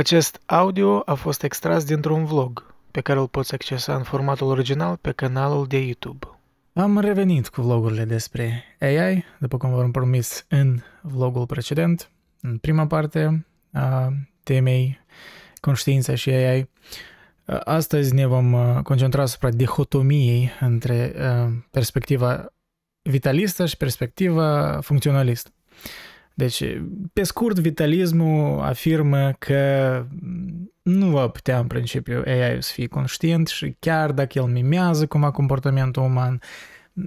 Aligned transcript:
Acest 0.00 0.40
audio 0.46 1.02
a 1.04 1.14
fost 1.14 1.42
extras 1.42 1.84
dintr-un 1.84 2.24
vlog 2.24 2.74
pe 2.90 3.00
care 3.00 3.18
îl 3.18 3.28
poți 3.28 3.54
accesa 3.54 3.94
în 3.94 4.02
formatul 4.02 4.46
original 4.46 4.96
pe 4.96 5.12
canalul 5.12 5.66
de 5.66 5.78
YouTube. 5.78 6.26
Am 6.72 6.98
revenit 6.98 7.48
cu 7.48 7.60
vlogurile 7.62 8.04
despre 8.04 8.64
AI, 8.78 9.24
după 9.38 9.56
cum 9.56 9.70
v-am 9.70 9.90
promis 9.90 10.44
în 10.48 10.80
vlogul 11.00 11.46
precedent, 11.46 12.10
în 12.40 12.58
prima 12.58 12.86
parte 12.86 13.46
a 13.72 14.12
temei 14.42 15.00
conștiința 15.60 16.14
și 16.14 16.30
AI. 16.30 16.70
Astăzi 17.64 18.14
ne 18.14 18.26
vom 18.26 18.52
uh, 18.52 18.82
concentra 18.82 19.22
asupra 19.22 19.50
dihotomiei 19.50 20.50
între 20.60 21.14
uh, 21.16 21.52
perspectiva 21.70 22.52
vitalistă 23.02 23.66
și 23.66 23.76
perspectiva 23.76 24.78
funcționalistă. 24.82 25.50
Deci, 26.40 26.62
pe 27.12 27.22
scurt, 27.22 27.58
vitalismul 27.58 28.60
afirmă 28.60 29.32
că 29.38 30.04
nu 30.82 31.06
va 31.06 31.28
putea 31.28 31.58
în 31.58 31.66
principiu 31.66 32.22
AI 32.26 32.62
să 32.62 32.72
fie 32.72 32.86
conștient 32.86 33.48
și 33.48 33.76
chiar 33.78 34.12
dacă 34.12 34.38
el 34.38 34.44
mimează 34.44 35.06
cumva 35.06 35.30
comportamentul 35.30 36.02
uman, 36.02 36.40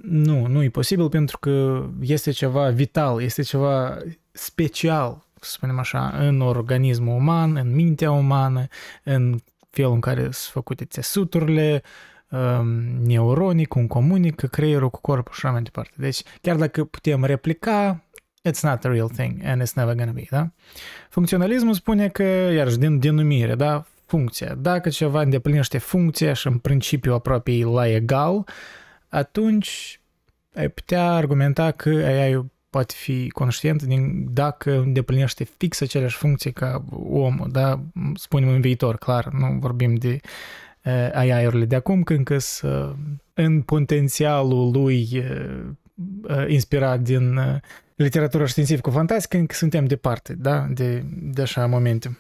nu, 0.04 0.48
nu 0.48 0.64
e 0.64 0.70
posibil 0.70 1.10
pentru 1.10 1.38
că 1.38 1.86
este 2.02 2.32
ceva 2.32 2.70
vital, 2.70 3.22
este 3.22 3.42
ceva 3.42 3.98
special, 4.32 5.26
să 5.42 5.52
spunem 5.52 5.80
așa, 5.80 6.14
în 6.20 6.42
organismul 6.42 7.16
uman, 7.16 7.56
în 7.56 7.74
mintea 7.74 8.12
umană, 8.12 8.68
în 9.04 9.40
felul 9.70 9.94
în 9.94 10.00
care 10.00 10.22
sunt 10.22 10.36
făcute 10.36 10.86
țesuturile, 10.86 11.84
um, 12.30 12.68
neuronii, 13.06 13.66
cum 13.66 13.88
comunică 13.88 14.48
creierul 14.48 14.90
cu 14.90 15.02
corpul 15.02 15.34
și 15.34 15.40
așa 15.44 15.54
mai 15.54 15.64
departe. 15.64 15.94
Deci, 15.96 16.22
chiar 16.42 16.56
dacă 16.56 16.84
putem 16.84 17.24
replica 17.24 18.03
it's 18.50 18.64
not 18.64 18.86
a 18.86 18.90
real 18.90 19.10
thing 19.10 19.42
and 19.44 19.62
it's 19.62 19.76
never 19.76 19.96
gonna 19.96 20.12
be, 20.12 20.26
da? 20.30 20.52
Funcționalismul 21.10 21.74
spune 21.74 22.08
că, 22.08 22.24
iarăși, 22.24 22.78
din 22.78 23.00
denumire, 23.00 23.56
da? 23.56 23.86
Funcția. 24.06 24.54
Dacă 24.54 24.90
ceva 24.90 25.22
îndeplinește 25.22 25.78
funcția 25.78 26.34
și 26.34 26.48
în 26.48 26.58
principiu 26.58 27.14
aproape 27.14 27.52
e 27.52 27.64
la 27.64 27.88
egal, 27.88 28.48
atunci 29.10 30.00
ai 30.56 30.70
putea 30.70 31.12
argumenta 31.12 31.72
că 31.72 31.90
ai 31.90 32.52
poate 32.70 32.94
fi 32.98 33.30
conștient 33.30 33.84
din, 33.84 34.28
dacă 34.34 34.80
îndeplinește 34.80 35.44
fix 35.58 35.82
aceleași 35.82 36.16
funcții 36.16 36.52
ca 36.52 36.84
omul, 37.10 37.48
da? 37.52 37.80
Spunem 38.14 38.50
în 38.50 38.62
viitor, 38.62 38.98
clar, 38.98 39.28
nu 39.28 39.58
vorbim 39.60 39.96
de 39.96 40.20
uh, 40.84 41.10
AI-urile 41.14 41.66
de 41.66 41.76
acum, 41.76 42.04
când 42.04 42.26
că 42.26 42.38
uh, 42.62 42.92
în 43.34 43.62
potențialul 43.62 44.72
lui 44.72 45.08
uh, 45.14 45.62
uh, 46.22 46.46
inspirat 46.48 47.00
din 47.00 47.40
uh, 47.96 48.04
literatura 48.04 48.46
științifică-fantastică, 48.46 49.38
încă 49.38 49.56
suntem 49.56 49.86
departe, 49.86 50.34
da, 50.34 50.68
de, 50.70 51.04
de 51.22 51.42
așa 51.42 51.66
momente. 51.66 52.18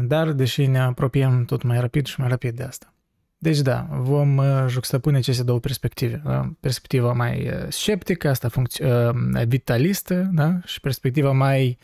Dar, 0.00 0.32
deși 0.32 0.66
ne 0.66 0.78
apropiem 0.78 1.44
tot 1.44 1.62
mai 1.62 1.80
rapid 1.80 2.06
și 2.06 2.20
mai 2.20 2.28
rapid 2.28 2.56
de 2.56 2.62
asta. 2.62 2.94
Deci 3.38 3.60
da, 3.60 3.86
vom 3.90 4.36
uh, 4.36 4.64
juxtapune 4.68 5.16
aceste 5.16 5.42
două 5.42 5.58
perspective. 5.58 6.22
Da? 6.24 6.52
Perspectiva 6.60 7.12
mai 7.12 7.48
uh, 7.48 7.66
sceptică, 7.68 8.28
asta 8.28 8.48
funcț- 8.48 8.80
uh, 8.80 9.44
vitalistă, 9.46 10.30
da? 10.32 10.58
și 10.64 10.80
perspectiva 10.80 11.32
mai, 11.32 11.78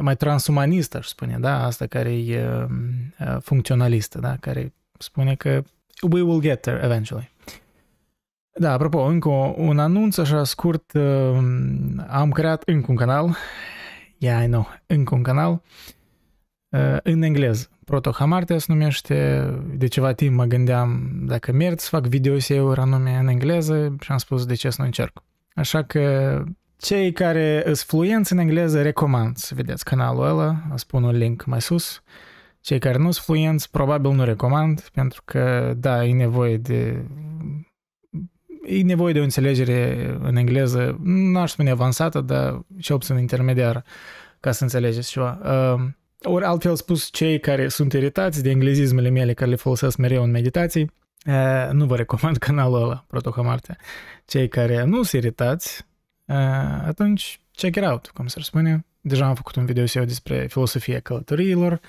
mai 0.00 0.16
transumanistă, 0.16 0.96
aș 0.96 1.06
spune, 1.06 1.36
da? 1.40 1.64
asta 1.64 1.86
care 1.86 2.12
e 2.12 2.66
funcționalistă, 3.40 4.18
da? 4.18 4.36
care 4.40 4.72
spune 4.98 5.34
că 5.34 5.62
we 6.10 6.20
will 6.20 6.40
get 6.40 6.60
there 6.60 6.84
eventually. 6.84 7.30
Da, 8.60 8.72
apropo, 8.72 8.98
încă 8.98 9.28
un 9.56 9.78
anunț 9.78 10.16
așa 10.16 10.44
scurt, 10.44 10.92
um, 10.92 12.04
am 12.08 12.30
creat 12.30 12.62
încă 12.66 12.86
un 12.90 12.96
canal, 12.96 13.36
yeah, 14.16 14.44
I 14.44 14.46
know, 14.46 14.68
încă 14.86 15.14
un 15.14 15.22
canal, 15.22 15.62
uh, 16.68 16.96
în 17.02 17.22
engleză. 17.22 17.68
Protohamartea 17.84 18.58
se 18.58 18.66
numește, 18.68 19.48
de 19.76 19.86
ceva 19.86 20.12
timp 20.12 20.34
mă 20.34 20.44
gândeam 20.44 21.10
dacă 21.26 21.52
merg 21.52 21.78
să 21.78 21.88
fac 21.90 22.06
videoseuri 22.06 22.80
anume 22.80 23.16
în 23.20 23.28
engleză 23.28 23.96
și 24.00 24.12
am 24.12 24.18
spus 24.18 24.46
de 24.46 24.54
ce 24.54 24.70
să 24.70 24.76
nu 24.78 24.86
încerc. 24.86 25.22
Așa 25.54 25.82
că 25.82 26.44
cei 26.76 27.12
care 27.12 27.62
sunt 27.64 27.76
fluenți 27.76 28.32
în 28.32 28.38
engleză 28.38 28.82
recomand 28.82 29.36
să 29.36 29.54
vedeți 29.54 29.84
canalul 29.84 30.26
ăla, 30.26 30.56
o 30.72 30.76
spun 30.76 31.02
un 31.02 31.16
link 31.16 31.44
mai 31.44 31.60
sus. 31.60 32.02
Cei 32.60 32.78
care 32.78 32.98
nu 32.98 33.10
sunt 33.10 33.24
fluenți 33.24 33.70
probabil 33.70 34.10
nu 34.10 34.24
recomand, 34.24 34.88
pentru 34.92 35.22
că 35.24 35.74
da, 35.76 36.04
e 36.04 36.12
nevoie 36.12 36.56
de 36.56 37.04
e 38.68 38.82
nevoie 38.82 39.12
de 39.12 39.18
o 39.20 39.22
înțelegere 39.22 40.10
în 40.20 40.36
engleză, 40.36 40.98
nu 41.02 41.38
aș 41.38 41.50
spune 41.50 41.70
avansată, 41.70 42.20
dar 42.20 42.60
cel 42.80 42.98
puțin 42.98 43.18
intermediară, 43.18 43.84
ca 44.40 44.52
să 44.52 44.62
înțelegeți 44.62 45.10
ceva. 45.10 45.38
Uh, 45.42 45.84
ori 46.22 46.44
altfel 46.44 46.76
spus, 46.76 47.08
cei 47.12 47.40
care 47.40 47.68
sunt 47.68 47.92
iritați 47.92 48.42
de 48.42 48.50
englezismele 48.50 49.08
mele 49.08 49.34
care 49.34 49.50
le 49.50 49.56
folosesc 49.56 49.96
mereu 49.96 50.22
în 50.22 50.30
meditații, 50.30 50.92
uh, 51.26 51.68
nu 51.72 51.86
vă 51.86 51.96
recomand 51.96 52.36
canalul 52.46 52.82
ăla, 52.82 53.04
Protohamarte. 53.08 53.76
Cei 54.24 54.48
care 54.48 54.84
nu 54.84 55.02
sunt 55.02 55.22
iritați, 55.22 55.86
uh, 56.24 56.36
atunci 56.86 57.40
check 57.52 57.76
it 57.76 57.84
out, 57.84 58.10
cum 58.14 58.26
se 58.26 58.40
spune. 58.40 58.86
Deja 59.00 59.26
am 59.26 59.34
făcut 59.34 59.56
un 59.56 59.64
video 59.64 59.84
despre 60.04 60.46
filosofia 60.46 61.00
călătoriilor, 61.00 61.80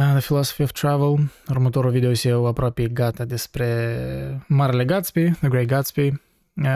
The 0.00 0.20
Philosophy 0.20 0.62
of 0.62 0.72
Travel. 0.72 1.30
Următorul 1.48 1.90
video 1.90 2.10
eu 2.22 2.46
aproape 2.46 2.88
gata 2.88 3.24
despre 3.24 4.44
Marele 4.46 4.84
Gatsby, 4.84 5.30
The 5.30 5.48
Great 5.48 5.66
Gatsby. 5.66 6.12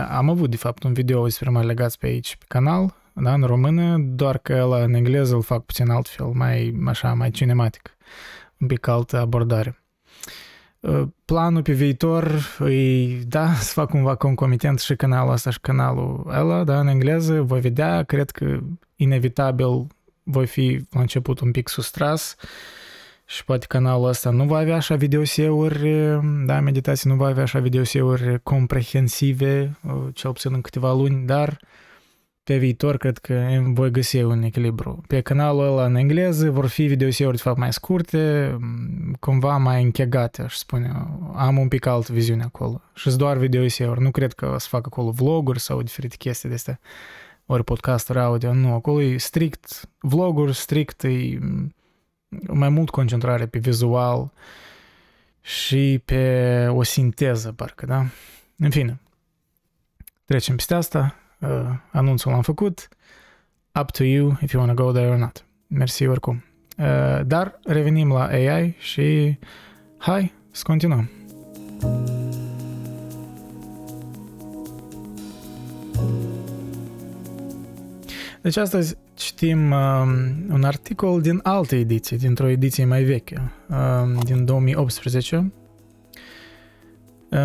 Am 0.09 0.31
avut, 0.31 0.51
de 0.51 0.57
fapt, 0.57 0.83
un 0.83 0.93
video 0.93 1.25
despre 1.25 1.51
Marele 1.51 1.75
Gatsby 1.75 2.07
aici 2.07 2.37
pe 2.37 2.45
canal, 2.49 2.95
da, 3.13 3.33
în 3.33 3.43
română, 3.43 3.97
doar 3.99 4.39
că 4.39 4.65
la 4.65 4.83
în 4.83 4.95
engleză 4.95 5.35
îl 5.35 5.43
fac 5.43 5.65
puțin 5.65 5.91
altfel, 5.91 6.27
mai, 6.27 6.81
așa, 6.87 7.15
mai 7.15 7.31
cinematic, 7.31 7.97
un 8.59 8.67
pic 8.67 8.87
altă 8.87 9.19
abordare. 9.19 9.83
Planul 11.25 11.63
pe 11.63 11.73
viitor 11.73 12.41
e, 12.69 13.07
da, 13.27 13.53
să 13.67 13.73
fac 13.73 13.89
cumva 13.91 14.15
concomitent 14.15 14.81
și 14.81 14.97
canalul 14.97 15.33
ăsta 15.33 15.51
și 15.51 15.61
canalul 15.61 16.27
ăla, 16.29 16.65
da, 16.65 16.81
în 16.81 16.87
engleză, 16.87 17.43
voi 17.43 17.61
vedea, 17.61 18.03
cred 18.03 18.31
că 18.31 18.59
inevitabil 18.97 19.87
voi 20.23 20.47
fi 20.47 20.81
la 20.91 21.01
început 21.01 21.41
un 21.41 21.51
pic 21.51 21.69
sustras, 21.69 22.37
și 23.27 23.45
poate 23.45 23.67
canalul 23.69 24.09
ăsta 24.09 24.31
nu 24.31 24.45
va 24.45 24.59
avea 24.59 24.77
așa 24.77 24.95
videoseuri, 24.95 25.91
da, 26.47 26.61
meditații 26.61 27.11
nu 27.11 27.17
va 27.17 27.27
avea 27.27 27.43
așa 27.43 27.59
videoseuri 27.59 28.43
comprehensive, 28.43 29.77
cel 30.13 30.33
puțin 30.33 30.53
în 30.55 30.61
câteva 30.61 30.93
luni, 30.93 31.27
dar 31.27 31.61
pe 32.45 32.57
viitor 32.57 32.97
cred 32.97 33.19
că 33.19 33.63
voi 33.73 33.91
găsi 33.91 34.23
un 34.23 34.43
echilibru. 34.43 35.03
Pe 35.07 35.21
canalul 35.21 35.67
ăla 35.67 35.85
în 35.85 35.95
engleză 35.95 36.51
vor 36.51 36.67
fi 36.67 36.87
videoseuri 36.87 37.37
de 37.37 37.43
fapt 37.43 37.59
mai 37.59 37.73
scurte, 37.73 38.57
cumva 39.21 39.57
mai 39.57 39.83
închegate, 39.83 40.43
aș 40.43 40.55
spune. 40.55 40.93
Am 41.35 41.59
un 41.59 41.69
pic 41.69 41.87
altă 41.87 42.13
viziune 42.13 42.43
acolo. 42.43 42.81
Și 42.95 43.17
doar 43.17 43.37
videoseuri. 43.37 44.01
Nu 44.01 44.11
cred 44.11 44.33
că 44.33 44.47
o 44.55 44.59
să 44.59 44.67
fac 44.71 44.87
acolo 44.87 45.11
vloguri 45.11 45.61
sau 45.61 45.83
diferite 45.83 46.17
chestii 46.17 46.49
de 46.49 46.55
astea, 46.55 46.81
ori 47.47 47.65
podcasturi 47.65 48.19
audio. 48.19 48.53
Nu, 48.53 48.75
acolo 48.75 49.03
e 49.03 49.17
strict 49.17 49.91
vloguri, 50.01 50.55
strict 50.55 51.03
e 51.03 51.39
mai 52.47 52.69
mult 52.69 52.91
concentrare 52.91 53.47
pe 53.47 53.59
vizual 53.59 54.33
și 55.41 56.01
pe 56.05 56.67
o 56.71 56.83
sinteză, 56.83 57.53
parcă, 57.53 57.87
da? 57.87 58.05
În 58.57 58.71
fine, 58.71 59.01
trecem 60.25 60.57
peste 60.57 60.75
asta, 60.75 61.15
uh, 61.41 61.49
anunțul 61.91 62.31
l-am 62.31 62.43
făcut, 62.43 62.89
up 63.81 63.91
to 63.91 64.05
you 64.05 64.39
if 64.43 64.53
you 64.53 64.63
want 64.65 64.77
to 64.77 64.85
go 64.85 64.93
there 64.93 65.11
or 65.11 65.17
not. 65.17 65.45
Mersi 65.67 66.07
oricum. 66.07 66.45
Uh, 66.79 67.21
dar 67.27 67.59
revenim 67.65 68.13
la 68.13 68.25
AI 68.25 68.77
și 68.79 69.39
hai 69.97 70.33
să 70.51 70.63
continuăm. 70.67 71.11
Deci 78.41 78.57
astăzi 78.57 78.97
citim 79.15 79.71
um, 79.71 80.09
un 80.51 80.65
articol 80.65 81.21
din 81.21 81.41
altă 81.43 81.75
ediție, 81.75 82.17
dintr-o 82.17 82.49
ediție 82.49 82.85
mai 82.85 83.03
veche, 83.03 83.53
um, 83.69 84.21
din 84.25 84.45
2018. 84.45 85.53
Uh, 87.31 87.41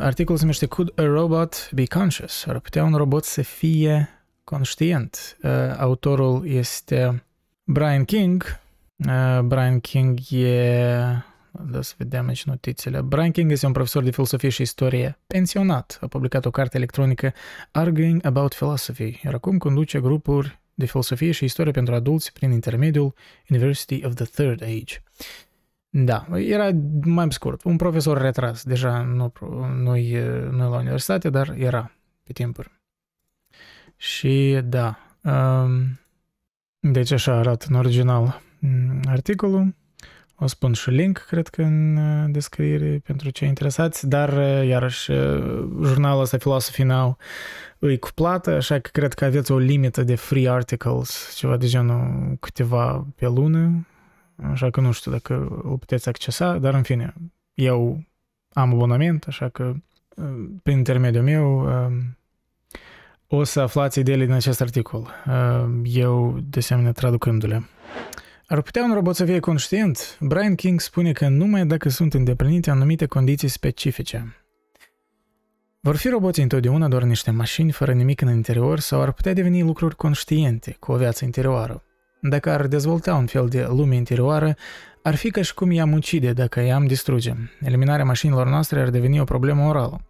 articolul 0.00 0.36
se 0.36 0.44
numește 0.44 0.66
Could 0.66 0.92
a 0.96 1.02
robot 1.02 1.70
be 1.72 1.84
conscious? 1.86 2.46
Ar 2.46 2.58
putea 2.58 2.84
un 2.84 2.94
robot 2.94 3.24
să 3.24 3.42
fie 3.42 4.08
conștient? 4.44 5.36
Uh, 5.42 5.50
autorul 5.78 6.46
este 6.46 7.24
Brian 7.64 8.04
King. 8.04 8.60
Uh, 8.96 9.40
Brian 9.40 9.80
King 9.80 10.18
e... 10.30 11.22
Da 11.70 11.82
să 11.82 11.94
vedem 11.96 12.28
aici 12.28 12.44
notițele. 12.44 13.00
Brian 13.00 13.30
King 13.30 13.50
este 13.50 13.66
un 13.66 13.72
profesor 13.72 14.02
de 14.02 14.10
filosofie 14.10 14.48
și 14.48 14.62
istorie 14.62 15.18
pensionat. 15.26 15.98
A 16.00 16.06
publicat 16.06 16.44
o 16.44 16.50
carte 16.50 16.76
electronică 16.76 17.32
Arguing 17.70 18.26
About 18.26 18.54
Philosophy, 18.54 19.20
iar 19.24 19.34
acum 19.34 19.58
conduce 19.58 20.00
grupuri 20.00 20.58
de 20.74 20.86
filosofie 20.86 21.30
și 21.30 21.44
istorie 21.44 21.72
pentru 21.72 21.94
adulți 21.94 22.32
prin 22.32 22.50
intermediul 22.50 23.14
University 23.48 24.04
of 24.04 24.14
the 24.14 24.24
Third 24.24 24.62
Age. 24.62 25.02
Da, 25.88 26.26
era 26.36 26.70
mai 27.04 27.32
scurt, 27.32 27.62
un 27.62 27.76
profesor 27.76 28.18
retras, 28.18 28.64
deja 28.64 29.02
nu, 29.02 29.32
nu, 29.76 29.96
e, 29.96 30.48
nu 30.50 30.64
e 30.64 30.68
la 30.68 30.76
universitate, 30.76 31.30
dar 31.30 31.54
era 31.58 31.92
pe 32.22 32.32
timpuri. 32.32 32.72
Și 33.96 34.60
da, 34.64 34.98
um, 35.22 35.98
deci 36.78 37.10
așa 37.10 37.34
arată 37.34 37.66
în 37.68 37.74
original 37.74 38.40
mm, 38.58 39.00
articolul. 39.06 39.74
O 40.44 40.46
spun 40.46 40.72
și 40.72 40.90
link, 40.90 41.18
cred 41.18 41.48
că, 41.48 41.62
în 41.62 41.96
uh, 41.96 42.24
descriere 42.28 43.00
pentru 43.04 43.30
cei 43.30 43.48
interesați, 43.48 44.08
dar, 44.08 44.32
uh, 44.32 44.66
iarăși, 44.66 45.10
uh, 45.10 45.68
jurnalul 45.82 46.20
ăsta 46.20 46.36
Philosophy 46.36 46.82
Now 46.82 47.16
îi 47.78 47.98
cu 47.98 48.08
plată, 48.14 48.50
așa 48.50 48.78
că 48.78 48.90
cred 48.92 49.12
că 49.12 49.24
aveți 49.24 49.52
o 49.52 49.58
limită 49.58 50.02
de 50.02 50.14
free 50.14 50.48
articles, 50.48 51.34
ceva 51.36 51.56
de 51.56 51.66
genul 51.66 52.36
câteva 52.40 53.06
pe 53.16 53.26
lună, 53.26 53.86
așa 54.50 54.70
că 54.70 54.80
nu 54.80 54.92
știu 54.92 55.10
dacă 55.10 55.60
îl 55.64 55.76
puteți 55.78 56.08
accesa, 56.08 56.58
dar 56.58 56.74
în 56.74 56.82
fine, 56.82 57.14
eu 57.54 58.04
am 58.52 58.72
abonament, 58.72 59.24
așa 59.28 59.48
că 59.48 59.74
prin 60.62 60.76
intermediul 60.76 61.24
meu 61.24 61.68
o 63.26 63.44
să 63.44 63.60
aflați 63.60 63.98
ideile 63.98 64.24
din 64.24 64.34
acest 64.34 64.60
articol, 64.60 65.10
eu 65.82 66.38
de 66.48 66.58
asemenea 66.58 66.92
traducându-le. 66.92 67.62
Ar 68.46 68.60
putea 68.60 68.84
un 68.84 68.94
robot 68.94 69.14
să 69.14 69.24
fie 69.24 69.40
conștient? 69.40 70.16
Brian 70.20 70.54
King 70.54 70.80
spune 70.80 71.12
că 71.12 71.28
numai 71.28 71.66
dacă 71.66 71.88
sunt 71.88 72.14
îndeplinite 72.14 72.70
anumite 72.70 73.06
condiții 73.06 73.48
specifice. 73.48 74.36
Vor 75.80 75.96
fi 75.96 76.08
roboții 76.08 76.42
întotdeauna 76.42 76.88
doar 76.88 77.02
niște 77.02 77.30
mașini 77.30 77.72
fără 77.72 77.92
nimic 77.92 78.20
în 78.20 78.28
interior 78.28 78.78
sau 78.78 79.00
ar 79.00 79.12
putea 79.12 79.32
deveni 79.32 79.62
lucruri 79.62 79.96
conștiente, 79.96 80.76
cu 80.80 80.92
o 80.92 80.96
viață 80.96 81.24
interioară. 81.24 81.82
Dacă 82.20 82.50
ar 82.50 82.66
dezvolta 82.66 83.14
un 83.14 83.26
fel 83.26 83.48
de 83.48 83.66
lume 83.68 83.94
interioară, 83.94 84.56
ar 85.02 85.14
fi 85.14 85.30
ca 85.30 85.42
și 85.42 85.54
cum 85.54 85.70
i-am 85.70 85.92
ucide 85.92 86.32
dacă 86.32 86.60
i-am 86.60 86.86
distruge. 86.86 87.32
Eliminarea 87.60 88.04
mașinilor 88.04 88.48
noastre 88.48 88.80
ar 88.80 88.90
deveni 88.90 89.20
o 89.20 89.24
problemă 89.24 89.68
orală. 89.68 90.00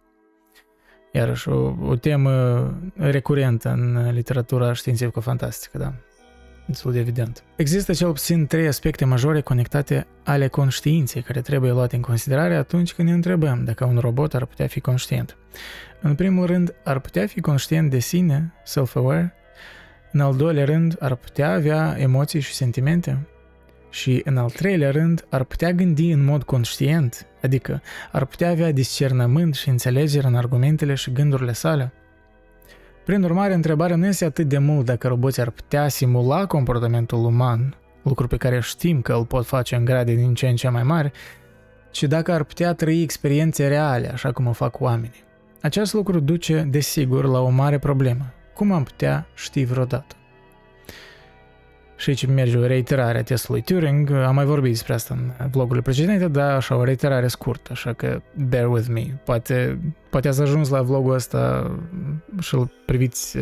Iarăși, 1.11 1.49
o, 1.49 1.75
o 1.81 1.95
temă 1.95 2.65
recurentă 2.95 3.69
în 3.69 4.11
literatura 4.13 4.73
științifică-fantastică, 4.73 5.77
da 5.77 5.93
destul 6.65 6.91
de 6.91 6.99
evident. 6.99 7.43
Există 7.55 7.93
cel 7.93 8.11
puțin 8.11 8.47
trei 8.47 8.67
aspecte 8.67 9.05
majore 9.05 9.41
conectate 9.41 10.07
ale 10.23 10.47
conștiinței 10.47 11.21
care 11.21 11.41
trebuie 11.41 11.71
luate 11.71 11.95
în 11.95 12.01
considerare 12.01 12.55
atunci 12.55 12.93
când 12.93 13.07
ne 13.07 13.13
întrebăm 13.13 13.63
dacă 13.63 13.85
un 13.85 13.97
robot 13.97 14.33
ar 14.33 14.45
putea 14.45 14.67
fi 14.67 14.79
conștient. 14.79 15.37
În 16.01 16.15
primul 16.15 16.45
rând, 16.45 16.73
ar 16.83 16.99
putea 16.99 17.27
fi 17.27 17.41
conștient 17.41 17.89
de 17.89 17.99
sine, 17.99 18.53
self-aware. 18.63 19.33
În 20.11 20.19
al 20.19 20.35
doilea 20.35 20.65
rând, 20.65 20.95
ar 20.99 21.15
putea 21.15 21.53
avea 21.53 21.95
emoții 21.97 22.39
și 22.39 22.53
sentimente. 22.53 23.27
Și 23.89 24.21
în 24.25 24.37
al 24.37 24.49
treilea 24.49 24.91
rând, 24.91 25.25
ar 25.29 25.43
putea 25.43 25.71
gândi 25.71 26.11
în 26.11 26.23
mod 26.23 26.43
conștient, 26.43 27.25
adică 27.41 27.81
ar 28.11 28.25
putea 28.25 28.49
avea 28.49 28.71
discernământ 28.71 29.55
și 29.55 29.69
înțelegere 29.69 30.27
în 30.27 30.35
argumentele 30.35 30.93
și 30.93 31.11
gândurile 31.11 31.53
sale. 31.53 31.93
Prin 33.05 33.23
urmare, 33.23 33.53
întrebarea 33.53 33.95
nu 33.95 34.05
este 34.05 34.25
atât 34.25 34.47
de 34.47 34.57
mult 34.57 34.85
dacă 34.85 35.07
roboții 35.07 35.41
ar 35.41 35.49
putea 35.49 35.87
simula 35.87 36.45
comportamentul 36.45 37.25
uman, 37.25 37.75
lucru 38.03 38.27
pe 38.27 38.37
care 38.37 38.59
știm 38.59 39.01
că 39.01 39.13
îl 39.13 39.25
pot 39.25 39.45
face 39.45 39.75
în 39.75 39.85
grade 39.85 40.13
din 40.13 40.33
ce 40.33 40.47
în 40.47 40.55
ce 40.55 40.69
mai 40.69 40.83
mari, 40.83 41.11
ci 41.91 42.03
dacă 42.03 42.31
ar 42.31 42.43
putea 42.43 42.73
trăi 42.73 43.01
experiențe 43.01 43.67
reale, 43.67 44.11
așa 44.11 44.31
cum 44.31 44.47
o 44.47 44.51
fac 44.51 44.79
oamenii. 44.79 45.23
Acest 45.61 45.93
lucru 45.93 46.19
duce, 46.19 46.67
desigur, 46.69 47.25
la 47.25 47.39
o 47.39 47.49
mare 47.49 47.79
problemă. 47.79 48.33
Cum 48.53 48.71
am 48.71 48.83
putea 48.83 49.27
ști 49.33 49.63
vreodată? 49.63 50.15
Și 52.05 52.11
aici 52.11 52.25
merge 52.25 52.57
o 52.57 52.65
reiterare 52.65 53.17
a 53.17 53.23
testului 53.23 53.61
Turing. 53.61 54.11
Am 54.11 54.35
mai 54.35 54.45
vorbit 54.45 54.71
despre 54.71 54.93
asta 54.93 55.13
în 55.37 55.49
vlogurile 55.49 55.81
precedente, 55.81 56.27
dar 56.27 56.55
așa 56.55 56.75
o 56.75 56.83
reiterare 56.83 57.27
scurtă, 57.27 57.69
așa 57.71 57.93
că 57.93 58.21
bear 58.49 58.67
with 58.67 58.87
me. 58.87 59.05
Poate, 59.23 59.79
poate 60.09 60.27
ați 60.27 60.41
ajuns 60.41 60.69
la 60.69 60.81
vlogul 60.81 61.13
ăsta 61.13 61.71
și 62.39 62.55
îl 62.55 62.71
priviți 62.85 63.37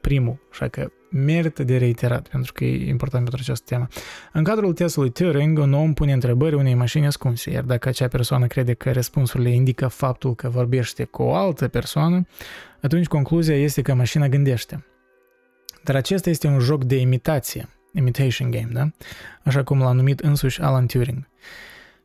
primul, 0.00 0.38
așa 0.50 0.68
că 0.68 0.90
merită 1.10 1.64
de 1.64 1.76
reiterat, 1.76 2.28
pentru 2.28 2.52
că 2.52 2.64
e 2.64 2.88
important 2.88 3.22
pentru 3.22 3.42
această 3.42 3.64
temă. 3.68 3.86
În 4.32 4.44
cadrul 4.44 4.72
testului 4.72 5.10
Turing, 5.10 5.58
un 5.58 5.72
om 5.72 5.92
pune 5.92 6.12
întrebări 6.12 6.54
unei 6.54 6.74
mașini 6.74 7.06
ascunse, 7.06 7.50
iar 7.50 7.62
dacă 7.62 7.88
acea 7.88 8.08
persoană 8.08 8.46
crede 8.46 8.72
că 8.72 8.92
răspunsurile 8.92 9.50
indică 9.50 9.86
faptul 9.86 10.34
că 10.34 10.48
vorbește 10.48 11.04
cu 11.04 11.22
o 11.22 11.34
altă 11.34 11.68
persoană, 11.68 12.26
atunci 12.82 13.06
concluzia 13.06 13.56
este 13.56 13.82
că 13.82 13.94
mașina 13.94 14.28
gândește. 14.28 14.84
Dar 15.84 15.96
acesta 15.96 16.30
este 16.30 16.46
un 16.46 16.58
joc 16.58 16.84
de 16.84 16.96
imitație, 16.96 17.68
imitation 17.92 18.50
game, 18.50 18.68
da? 18.72 18.90
Așa 19.42 19.62
cum 19.62 19.78
l-a 19.78 19.92
numit 19.92 20.20
însuși 20.20 20.60
Alan 20.60 20.86
Turing, 20.86 21.28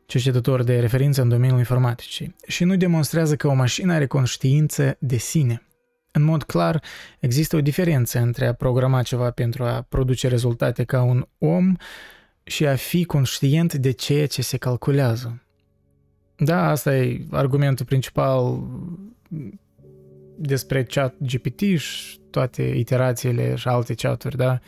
cercetător 0.06 0.62
de 0.62 0.80
referință 0.80 1.22
în 1.22 1.28
domeniul 1.28 1.58
informaticii, 1.58 2.36
și 2.46 2.64
nu 2.64 2.76
demonstrează 2.76 3.36
că 3.36 3.48
o 3.48 3.54
mașină 3.54 3.92
are 3.92 4.06
conștiință 4.06 4.96
de 4.98 5.16
sine. 5.16 5.62
În 6.12 6.22
mod 6.22 6.42
clar, 6.42 6.82
există 7.18 7.56
o 7.56 7.60
diferență 7.60 8.18
între 8.18 8.46
a 8.46 8.52
programa 8.52 9.02
ceva 9.02 9.30
pentru 9.30 9.64
a 9.64 9.86
produce 9.88 10.28
rezultate 10.28 10.84
ca 10.84 11.02
un 11.02 11.26
om 11.38 11.76
și 12.42 12.66
a 12.66 12.76
fi 12.76 13.04
conștient 13.04 13.74
de 13.74 13.90
ceea 13.90 14.26
ce 14.26 14.42
se 14.42 14.56
calculează. 14.56 15.42
Da, 16.36 16.70
asta 16.70 16.96
e 16.96 17.26
argumentul 17.30 17.86
principal 17.86 18.62
despre 20.36 20.84
chat 20.84 21.14
GPT 21.18 21.60
și 21.78 22.19
toate 22.30 22.62
iterațiile 22.62 23.54
și 23.54 23.68
alte 23.68 23.94
chaturi, 23.94 24.36
da? 24.36 24.58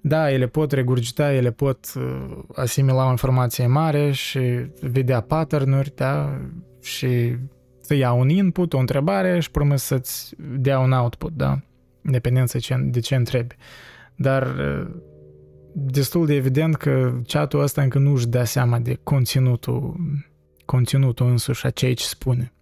Da, 0.00 0.32
ele 0.32 0.46
pot 0.46 0.72
regurgita, 0.72 1.32
ele 1.32 1.50
pot 1.50 1.86
uh, 1.96 2.38
asimila 2.54 3.06
o 3.06 3.10
informație 3.10 3.66
mare 3.66 4.10
și 4.10 4.40
vedea 4.80 5.20
pattern-uri, 5.20 5.92
da? 5.94 6.40
Și 6.82 7.36
să 7.80 7.94
ia 7.94 8.12
un 8.12 8.28
input, 8.28 8.72
o 8.72 8.78
întrebare 8.78 9.40
și 9.40 9.50
promă 9.50 9.76
să-ți 9.76 10.34
dea 10.58 10.78
un 10.78 10.92
output, 10.92 11.32
da? 11.32 11.60
Independență 12.04 12.58
de 12.80 13.00
ce 13.00 13.14
întrebi. 13.14 13.54
Dar 14.14 14.42
uh, 14.42 14.86
destul 15.72 16.26
de 16.26 16.34
evident 16.34 16.76
că 16.76 17.12
chatul 17.26 17.60
ăsta 17.60 17.82
încă 17.82 17.98
nu 17.98 18.12
își 18.12 18.26
dea 18.26 18.44
seama 18.44 18.78
de 18.78 18.98
conținutul, 19.02 19.96
conținutul 20.64 21.26
însuși 21.26 21.66
a 21.66 21.70
ceea 21.70 21.94
ce 21.94 22.04
spune 22.04 22.52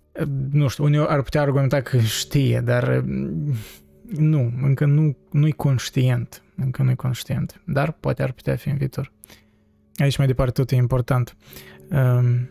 nu 0.50 0.68
știu, 0.68 0.84
unii 0.84 1.06
ar 1.08 1.22
putea 1.22 1.40
argumenta 1.40 1.80
că 1.80 1.98
știe, 1.98 2.62
dar 2.64 3.02
mm, 3.06 3.54
nu, 4.16 4.52
încă 4.62 4.84
nu, 4.84 5.16
nu-i 5.30 5.52
conștient, 5.52 6.42
încă 6.56 6.82
nu-i 6.82 6.96
conștient, 6.96 7.62
dar 7.64 7.92
poate 7.92 8.22
ar 8.22 8.32
putea 8.32 8.56
fi 8.56 8.68
în 8.68 8.76
viitor. 8.76 9.12
Aici 9.96 10.18
mai 10.18 10.26
departe 10.26 10.52
tot 10.52 10.70
e 10.70 10.74
important 10.74 11.36
um, 11.90 12.48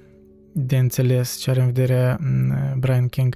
de 0.51 0.77
înțeles 0.77 1.35
ce 1.37 1.49
are 1.49 1.59
în 1.59 1.65
vedere 1.65 2.17
mm, 2.19 2.79
Brian 2.79 3.07
King. 3.07 3.35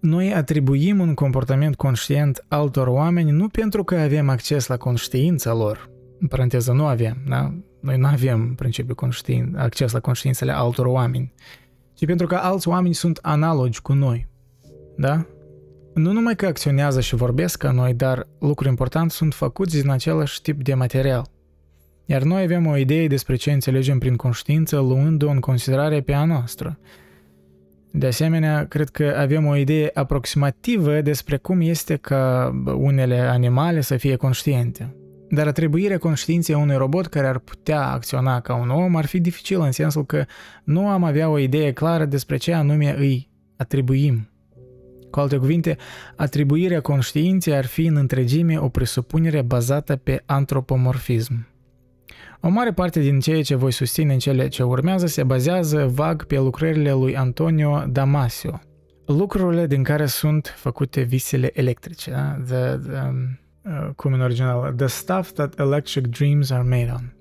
Noi 0.00 0.34
atribuim 0.34 1.00
un 1.00 1.14
comportament 1.14 1.76
conștient 1.76 2.44
altor 2.48 2.86
oameni 2.86 3.30
nu 3.30 3.48
pentru 3.48 3.84
că 3.84 3.94
avem 3.94 4.28
acces 4.28 4.66
la 4.66 4.76
conștiința 4.76 5.54
lor, 5.54 5.90
în 6.20 6.26
paranteză 6.26 6.72
nu 6.72 6.86
avem, 6.86 7.16
da? 7.28 7.54
Noi 7.80 7.96
nu 7.96 8.06
avem, 8.06 8.40
în 8.40 8.54
principiu, 8.54 8.94
conștiin, 8.94 9.56
acces 9.58 9.92
la 9.92 10.00
conștiințele 10.00 10.52
altor 10.52 10.86
oameni, 10.86 11.32
ci 11.94 12.06
pentru 12.06 12.26
că 12.26 12.34
alți 12.34 12.68
oameni 12.68 12.94
sunt 12.94 13.18
analogi 13.22 13.80
cu 13.80 13.92
noi. 13.92 14.28
Da? 14.96 15.26
Nu 15.98 16.12
numai 16.12 16.36
că 16.36 16.46
acționează 16.46 17.00
și 17.00 17.14
vorbesc 17.14 17.58
ca 17.58 17.70
noi, 17.70 17.94
dar 17.94 18.26
lucruri 18.40 18.68
important 18.68 19.10
sunt 19.10 19.34
făcuți 19.34 19.80
din 19.80 19.90
același 19.90 20.42
tip 20.42 20.62
de 20.62 20.74
material. 20.74 21.26
Iar 22.04 22.22
noi 22.22 22.42
avem 22.42 22.66
o 22.66 22.76
idee 22.76 23.06
despre 23.06 23.36
ce 23.36 23.52
înțelegem 23.52 23.98
prin 23.98 24.16
conștiință 24.16 24.78
luând-o 24.78 25.28
în 25.28 25.40
considerare 25.40 26.00
pe 26.00 26.12
a 26.12 26.24
noastră. 26.24 26.78
De 27.92 28.06
asemenea, 28.06 28.66
cred 28.66 28.88
că 28.88 29.14
avem 29.18 29.46
o 29.46 29.56
idee 29.56 29.90
aproximativă 29.94 31.00
despre 31.00 31.36
cum 31.36 31.60
este 31.60 31.96
ca 31.96 32.52
unele 32.76 33.18
animale 33.18 33.80
să 33.80 33.96
fie 33.96 34.16
conștiente. 34.16 34.96
Dar 35.30 35.46
atribuirea 35.46 35.98
conștiinței 35.98 36.54
unui 36.54 36.76
robot 36.76 37.06
care 37.06 37.26
ar 37.26 37.38
putea 37.38 37.90
acționa 37.90 38.40
ca 38.40 38.54
un 38.54 38.70
om 38.70 38.96
ar 38.96 39.06
fi 39.06 39.20
dificil 39.20 39.60
în 39.60 39.72
sensul 39.72 40.06
că 40.06 40.24
nu 40.64 40.88
am 40.88 41.04
avea 41.04 41.28
o 41.28 41.38
idee 41.38 41.72
clară 41.72 42.04
despre 42.04 42.36
ce 42.36 42.52
anume 42.52 42.94
îi 42.98 43.30
atribuim. 43.56 44.28
Cu 45.18 45.24
alte 45.24 45.36
cuvinte, 45.36 45.76
atribuirea 46.16 46.80
conștiinței 46.80 47.54
ar 47.54 47.66
fi 47.66 47.86
în 47.86 47.96
întregime 47.96 48.58
o 48.58 48.68
presupunere 48.68 49.42
bazată 49.42 49.96
pe 49.96 50.22
antropomorfism. 50.26 51.46
O 52.40 52.48
mare 52.48 52.72
parte 52.72 53.00
din 53.00 53.20
ceea 53.20 53.42
ce 53.42 53.54
voi 53.54 53.72
susține 53.72 54.12
în 54.12 54.18
cele 54.18 54.48
ce 54.48 54.62
urmează 54.62 55.06
se 55.06 55.22
bazează 55.22 55.90
vag 55.94 56.24
pe 56.24 56.38
lucrările 56.38 56.92
lui 56.92 57.16
Antonio 57.16 57.84
Damasio, 57.88 58.60
lucrurile 59.06 59.66
din 59.66 59.82
care 59.82 60.06
sunt 60.06 60.54
făcute 60.56 61.00
visele 61.00 61.50
electrice. 61.52 62.10
Da? 62.10 62.38
The, 62.46 62.76
the, 62.76 63.08
um, 63.08 63.38
Uh, 63.68 63.88
cum 63.96 64.12
în 64.12 64.20
original, 64.20 64.72
The 64.76 64.86
Stuff 64.86 65.32
That 65.32 65.58
Electric 65.58 66.06
Dreams 66.06 66.50
Are 66.50 66.62
Made 66.62 66.94
On. 66.94 67.12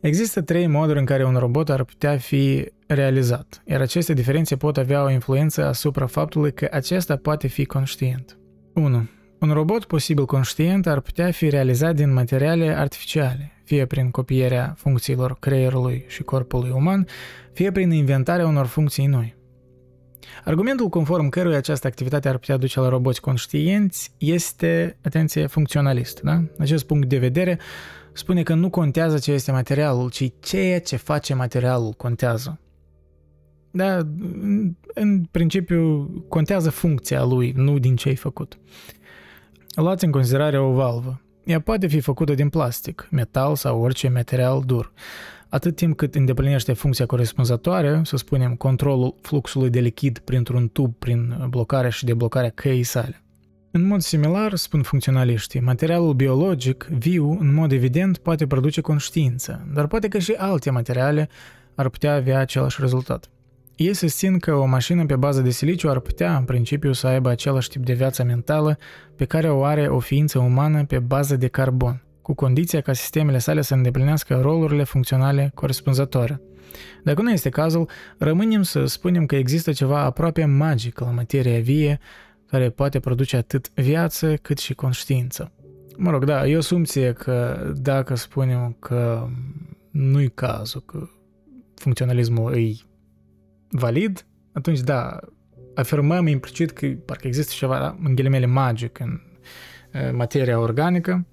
Există 0.00 0.40
trei 0.40 0.66
moduri 0.66 0.98
în 0.98 1.04
care 1.04 1.24
un 1.24 1.36
robot 1.36 1.68
ar 1.68 1.84
putea 1.84 2.16
fi 2.16 2.66
realizat, 2.94 3.62
iar 3.66 3.80
aceste 3.80 4.12
diferențe 4.12 4.56
pot 4.56 4.76
avea 4.76 5.04
o 5.04 5.10
influență 5.10 5.64
asupra 5.64 6.06
faptului 6.06 6.52
că 6.52 6.68
acesta 6.70 7.16
poate 7.16 7.46
fi 7.46 7.64
conștient. 7.64 8.38
1. 8.74 9.08
Un 9.40 9.50
robot 9.50 9.84
posibil 9.84 10.24
conștient 10.24 10.86
ar 10.86 11.00
putea 11.00 11.30
fi 11.30 11.48
realizat 11.48 11.94
din 11.94 12.12
materiale 12.12 12.76
artificiale, 12.76 13.52
fie 13.64 13.86
prin 13.86 14.10
copierea 14.10 14.74
funcțiilor 14.76 15.36
creierului 15.38 16.04
și 16.08 16.22
corpului 16.22 16.70
uman, 16.70 17.06
fie 17.52 17.72
prin 17.72 17.90
inventarea 17.90 18.46
unor 18.46 18.66
funcții 18.66 19.06
noi. 19.06 19.40
Argumentul 20.44 20.88
conform 20.88 21.28
căruia 21.28 21.56
această 21.56 21.86
activitate 21.86 22.28
ar 22.28 22.38
putea 22.38 22.56
duce 22.56 22.80
la 22.80 22.88
roboți 22.88 23.20
conștienți 23.20 24.12
este, 24.18 24.98
atenție, 25.02 25.46
funcționalist. 25.46 26.20
Da? 26.20 26.42
Acest 26.58 26.84
punct 26.84 27.08
de 27.08 27.18
vedere 27.18 27.58
spune 28.12 28.42
că 28.42 28.54
nu 28.54 28.70
contează 28.70 29.18
ce 29.18 29.32
este 29.32 29.52
materialul, 29.52 30.10
ci 30.10 30.32
ceea 30.40 30.80
ce 30.80 30.96
face 30.96 31.34
materialul 31.34 31.92
contează. 31.92 32.60
Da, 33.74 33.96
în 34.94 35.24
principiu 35.30 36.10
contează 36.28 36.70
funcția 36.70 37.24
lui, 37.24 37.52
nu 37.56 37.78
din 37.78 37.96
ce 37.96 38.08
ai 38.08 38.16
făcut. 38.16 38.58
Luați 39.74 40.04
în 40.04 40.10
considerare 40.10 40.58
o 40.58 40.72
valvă. 40.72 41.20
Ea 41.44 41.60
poate 41.60 41.86
fi 41.86 42.00
făcută 42.00 42.34
din 42.34 42.48
plastic, 42.48 43.08
metal 43.10 43.54
sau 43.54 43.80
orice 43.80 44.08
material 44.08 44.62
dur. 44.66 44.92
Atât 45.48 45.76
timp 45.76 45.96
cât 45.96 46.14
îndeplinește 46.14 46.72
funcția 46.72 47.06
corespunzătoare, 47.06 48.00
să 48.04 48.16
spunem, 48.16 48.54
controlul 48.54 49.14
fluxului 49.20 49.70
de 49.70 49.80
lichid 49.80 50.18
printr-un 50.18 50.68
tub 50.68 50.94
prin 50.98 51.46
blocarea 51.48 51.90
și 51.90 52.04
deblocarea 52.04 52.50
căii 52.50 52.82
sale. 52.82 53.22
În 53.70 53.86
mod 53.86 54.00
similar, 54.00 54.54
spun 54.54 54.82
funcționaliștii, 54.82 55.60
materialul 55.60 56.14
biologic, 56.14 56.84
viu, 56.84 57.36
în 57.40 57.54
mod 57.54 57.72
evident, 57.72 58.18
poate 58.18 58.46
produce 58.46 58.80
conștiință, 58.80 59.66
dar 59.74 59.86
poate 59.86 60.08
că 60.08 60.18
și 60.18 60.32
alte 60.32 60.70
materiale 60.70 61.28
ar 61.74 61.88
putea 61.88 62.14
avea 62.14 62.38
același 62.38 62.80
rezultat. 62.80 63.30
Ei 63.82 63.94
susțin 63.94 64.38
că 64.38 64.54
o 64.54 64.64
mașină 64.64 65.06
pe 65.06 65.16
bază 65.16 65.40
de 65.40 65.50
siliciu 65.50 65.90
ar 65.90 65.98
putea, 65.98 66.36
în 66.36 66.44
principiu, 66.44 66.92
să 66.92 67.06
aibă 67.06 67.28
același 67.28 67.68
tip 67.68 67.84
de 67.84 67.92
viață 67.92 68.24
mentală 68.24 68.78
pe 69.16 69.24
care 69.24 69.50
o 69.50 69.64
are 69.64 69.88
o 69.88 69.98
ființă 69.98 70.38
umană 70.38 70.84
pe 70.84 70.98
bază 70.98 71.36
de 71.36 71.48
carbon, 71.48 72.02
cu 72.22 72.34
condiția 72.34 72.80
ca 72.80 72.92
sistemele 72.92 73.38
sale 73.38 73.60
să 73.60 73.74
îndeplinească 73.74 74.40
rolurile 74.40 74.82
funcționale 74.82 75.50
corespunzătoare. 75.54 76.40
Dacă 77.04 77.22
nu 77.22 77.30
este 77.30 77.48
cazul, 77.48 77.88
rămânem 78.18 78.62
să 78.62 78.84
spunem 78.84 79.26
că 79.26 79.36
există 79.36 79.72
ceva 79.72 80.00
aproape 80.00 80.44
magic 80.44 80.98
la 80.98 81.10
materia 81.10 81.60
vie 81.60 81.98
care 82.46 82.70
poate 82.70 83.00
produce 83.00 83.36
atât 83.36 83.70
viață 83.74 84.36
cât 84.36 84.58
și 84.58 84.74
conștiință. 84.74 85.52
Mă 85.96 86.10
rog, 86.10 86.24
da, 86.24 86.46
e 86.46 86.54
o 86.54 86.58
asumție 86.58 87.12
că 87.12 87.66
dacă 87.76 88.14
spunem 88.14 88.76
că 88.78 89.28
nu-i 89.90 90.30
cazul, 90.30 90.82
că 90.86 91.08
funcționalismul 91.74 92.54
e 92.54 92.74
valid, 93.72 94.26
atunci 94.52 94.80
da, 94.80 95.18
afirmăm 95.74 96.26
implicit 96.26 96.70
că 96.70 96.86
parcă 96.86 97.26
există 97.26 97.52
ceva, 97.56 97.78
da, 97.78 97.96
în 98.04 98.14
ghilimele 98.14 98.46
magic 98.46 98.98
în 98.98 99.20
materia 100.12 100.58
organică, 100.58 101.26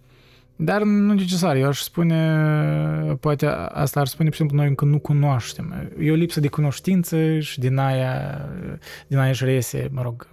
dar 0.56 0.84
nu 0.84 1.14
necesar. 1.14 1.56
Eu 1.56 1.68
aș 1.68 1.80
spune, 1.80 3.18
poate 3.20 3.46
asta 3.70 4.00
ar 4.00 4.08
spune, 4.08 4.28
pur 4.28 4.38
și 4.38 4.42
simplu, 4.42 4.58
noi 4.58 4.68
încă 4.68 4.86
nu 4.86 5.00
cunoaștem. 5.00 5.92
E 6.00 6.12
o 6.12 6.16
lipsă 6.16 6.40
de 6.40 6.48
cunoștință 6.48 7.40
și 7.40 7.60
din 7.60 7.78
aia, 7.78 8.46
din 9.08 9.18
aia 9.18 9.30
își 9.30 9.44
reiese, 9.44 9.90
mă 9.92 10.02
rog, 10.02 10.28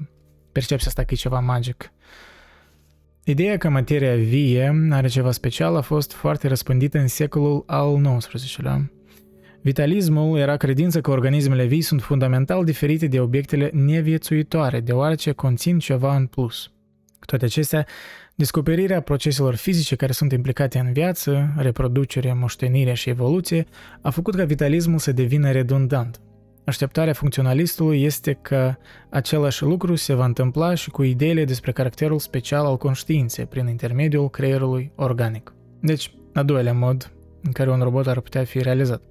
percepția 0.52 0.86
asta 0.88 1.02
că 1.02 1.08
e 1.12 1.16
ceva 1.16 1.40
magic. 1.40 1.90
Ideea 3.24 3.56
că 3.56 3.68
materia 3.68 4.16
vie 4.16 4.88
are 4.90 5.08
ceva 5.08 5.30
special 5.30 5.76
a 5.76 5.80
fost 5.80 6.12
foarte 6.12 6.48
răspândită 6.48 6.98
în 6.98 7.08
secolul 7.08 7.62
al 7.66 8.16
XIX-lea. 8.18 8.90
Vitalismul 9.66 10.38
era 10.38 10.56
credința 10.56 11.00
că 11.00 11.10
organismele 11.10 11.64
vii 11.64 11.80
sunt 11.80 12.02
fundamental 12.02 12.64
diferite 12.64 13.06
de 13.06 13.20
obiectele 13.20 13.70
neviețuitoare, 13.72 14.80
deoarece 14.80 15.32
conțin 15.32 15.78
ceva 15.78 16.16
în 16.16 16.26
plus. 16.26 16.70
Cu 17.18 17.24
toate 17.24 17.44
acestea, 17.44 17.86
descoperirea 18.34 19.00
proceselor 19.00 19.54
fizice 19.54 19.96
care 19.96 20.12
sunt 20.12 20.32
implicate 20.32 20.78
în 20.78 20.92
viață, 20.92 21.54
reproducere, 21.56 22.32
moștenire 22.32 22.94
și 22.94 23.08
evoluție, 23.08 23.66
a 24.00 24.10
făcut 24.10 24.34
ca 24.34 24.44
vitalismul 24.44 24.98
să 24.98 25.12
devină 25.12 25.50
redundant. 25.50 26.20
Așteptarea 26.64 27.12
funcționalistului 27.12 28.02
este 28.02 28.38
că 28.42 28.74
același 29.10 29.62
lucru 29.62 29.94
se 29.94 30.14
va 30.14 30.24
întâmpla 30.24 30.74
și 30.74 30.90
cu 30.90 31.02
ideile 31.02 31.44
despre 31.44 31.72
caracterul 31.72 32.18
special 32.18 32.66
al 32.66 32.76
conștiinței 32.76 33.46
prin 33.46 33.66
intermediul 33.66 34.30
creierului 34.30 34.92
organic. 34.94 35.54
Deci, 35.80 36.14
a 36.32 36.42
doilea 36.42 36.74
mod 36.74 37.12
în 37.42 37.52
care 37.52 37.70
un 37.70 37.80
robot 37.80 38.06
ar 38.06 38.20
putea 38.20 38.44
fi 38.44 38.62
realizat. 38.62 39.02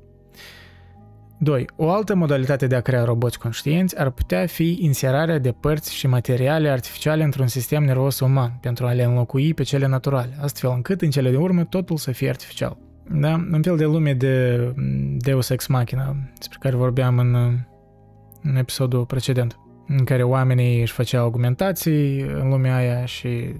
2. 1.37 1.65
O 1.75 1.91
altă 1.91 2.15
modalitate 2.15 2.67
de 2.67 2.75
a 2.75 2.81
crea 2.81 3.03
roboți 3.03 3.39
conștienți 3.39 3.99
ar 3.99 4.09
putea 4.09 4.45
fi 4.45 4.77
inserarea 4.81 5.39
de 5.39 5.51
părți 5.51 5.93
și 5.93 6.07
materiale 6.07 6.69
artificiale 6.69 7.23
într-un 7.23 7.47
sistem 7.47 7.83
nervos 7.83 8.19
uman 8.19 8.57
pentru 8.61 8.85
a 8.85 8.91
le 8.91 9.03
înlocui 9.03 9.53
pe 9.53 9.63
cele 9.63 9.87
naturale, 9.87 10.37
astfel 10.41 10.71
încât 10.75 11.01
în 11.01 11.09
cele 11.09 11.29
de 11.29 11.37
urmă 11.37 11.63
totul 11.63 11.97
să 11.97 12.11
fie 12.11 12.29
artificial. 12.29 12.77
Da? 13.09 13.33
Un 13.51 13.61
fel 13.61 13.77
de 13.77 13.85
lume 13.85 14.13
de 14.13 14.57
Deus 15.17 15.49
Ex 15.49 15.67
Machina, 15.67 16.15
despre 16.37 16.57
care 16.61 16.75
vorbeam 16.75 17.17
în, 17.17 17.35
în 18.41 18.55
episodul 18.55 19.05
precedent, 19.05 19.59
în 19.87 20.03
care 20.03 20.23
oamenii 20.23 20.81
își 20.81 20.93
făceau 20.93 21.23
augmentații 21.23 22.19
în 22.21 22.49
lumea 22.49 22.75
aia 22.75 23.05
și 23.05 23.55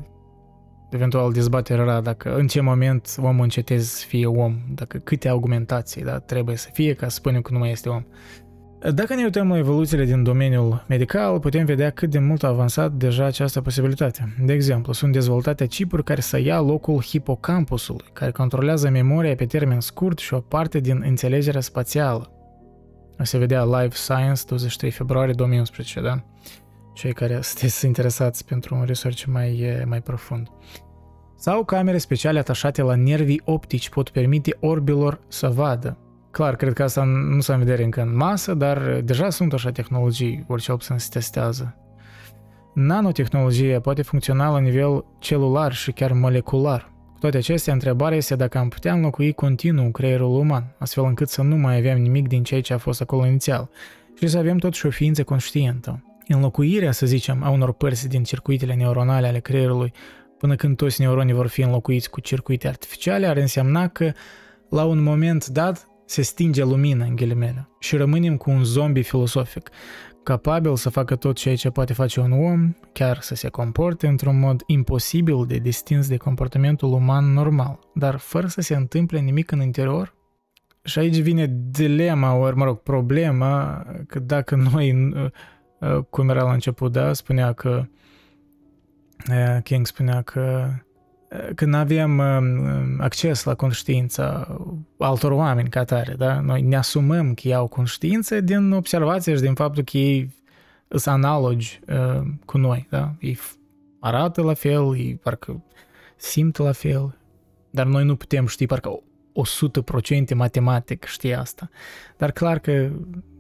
eventual 0.90 1.32
dezbaterea 1.32 1.84
era 1.84 2.02
dacă 2.02 2.36
în 2.36 2.48
ce 2.48 2.62
moment 2.62 3.16
omul 3.22 3.44
încetezi 3.44 4.00
să 4.00 4.06
fie 4.06 4.26
om, 4.26 4.58
dacă 4.76 4.98
câte 4.98 5.28
augmentații 5.28 6.04
da, 6.04 6.20
trebuie 6.20 6.56
să 6.56 6.70
fie 6.74 6.94
ca 6.94 7.08
să 7.08 7.16
spunem 7.16 7.42
că 7.42 7.54
nu 7.54 7.60
mai 7.60 7.72
este 7.72 7.90
om. 7.90 8.04
Dacă 8.94 9.16
ne 9.16 9.24
uităm 9.24 9.50
la 9.50 9.58
evoluțiile 9.58 10.06
din 10.06 10.24
domeniul 10.24 10.86
medical, 10.88 11.40
putem 11.40 11.66
vedea 11.66 11.90
cât 11.90 12.10
de 12.10 12.20
mult 12.20 12.44
a 12.44 12.48
avansat 12.48 12.92
deja 12.92 13.26
această 13.26 13.62
posibilitate. 13.62 14.36
De 14.46 14.54
exemplu, 14.54 14.94
sunt 14.94 15.12
dezvoltate 15.12 15.66
chipuri 15.66 16.04
care 16.04 16.22
să 16.22 16.40
ia 16.40 16.62
locul 16.62 17.02
hipocampusului, 17.02 18.06
care 18.14 18.32
controlează 18.32 18.90
memoria 18.90 19.36
pe 19.36 19.46
termen 19.46 19.80
scurt 19.80 20.18
și 20.18 20.34
o 20.34 20.40
parte 20.40 20.80
din 20.80 21.04
înțelegerea 21.06 21.62
spațială. 21.62 22.30
Se 23.24 23.38
vedea 23.38 23.64
Live 23.64 23.96
Science 23.96 24.42
23 24.48 24.92
februarie 24.92 25.34
2011, 25.34 26.02
da? 26.02 26.24
Cei 26.96 27.14
care 27.14 27.40
sunteți 27.42 27.86
interesați 27.86 28.46
pentru 28.46 28.76
un 28.76 28.84
research 28.84 29.24
mai, 29.24 29.84
mai 29.86 30.02
profund. 30.02 30.48
Sau 31.38 31.64
camere 31.64 31.98
speciale 31.98 32.40
atașate 32.40 32.82
la 32.82 32.96
nervii 32.96 33.42
optici 33.46 33.90
pot 33.90 34.10
permite 34.10 34.58
orbilor 34.60 35.20
să 35.28 35.48
vadă, 35.48 35.98
Clar, 36.36 36.56
cred 36.56 36.74
că 36.74 36.84
asta 36.84 37.04
nu 37.04 37.42
s-a 37.42 37.54
în 37.54 37.60
vedere 37.60 37.84
încă 37.84 38.02
în 38.02 38.16
masă, 38.16 38.54
dar 38.54 39.02
deja 39.04 39.30
sunt 39.30 39.54
așa 39.54 39.72
tehnologii, 39.72 40.46
orice 40.48 40.72
puțin 40.72 40.98
se 40.98 41.08
testează. 41.12 41.76
Nanotehnologia 42.74 43.80
poate 43.80 44.02
funcționa 44.02 44.52
la 44.52 44.60
nivel 44.60 45.06
celular 45.20 45.74
și 45.74 45.92
chiar 45.92 46.12
molecular. 46.12 46.94
Cu 47.14 47.20
toate 47.20 47.38
acestea, 47.38 47.74
întrebarea 47.74 48.18
este 48.18 48.36
dacă 48.36 48.58
am 48.58 48.68
putea 48.68 48.94
înlocui 48.94 49.34
continuu 49.34 49.92
creierul 49.92 50.40
uman, 50.40 50.76
astfel 50.78 51.04
încât 51.04 51.30
să 51.30 51.42
nu 51.42 51.56
mai 51.56 51.78
avem 51.78 52.02
nimic 52.02 52.28
din 52.28 52.44
ceea 52.44 52.62
ce 52.62 52.74
a 52.74 52.78
fost 52.78 53.02
acolo 53.02 53.26
inițial 53.26 53.70
și 54.20 54.28
să 54.28 54.38
avem 54.38 54.58
totuși 54.58 54.86
o 54.86 54.90
ființă 54.90 55.24
conștientă. 55.24 56.04
Înlocuirea, 56.28 56.92
să 56.92 57.06
zicem, 57.06 57.44
a 57.44 57.50
unor 57.50 57.74
părți 57.74 58.08
din 58.08 58.24
circuitele 58.24 58.74
neuronale 58.74 59.28
ale 59.28 59.40
creierului 59.40 59.94
până 60.38 60.56
când 60.56 60.78
toți 60.78 61.02
neuronii 61.02 61.34
vor 61.34 61.48
fi 61.48 61.62
înlocuiți 61.62 62.10
cu 62.10 62.20
circuite 62.20 62.68
artificiale 62.68 63.28
ar 63.28 63.38
însemna 63.38 63.88
că 63.88 64.12
la 64.70 64.84
un 64.84 65.04
moment 65.04 65.46
dat 65.46 65.88
se 66.06 66.22
stinge 66.22 66.64
lumina 66.64 67.06
în 67.06 67.16
ghilimele 67.16 67.70
și 67.80 67.96
rămânem 67.96 68.38
cu 68.38 68.50
un 68.50 68.64
zombie 68.64 69.02
filosofic, 69.02 69.70
capabil 70.24 70.76
să 70.76 70.90
facă 70.90 71.16
tot 71.16 71.36
ceea 71.36 71.56
ce 71.56 71.70
poate 71.70 71.94
face 71.94 72.20
un 72.20 72.32
om, 72.32 72.74
chiar 72.92 73.20
să 73.22 73.36
se 73.36 73.50
comporte 73.50 74.08
într-un 74.08 74.40
mod 74.40 74.64
imposibil 74.66 75.46
de 75.48 75.58
distins 75.58 76.08
de 76.08 76.18
comportamentul 76.18 76.94
uman 76.94 77.34
normal, 77.34 77.80
dar 77.94 78.18
fără 78.18 78.48
să 78.48 78.62
se 78.62 78.76
întâmple 78.76 79.20
nimic 79.20 79.52
în 79.52 79.62
interior? 79.62 80.16
Și 80.84 81.00
aici 81.00 81.18
vine 81.18 81.56
dilema, 81.72 82.36
ori, 82.36 82.56
mă 82.56 82.64
rog, 82.64 82.78
problema, 82.78 83.86
că 84.08 84.20
dacă 84.20 84.56
noi, 84.56 85.14
cum 86.10 86.30
era 86.30 86.44
la 86.44 86.54
început, 86.54 86.92
da, 86.92 87.14
spunea 87.14 87.54
că 87.54 87.86
King 89.64 89.88
spunea 89.88 90.22
că 90.22 90.70
când 91.56 91.74
avem 91.74 92.18
um, 92.18 93.00
acces 93.00 93.44
la 93.44 93.56
conștiința 93.56 94.58
altor 94.98 95.32
oameni 95.32 95.70
ca 95.70 95.84
tare, 95.84 96.14
da? 96.18 96.40
noi 96.40 96.62
ne 96.62 96.76
asumăm 96.76 97.34
că 97.34 97.42
ei 97.44 97.54
au 97.54 97.68
conștiință 97.68 98.42
din 98.42 98.72
observație 98.72 99.36
și 99.36 99.42
din 99.42 99.54
faptul 99.54 99.84
că 99.84 99.98
ei 99.98 100.34
sunt 100.88 101.16
analogi 101.16 101.80
uh, 101.88 102.22
cu 102.46 102.58
noi. 102.58 102.88
Da? 102.90 103.14
Ei 103.20 103.40
arată 104.00 104.42
la 104.42 104.54
fel, 104.54 104.96
ei 104.98 105.20
parcă 105.24 105.64
simt 106.16 106.58
la 106.58 106.72
fel, 106.72 107.18
dar 107.70 107.86
noi 107.86 108.04
nu 108.04 108.16
putem 108.16 108.46
ști 108.46 108.66
parcă 108.66 109.00
100% 110.32 110.36
matematic 110.36 111.04
știe 111.04 111.36
asta. 111.36 111.70
Dar 112.18 112.32
clar 112.32 112.60
că 112.60 112.90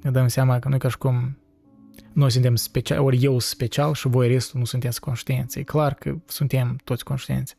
ne 0.01 0.11
dăm 0.11 0.27
seama 0.27 0.59
că 0.59 0.69
noi 0.69 0.79
ca 0.79 0.89
și 0.89 0.97
cum 0.97 1.37
noi 2.13 2.31
suntem 2.31 2.55
special, 2.55 2.99
ori 2.99 3.23
eu 3.23 3.39
special 3.39 3.93
și 3.93 4.07
voi 4.07 4.27
restul 4.27 4.59
nu 4.59 4.65
sunteți 4.65 4.99
conștienți. 4.99 5.59
E 5.59 5.63
clar 5.63 5.93
că 5.93 6.15
suntem 6.25 6.77
toți 6.83 7.03
conștienți. 7.03 7.55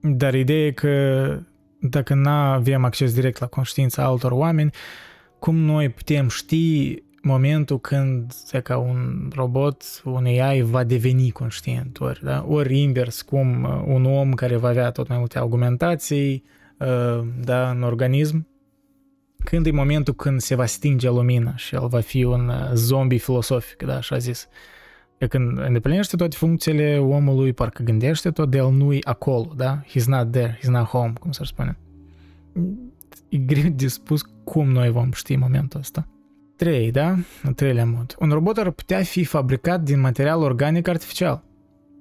Dar 0.00 0.34
ideea 0.34 0.66
e 0.66 0.70
că 0.70 1.38
dacă 1.80 2.14
nu 2.14 2.28
avem 2.28 2.84
acces 2.84 3.14
direct 3.14 3.38
la 3.38 3.46
conștiința 3.46 4.04
altor 4.04 4.32
oameni, 4.32 4.70
cum 5.38 5.56
noi 5.56 5.88
putem 5.88 6.28
ști 6.28 7.02
momentul 7.22 7.80
când 7.80 8.32
e 8.52 8.60
ca 8.60 8.76
un 8.76 9.30
robot, 9.34 9.82
un 10.04 10.24
AI 10.24 10.62
va 10.62 10.84
deveni 10.84 11.30
conștient, 11.30 12.00
ori, 12.00 12.20
da? 12.24 12.44
ori 12.48 12.78
invers, 12.78 13.22
cum 13.22 13.62
uh, 13.62 13.82
un 13.86 14.04
om 14.04 14.32
care 14.32 14.56
va 14.56 14.68
avea 14.68 14.90
tot 14.90 15.08
mai 15.08 15.18
multe 15.18 15.38
argumentații 15.38 16.44
uh, 16.78 17.24
da, 17.40 17.70
în 17.70 17.82
organism, 17.82 18.46
când 19.44 19.66
e 19.66 19.70
momentul 19.70 20.14
când 20.14 20.40
se 20.40 20.54
va 20.54 20.66
stinge 20.66 21.08
lumina 21.08 21.56
și 21.56 21.74
el 21.74 21.88
va 21.88 22.00
fi 22.00 22.24
un 22.24 22.48
uh, 22.48 22.70
zombie 22.74 23.18
filosofic, 23.18 23.82
da, 23.82 23.96
așa 23.96 24.18
zis. 24.18 24.48
Că 25.18 25.26
când 25.26 25.58
îndeplinește 25.58 26.16
toate 26.16 26.36
funcțiile 26.36 26.98
omului, 26.98 27.52
parcă 27.52 27.82
gândește 27.82 28.30
tot, 28.30 28.50
de 28.50 28.56
el 28.56 28.70
nu-i 28.70 29.04
acolo, 29.04 29.52
da? 29.56 29.82
He's 29.82 30.04
not 30.06 30.30
there, 30.30 30.58
he's 30.62 30.68
not 30.68 30.86
home, 30.86 31.12
cum 31.20 31.32
s-ar 31.32 31.46
spune. 31.46 31.78
e 33.28 33.36
greu 33.36 33.70
de 33.70 33.88
spus 33.88 34.22
cum 34.44 34.70
noi 34.70 34.90
vom 34.90 35.12
ști 35.12 35.36
momentul 35.36 35.80
ăsta. 35.80 36.08
3, 36.56 36.90
da? 36.90 37.16
În 37.42 37.54
treilea 37.54 37.84
mod. 37.84 38.14
Un 38.18 38.30
robot 38.30 38.56
ar 38.56 38.70
putea 38.70 39.02
fi 39.02 39.24
fabricat 39.24 39.82
din 39.82 40.00
material 40.00 40.42
organic 40.42 40.88
artificial. 40.88 41.42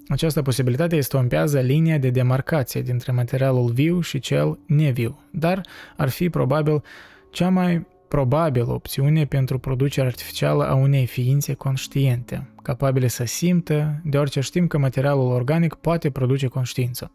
Această 0.07 0.41
posibilitate 0.41 0.95
estompează 0.95 1.59
linia 1.59 1.97
de 1.97 2.09
demarcație 2.09 2.81
dintre 2.81 3.11
materialul 3.11 3.71
viu 3.71 3.99
și 3.99 4.19
cel 4.19 4.59
neviu, 4.65 5.19
dar 5.31 5.61
ar 5.97 6.09
fi 6.09 6.29
probabil 6.29 6.83
cea 7.29 7.49
mai 7.49 7.85
probabilă 8.07 8.71
opțiune 8.71 9.25
pentru 9.25 9.59
producerea 9.59 10.09
artificială 10.09 10.67
a 10.67 10.73
unei 10.73 11.05
ființe 11.05 11.53
conștiente, 11.53 12.49
capabile 12.61 13.07
să 13.07 13.25
simtă, 13.25 14.01
deoarece 14.03 14.39
știm 14.39 14.67
că 14.67 14.77
materialul 14.77 15.31
organic 15.31 15.73
poate 15.73 16.09
produce 16.09 16.47
conștiință. 16.47 17.11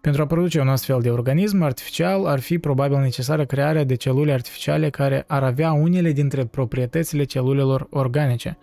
Pentru 0.00 0.22
a 0.22 0.26
produce 0.26 0.60
un 0.60 0.68
astfel 0.68 1.00
de 1.00 1.10
organism 1.10 1.62
artificial 1.62 2.26
ar 2.26 2.40
fi 2.40 2.58
probabil 2.58 2.98
necesară 2.98 3.44
crearea 3.44 3.84
de 3.84 3.94
celule 3.94 4.32
artificiale 4.32 4.90
care 4.90 5.24
ar 5.26 5.42
avea 5.42 5.72
unele 5.72 6.12
dintre 6.12 6.44
proprietățile 6.44 7.24
celulelor 7.24 7.86
organice, 7.90 8.58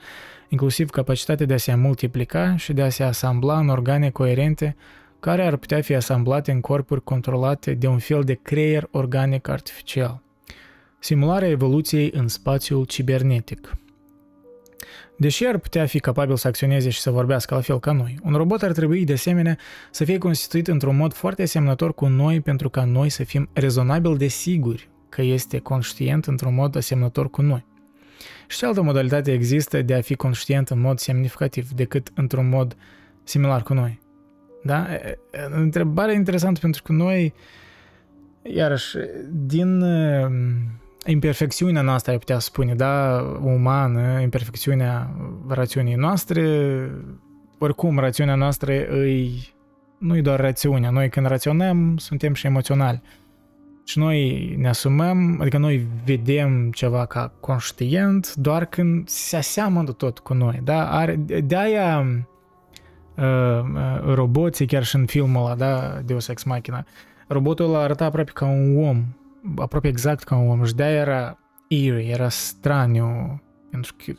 inclusiv 0.50 0.90
capacitatea 0.90 1.46
de 1.46 1.54
a 1.54 1.58
se 1.58 1.76
multiplica 1.76 2.56
și 2.56 2.74
de 2.74 2.82
a 2.82 2.90
se 2.90 3.04
asambla 3.04 3.60
în 3.60 3.70
organe 3.70 4.10
coerente 4.10 4.76
care 5.20 5.46
ar 5.46 5.56
putea 5.56 5.82
fi 5.82 5.96
asamblate 5.96 6.52
în 6.52 6.62
corpuri 6.62 7.04
controlate 7.04 7.74
de 7.74 7.88
un 7.88 7.98
fel 7.98 8.24
de 8.24 8.34
creier 8.34 8.88
organic 8.92 9.48
artificial. 9.48 10.22
Simularea 11.00 11.50
evoluției 11.50 12.12
în 12.14 12.28
spațiul 12.28 12.86
cibernetic– 12.86 13.72
Deși 15.20 15.46
ar 15.46 15.58
putea 15.58 15.86
fi 15.86 16.00
capabil 16.00 16.36
să 16.36 16.48
acționeze 16.48 16.90
și 16.90 17.00
să 17.00 17.12
vorbească 17.12 17.56
la 17.56 17.62
fel 17.62 17.80
ca 17.80 17.92
noi, 17.92 18.20
un 18.24 18.34
robot 18.34 18.62
ar 18.62 18.72
trebui 18.72 19.06
de 19.06 19.14
asemenea 19.14 19.58
să 19.92 20.04
fie 20.04 20.18
constituit 20.18 20.68
într-un 20.68 20.96
mod 20.96 21.14
foarte 21.14 21.42
asemănător 21.42 21.94
cu 21.94 22.08
noi 22.08 22.42
pentru 22.42 22.70
ca 22.70 22.84
noi 22.84 23.10
să 23.10 23.24
fim 23.24 23.50
rezonabil 23.54 24.18
de 24.18 24.28
siguri 24.28 24.90
că 25.10 25.22
este 25.22 25.60
conștient 25.60 26.26
într-un 26.26 26.54
mod 26.54 26.76
asemănător 26.76 27.30
cu 27.30 27.42
noi. 27.42 27.66
Și 28.48 28.66
altă 28.66 28.82
modalitate 28.82 29.32
există 29.32 29.82
de 29.82 29.94
a 29.94 30.02
fi 30.02 30.16
conștient 30.16 30.70
în 30.70 30.80
mod 30.80 31.00
semnificativ 31.00 31.70
decât 31.70 32.12
într-un 32.16 32.50
mod 32.50 32.76
similar 33.24 33.64
cu 33.64 33.74
noi. 33.74 34.00
Da? 34.64 34.88
Întrebare 35.50 36.14
interesantă 36.14 36.60
pentru 36.60 36.84
că 36.84 36.92
noi, 36.92 37.34
iarăși, 38.42 38.98
din 39.32 39.84
imperfecțiunea 41.12 41.82
noastră, 41.82 42.12
ai 42.12 42.18
putea 42.18 42.40
spune, 42.40 42.76
da, 42.76 43.22
umană, 43.42 44.20
imperfecțiunea 44.22 45.10
rațiunii 45.48 45.96
noastre, 45.96 46.42
oricum 47.58 48.00
rațiunea 48.00 48.36
noastră 48.36 48.88
îi, 48.88 49.54
nu 49.98 50.18
e 50.18 50.22
doar 50.22 50.40
rațiunea, 50.40 50.90
noi 50.90 51.10
când 51.10 51.26
raționăm 51.26 51.98
suntem 51.98 52.34
și 52.34 52.46
emoționali. 52.46 53.02
Și 53.86 54.00
noi 54.00 54.54
ne 54.58 54.68
asumăm, 54.68 55.38
adică 55.42 55.58
noi 55.58 55.88
vedem 56.06 56.72
ceva 56.72 57.06
ca 57.06 57.34
conștient 57.40 58.36
doar 58.36 58.66
când 58.66 59.08
se 59.08 59.36
aseamănă 59.36 59.92
tot 59.92 60.20
cu 60.20 60.34
noi, 60.34 60.60
da? 60.64 60.92
Are, 60.92 61.16
de-aia 61.44 62.06
uh, 63.16 63.24
uh, 63.24 64.14
roboții, 64.14 64.66
chiar 64.66 64.84
și 64.84 64.96
în 64.96 65.06
filmul 65.06 65.46
ăla, 65.46 65.56
da, 65.56 66.02
Deus 66.06 66.28
Ex 66.28 66.44
Machina, 66.44 66.86
robotul 67.28 67.66
ăla 67.66 67.80
arăta 67.80 68.06
aproape 68.06 68.32
ca 68.32 68.46
un 68.46 68.84
om, 68.84 69.06
aproape 69.56 69.88
exact 69.88 70.24
ca 70.24 70.36
un 70.36 70.50
om 70.50 70.64
și 70.64 70.76
de 70.76 70.84
era 70.84 71.38
eerie, 71.68 72.10
era 72.10 72.30
straniu, 72.30 73.42
pentru 73.70 73.96
că 74.06 74.14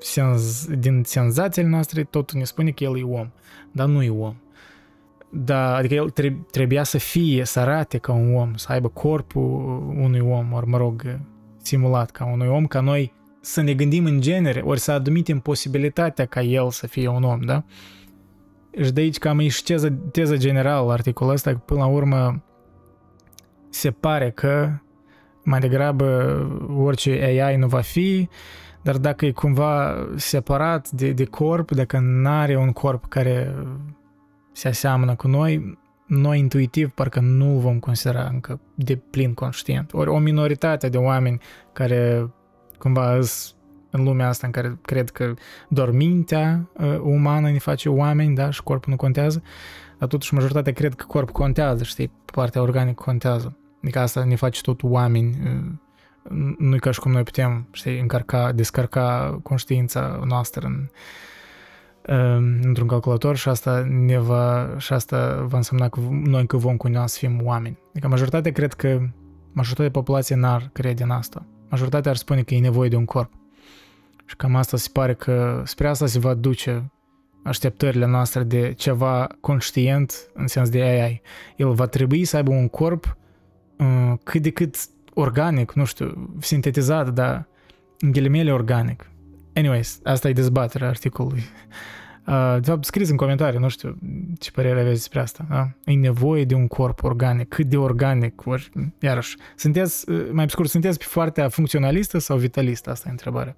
senz, 0.00 0.66
din 0.78 1.02
senzațiile 1.04 1.68
noastre 1.68 2.04
totul 2.04 2.38
ne 2.38 2.44
spune 2.44 2.70
că 2.70 2.84
el 2.84 2.98
e 2.98 3.02
om, 3.02 3.30
dar 3.72 3.86
nu 3.86 4.02
e 4.02 4.10
om. 4.10 4.34
Da, 5.32 5.74
adică 5.74 5.94
el 5.94 6.10
trebuia 6.50 6.82
să 6.82 6.98
fie, 6.98 7.44
să 7.44 7.60
arate 7.60 7.98
ca 7.98 8.12
un 8.12 8.34
om, 8.34 8.54
să 8.54 8.72
aibă 8.72 8.88
corpul 8.88 9.42
unui 9.96 10.20
om, 10.20 10.52
ori 10.52 10.66
mă 10.66 10.76
rog, 10.76 11.20
simulat 11.62 12.10
ca 12.10 12.24
unui 12.24 12.48
om, 12.48 12.66
ca 12.66 12.80
noi 12.80 13.12
să 13.40 13.60
ne 13.60 13.74
gândim 13.74 14.04
în 14.04 14.20
genere, 14.20 14.60
ori 14.60 14.80
să 14.80 14.92
admitem 14.92 15.38
posibilitatea 15.38 16.26
ca 16.26 16.42
el 16.42 16.70
să 16.70 16.86
fie 16.86 17.08
un 17.08 17.22
om, 17.22 17.40
da? 17.40 17.64
Și 18.82 18.92
de 18.92 19.00
aici 19.00 19.18
cam 19.18 19.38
e 19.38 19.48
și 19.48 19.62
teza, 19.62 19.88
teza 20.12 20.36
generală 20.36 20.92
articolul 20.92 21.32
ăsta, 21.32 21.50
că 21.50 21.56
până 21.56 21.80
la 21.80 21.86
urmă 21.86 22.42
se 23.70 23.90
pare 23.90 24.30
că 24.30 24.70
mai 25.44 25.60
degrabă 25.60 26.38
orice 26.76 27.10
AI 27.22 27.56
nu 27.56 27.66
va 27.66 27.80
fi, 27.80 28.28
dar 28.82 28.96
dacă 28.96 29.26
e 29.26 29.30
cumva 29.30 29.96
separat 30.16 30.90
de, 30.90 31.12
de 31.12 31.24
corp, 31.24 31.70
dacă 31.70 31.98
nu 31.98 32.28
are 32.28 32.56
un 32.56 32.72
corp 32.72 33.04
care 33.08 33.54
se 34.52 34.68
aseamănă 34.68 35.14
cu 35.14 35.28
noi, 35.28 35.78
noi 36.06 36.38
intuitiv 36.38 36.90
parcă 36.90 37.20
nu 37.20 37.58
vom 37.58 37.78
considera 37.78 38.28
încă 38.32 38.60
de 38.74 38.96
plin 38.96 39.34
conștient. 39.34 39.92
Ori 39.92 40.10
o 40.10 40.18
minoritate 40.18 40.88
de 40.88 40.96
oameni 40.96 41.40
care 41.72 42.30
cumva 42.78 43.18
în 43.90 44.04
lumea 44.04 44.28
asta 44.28 44.46
în 44.46 44.52
care 44.52 44.78
cred 44.82 45.10
că 45.10 45.34
doar 45.68 45.90
mintea 45.90 46.70
uh, 46.72 46.98
umană 47.02 47.50
ne 47.50 47.58
face 47.58 47.88
oameni, 47.88 48.34
da, 48.34 48.50
și 48.50 48.62
corpul 48.62 48.90
nu 48.90 48.96
contează, 48.96 49.42
dar 49.98 50.08
totuși 50.08 50.34
majoritatea 50.34 50.72
cred 50.72 50.94
că 50.94 51.04
corpul 51.08 51.32
contează, 51.32 51.84
știi, 51.84 52.12
partea 52.32 52.62
organică 52.62 53.02
contează. 53.02 53.56
Adică 53.82 53.98
asta 53.98 54.24
ne 54.24 54.34
face 54.34 54.60
tot 54.60 54.82
oameni. 54.82 55.36
Nu 56.58 56.74
e 56.74 56.78
ca 56.78 56.90
și 56.90 57.00
cum 57.00 57.12
noi 57.12 57.22
putem, 57.22 57.68
știi, 57.72 58.00
încărca, 58.00 58.52
descărca 58.52 59.38
conștiința 59.42 60.20
noastră 60.26 60.66
în, 60.66 60.88
într-un 62.62 62.86
calculator 62.86 63.36
și 63.36 63.48
asta 63.48 63.86
ne 63.88 64.18
va, 64.18 64.74
și 64.78 64.92
asta 64.92 65.44
va 65.48 65.56
însemna 65.56 65.88
că 65.88 66.00
noi 66.10 66.46
că 66.46 66.56
vom 66.56 66.76
continua 66.76 67.06
să 67.06 67.18
fim 67.18 67.40
oameni. 67.42 67.78
Adică 67.90 68.08
majoritatea 68.08 68.52
cred 68.52 68.72
că 68.72 69.00
majoritatea 69.52 69.90
populației 69.90 70.38
n-ar 70.38 70.70
crede 70.72 71.02
în 71.02 71.10
asta. 71.10 71.46
Majoritatea 71.68 72.10
ar 72.10 72.16
spune 72.16 72.42
că 72.42 72.54
e 72.54 72.60
nevoie 72.60 72.88
de 72.88 72.96
un 72.96 73.04
corp. 73.04 73.32
Și 74.24 74.36
cam 74.36 74.56
asta 74.56 74.76
se 74.76 74.88
pare 74.92 75.14
că 75.14 75.62
spre 75.64 75.88
asta 75.88 76.06
se 76.06 76.18
va 76.18 76.34
duce 76.34 76.90
așteptările 77.44 78.06
noastre 78.06 78.42
de 78.42 78.72
ceva 78.72 79.26
conștient 79.40 80.30
în 80.34 80.46
sens 80.46 80.68
de 80.68 80.82
AI. 80.82 81.22
El 81.56 81.72
va 81.72 81.86
trebui 81.86 82.24
să 82.24 82.36
aibă 82.36 82.50
un 82.50 82.68
corp 82.68 83.04
Uh, 83.04 83.19
cât 84.22 84.42
de 84.42 84.50
cât 84.50 84.76
organic, 85.14 85.72
nu 85.72 85.84
știu, 85.84 86.36
sintetizat, 86.40 87.08
dar 87.08 87.48
în 87.98 88.10
ghilimele 88.10 88.52
organic. 88.52 89.10
Anyways, 89.54 90.00
asta 90.04 90.28
e 90.28 90.32
dezbaterea 90.32 90.88
articolului. 90.88 91.42
Uh, 92.26 92.56
de 92.60 92.70
fapt, 92.70 92.84
scris 92.84 93.10
în 93.10 93.16
comentarii, 93.16 93.58
nu 93.58 93.68
știu 93.68 93.98
ce 94.38 94.50
părere 94.50 94.80
aveți 94.80 94.94
despre 94.94 95.20
asta. 95.20 95.46
Da? 95.48 95.70
E 95.84 95.94
nevoie 95.94 96.44
de 96.44 96.54
un 96.54 96.66
corp 96.66 97.02
organic. 97.02 97.48
Cât 97.48 97.66
de 97.66 97.76
organic? 97.76 98.46
Ori, 98.46 98.70
iarăși, 99.00 99.36
sunteți, 99.56 100.10
uh, 100.10 100.28
mai 100.32 100.50
scurt, 100.50 100.68
sunteți 100.68 100.98
pe 100.98 101.04
partea 101.14 101.48
funcționalistă 101.48 102.18
sau 102.18 102.36
vitalistă? 102.36 102.90
Asta 102.90 103.08
e 103.08 103.10
întrebarea. 103.10 103.56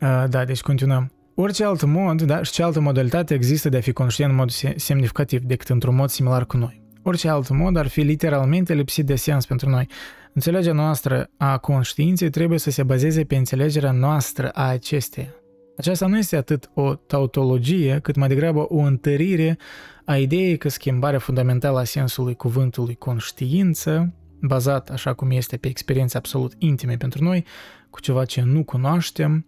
Uh, 0.00 0.24
da, 0.28 0.44
deci 0.44 0.60
continuăm. 0.60 1.12
Orice 1.34 1.64
alt 1.64 1.84
mod, 1.84 2.22
da, 2.22 2.42
și 2.42 2.52
ce 2.52 2.62
altă 2.62 2.80
modalitate 2.80 3.34
există 3.34 3.68
de 3.68 3.76
a 3.76 3.80
fi 3.80 3.92
conștient 3.92 4.30
în 4.30 4.36
mod 4.36 4.50
semnificativ 4.76 5.42
decât 5.42 5.68
într-un 5.68 5.94
mod 5.94 6.08
similar 6.08 6.46
cu 6.46 6.56
noi. 6.56 6.81
Orice 7.02 7.28
alt 7.28 7.48
mod 7.48 7.76
ar 7.76 7.86
fi 7.86 8.00
literalmente 8.00 8.74
lipsit 8.74 9.06
de 9.06 9.14
sens 9.14 9.46
pentru 9.46 9.68
noi. 9.68 9.88
Înțelegerea 10.32 10.82
noastră 10.82 11.30
a 11.36 11.58
conștiinței 11.58 12.30
trebuie 12.30 12.58
să 12.58 12.70
se 12.70 12.82
bazeze 12.82 13.24
pe 13.24 13.36
înțelegerea 13.36 13.92
noastră 13.92 14.48
a 14.48 14.68
acesteia. 14.68 15.34
Aceasta 15.76 16.06
nu 16.06 16.18
este 16.18 16.36
atât 16.36 16.70
o 16.74 16.94
tautologie, 16.94 17.98
cât 18.02 18.16
mai 18.16 18.28
degrabă 18.28 18.66
o 18.68 18.78
întărire 18.78 19.58
a 20.04 20.16
ideii 20.16 20.56
că 20.56 20.68
schimbarea 20.68 21.18
fundamentală 21.18 21.78
a 21.78 21.84
sensului 21.84 22.34
cuvântului 22.34 22.94
conștiință, 22.94 24.12
bazat 24.40 24.90
așa 24.90 25.12
cum 25.12 25.30
este 25.30 25.56
pe 25.56 25.68
experiențe 25.68 26.16
absolut 26.16 26.52
intime 26.58 26.96
pentru 26.96 27.24
noi, 27.24 27.44
cu 27.90 28.00
ceva 28.00 28.24
ce 28.24 28.42
nu 28.42 28.64
cunoaștem, 28.64 29.46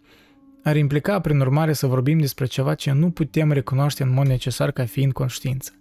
ar 0.63 0.77
implica 0.77 1.21
prin 1.21 1.41
urmare 1.41 1.73
să 1.73 1.87
vorbim 1.87 2.19
despre 2.19 2.47
ceva 2.47 2.75
ce 2.75 2.93
nu 2.93 3.11
putem 3.11 3.53
recunoaște 3.53 4.03
în 4.03 4.13
mod 4.13 4.27
necesar 4.27 4.71
ca 4.71 4.85
fiind 4.85 5.13
conștiință. 5.13 5.73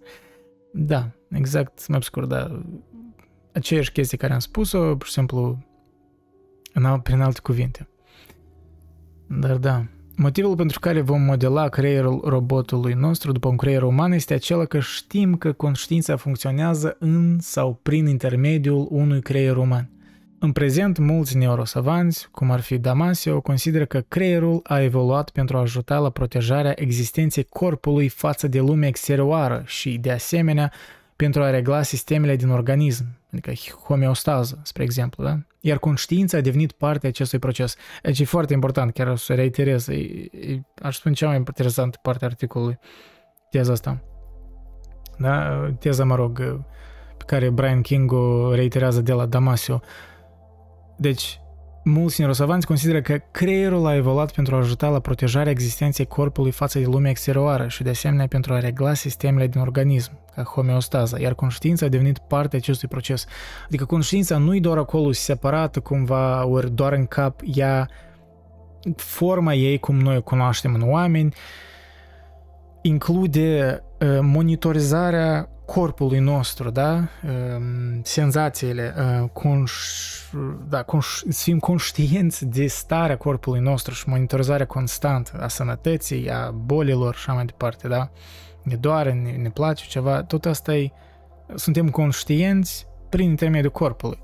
Da, 0.76 1.10
exact, 1.30 1.88
mai 1.88 2.02
scurt, 2.02 2.28
da. 2.28 2.62
Aceeași 3.52 3.92
chestie 3.92 4.18
care 4.18 4.32
am 4.32 4.38
spus-o, 4.38 4.96
pur 4.96 5.06
și 5.06 5.12
simplu, 5.12 5.58
în 6.72 6.84
alt, 6.84 7.02
prin 7.02 7.20
alte 7.20 7.40
cuvinte. 7.40 7.88
Dar 9.26 9.56
da, 9.56 9.84
motivul 10.16 10.56
pentru 10.56 10.80
care 10.80 11.00
vom 11.00 11.20
modela 11.20 11.68
creierul 11.68 12.20
robotului 12.24 12.92
nostru 12.92 13.32
după 13.32 13.48
un 13.48 13.56
creier 13.56 13.82
uman 13.82 14.12
este 14.12 14.34
acela 14.34 14.64
că 14.64 14.80
știm 14.80 15.36
că 15.36 15.52
conștiința 15.52 16.16
funcționează 16.16 16.96
în 16.98 17.38
sau 17.40 17.78
prin 17.82 18.06
intermediul 18.06 18.86
unui 18.90 19.22
creier 19.22 19.56
uman. 19.56 19.90
În 20.44 20.52
prezent, 20.52 20.98
mulți 20.98 21.36
neurosavanți, 21.36 22.28
cum 22.30 22.50
ar 22.50 22.60
fi 22.60 22.78
Damasio, 22.78 23.40
consideră 23.40 23.84
că 23.84 24.00
creierul 24.00 24.60
a 24.62 24.80
evoluat 24.80 25.30
pentru 25.30 25.56
a 25.56 25.60
ajuta 25.60 25.98
la 25.98 26.10
protejarea 26.10 26.72
existenței 26.76 27.44
corpului 27.44 28.08
față 28.08 28.48
de 28.48 28.60
lumea 28.60 28.88
exterioară 28.88 29.62
și, 29.66 29.98
de 29.98 30.10
asemenea, 30.10 30.72
pentru 31.16 31.42
a 31.42 31.50
regla 31.50 31.82
sistemele 31.82 32.36
din 32.36 32.48
organism, 32.48 33.04
adică 33.32 33.52
homeostază, 33.84 34.60
spre 34.62 34.82
exemplu, 34.82 35.24
da? 35.24 35.38
Iar 35.60 35.78
conștiința 35.78 36.36
a 36.36 36.40
devenit 36.40 36.72
parte 36.72 37.06
a 37.06 37.08
acestui 37.08 37.38
proces. 37.38 37.76
Deci 38.02 38.20
e 38.20 38.24
foarte 38.24 38.52
important, 38.52 38.92
chiar 38.92 39.06
o 39.06 39.16
să 39.16 39.34
reiterez, 39.34 39.88
e, 39.88 39.94
e, 39.94 40.60
aș 40.82 40.96
spune 40.96 41.14
cea 41.14 41.26
mai 41.26 41.36
interesantă 41.36 41.98
parte 42.02 42.24
a 42.24 42.28
articolului, 42.28 42.78
teza 43.50 43.72
asta. 43.72 44.02
Da? 45.18 45.68
Teza, 45.78 46.04
mă 46.04 46.14
rog, 46.14 46.38
pe 47.16 47.24
care 47.26 47.50
Brian 47.50 47.80
King 47.80 48.12
o 48.12 48.54
reiterează 48.54 49.00
de 49.00 49.12
la 49.12 49.26
Damasio. 49.26 49.82
Deci, 51.04 51.40
mulți 51.82 52.20
neurosavanți 52.20 52.66
consideră 52.66 53.00
că 53.00 53.20
creierul 53.30 53.86
a 53.86 53.94
evoluat 53.94 54.32
pentru 54.32 54.54
a 54.54 54.58
ajuta 54.58 54.88
la 54.88 55.00
protejarea 55.00 55.52
existenței 55.52 56.06
corpului 56.06 56.50
față 56.50 56.78
de 56.78 56.84
lumea 56.84 57.10
exterioară 57.10 57.68
și 57.68 57.82
de 57.82 57.90
asemenea 57.90 58.26
pentru 58.26 58.54
a 58.54 58.58
regla 58.58 58.94
sistemele 58.94 59.46
din 59.46 59.60
organism, 59.60 60.10
ca 60.34 60.42
homeostaza, 60.42 61.20
iar 61.20 61.34
conștiința 61.34 61.86
a 61.86 61.88
devenit 61.88 62.18
parte 62.18 62.56
a 62.56 62.58
acestui 62.58 62.88
proces. 62.88 63.26
Adică 63.64 63.84
conștiința 63.84 64.38
nu 64.38 64.54
e 64.54 64.60
doar 64.60 64.78
acolo 64.78 65.12
separată 65.12 65.80
cumva, 65.80 66.46
ori 66.46 66.70
doar 66.70 66.92
în 66.92 67.06
cap, 67.06 67.40
ea 67.44 67.88
forma 68.96 69.54
ei 69.54 69.78
cum 69.78 70.00
noi 70.00 70.16
o 70.16 70.22
cunoaștem 70.22 70.74
în 70.74 70.82
oameni, 70.90 71.34
include 72.82 73.80
uh, 73.82 73.93
monitorizarea 74.20 75.48
corpului 75.66 76.18
nostru, 76.18 76.70
da? 76.70 76.94
Uh, 76.98 77.62
senzațiile, 78.02 78.94
uh, 78.98 79.28
conș- 79.30 80.32
da, 80.68 80.84
conș- 80.84 81.28
să 81.28 81.42
fim 81.42 81.58
conștienți 81.58 82.46
de 82.46 82.66
starea 82.66 83.16
corpului 83.16 83.60
nostru 83.60 83.94
și 83.94 84.08
monitorizarea 84.08 84.66
constantă 84.66 85.38
a 85.40 85.48
sănătății, 85.48 86.30
a 86.30 86.50
bolilor 86.50 87.14
și 87.14 87.24
așa 87.26 87.32
mai 87.32 87.44
departe, 87.44 87.88
da? 87.88 88.10
Ne 88.62 88.74
doare, 88.74 89.12
ne, 89.12 89.30
ne 89.30 89.50
place 89.50 89.84
ceva, 89.86 90.22
tot 90.22 90.44
asta 90.44 90.74
e, 90.74 90.90
suntem 91.54 91.90
conștienți 91.90 92.86
prin 93.08 93.28
intermediul 93.28 93.72
corpului. 93.72 94.18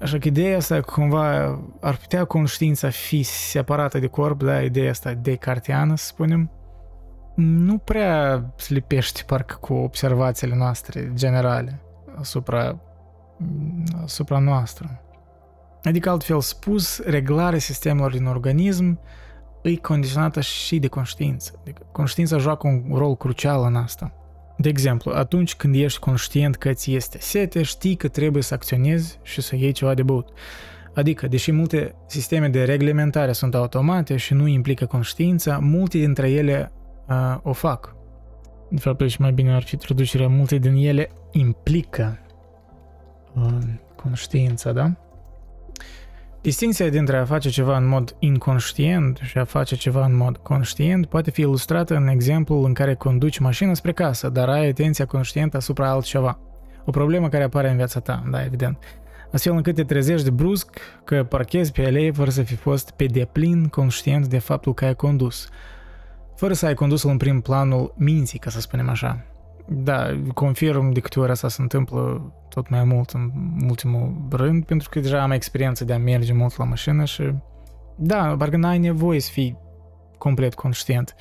Așa 0.00 0.18
că 0.18 0.28
ideea 0.28 0.56
asta 0.56 0.80
cumva 0.80 1.58
ar 1.80 1.96
putea 1.96 2.24
conștiința 2.24 2.88
fi 2.90 3.22
separată 3.22 3.98
de 3.98 4.06
corp, 4.06 4.42
da, 4.42 4.62
ideea 4.62 4.90
asta 4.90 5.12
decartiană, 5.12 5.96
să 5.96 6.06
spunem, 6.06 6.50
nu 7.34 7.78
prea 7.78 8.44
slipește 8.56 9.22
parcă 9.26 9.56
cu 9.60 9.74
observațiile 9.74 10.56
noastre 10.56 11.12
generale 11.14 11.80
asupra, 12.18 12.80
asupra 14.02 14.38
noastră. 14.38 15.00
Adică, 15.82 16.10
altfel 16.10 16.40
spus, 16.40 16.98
reglarea 16.98 17.58
sistemelor 17.58 18.12
din 18.12 18.26
organism 18.26 19.00
e 19.62 19.76
condiționată 19.76 20.40
și 20.40 20.78
de 20.78 20.86
conștiință. 20.86 21.52
Adică 21.60 21.82
conștiința 21.92 22.38
joacă 22.38 22.66
un 22.66 22.96
rol 22.96 23.16
crucial 23.16 23.64
în 23.64 23.76
asta. 23.76 24.12
De 24.56 24.68
exemplu, 24.68 25.12
atunci 25.12 25.54
când 25.54 25.74
ești 25.74 25.98
conștient 25.98 26.56
că 26.56 26.72
ți 26.72 26.92
este 26.92 27.18
sete, 27.20 27.62
știi 27.62 27.94
că 27.94 28.08
trebuie 28.08 28.42
să 28.42 28.54
acționezi 28.54 29.18
și 29.22 29.40
să 29.40 29.56
iei 29.56 29.72
ceva 29.72 29.94
de 29.94 30.02
băut. 30.02 30.28
Adică, 30.94 31.26
deși 31.26 31.52
multe 31.52 31.94
sisteme 32.06 32.48
de 32.48 32.64
reglementare 32.64 33.32
sunt 33.32 33.54
automate 33.54 34.16
și 34.16 34.34
nu 34.34 34.46
implică 34.46 34.86
conștiința, 34.86 35.58
multe 35.58 35.98
dintre 35.98 36.30
ele 36.30 36.72
uh, 37.08 37.36
o 37.42 37.52
fac. 37.52 37.96
De 38.68 38.80
fapt, 38.80 39.08
și 39.08 39.20
mai 39.20 39.32
bine 39.32 39.54
ar 39.54 39.62
fi 39.62 39.76
traducerea, 39.76 40.28
multe 40.28 40.58
din 40.58 40.74
ele 40.74 41.10
implică 41.32 42.18
uh, 43.34 43.58
conștiința, 43.96 44.72
da? 44.72 44.92
Distinția 46.40 46.88
dintre 46.88 47.16
a 47.16 47.24
face 47.24 47.48
ceva 47.48 47.76
în 47.76 47.86
mod 47.86 48.16
inconștient 48.18 49.20
și 49.22 49.38
a 49.38 49.44
face 49.44 49.76
ceva 49.76 50.04
în 50.04 50.16
mod 50.16 50.36
conștient 50.36 51.06
poate 51.06 51.30
fi 51.30 51.40
ilustrată 51.40 51.96
în 51.96 52.08
exemplul 52.08 52.64
în 52.64 52.72
care 52.72 52.94
conduci 52.94 53.38
mașina 53.38 53.74
spre 53.74 53.92
casă, 53.92 54.28
dar 54.28 54.48
ai 54.48 54.68
atenția 54.68 55.04
conștientă 55.04 55.56
asupra 55.56 55.90
altceva. 55.90 56.38
O 56.84 56.90
problemă 56.90 57.28
care 57.28 57.44
apare 57.44 57.70
în 57.70 57.76
viața 57.76 58.00
ta, 58.00 58.22
da, 58.30 58.44
evident. 58.44 58.78
Astfel 59.32 59.52
încât 59.52 59.74
te 59.74 59.84
trezești 59.84 60.24
de 60.24 60.30
brusc 60.30 60.78
că 61.04 61.24
parchezi 61.24 61.72
pe 61.72 61.86
alei 61.86 62.12
fără 62.12 62.30
să 62.30 62.42
fi 62.42 62.54
fost 62.54 62.90
pe 62.90 63.04
deplin 63.04 63.66
conștient 63.66 64.26
de 64.26 64.38
faptul 64.38 64.74
că 64.74 64.84
ai 64.84 64.94
condus 64.94 65.48
fără 66.44 66.56
să 66.56 66.66
ai 66.66 66.74
condus 66.74 67.02
în 67.02 67.16
prim 67.16 67.40
planul 67.40 67.94
minții, 67.96 68.38
ca 68.38 68.50
să 68.50 68.60
spunem 68.60 68.88
așa. 68.88 69.24
Da, 69.68 70.22
confirm 70.34 70.90
de 70.90 71.00
câte 71.00 71.20
ori 71.20 71.30
asta 71.30 71.48
se 71.48 71.62
întâmplă 71.62 72.32
tot 72.48 72.68
mai 72.68 72.84
mult 72.84 73.10
în 73.10 73.30
ultimul 73.68 74.26
rând, 74.30 74.64
pentru 74.64 74.88
că 74.88 75.00
deja 75.00 75.22
am 75.22 75.30
experiență 75.30 75.84
de 75.84 75.92
a 75.92 75.98
merge 75.98 76.32
mult 76.32 76.56
la 76.56 76.64
mașină 76.64 77.04
și 77.04 77.32
da, 77.96 78.36
parcă 78.36 78.56
n-ai 78.56 78.78
nevoie 78.78 79.20
să 79.20 79.30
fii 79.30 79.58
complet 80.18 80.54
conștient. 80.54 81.14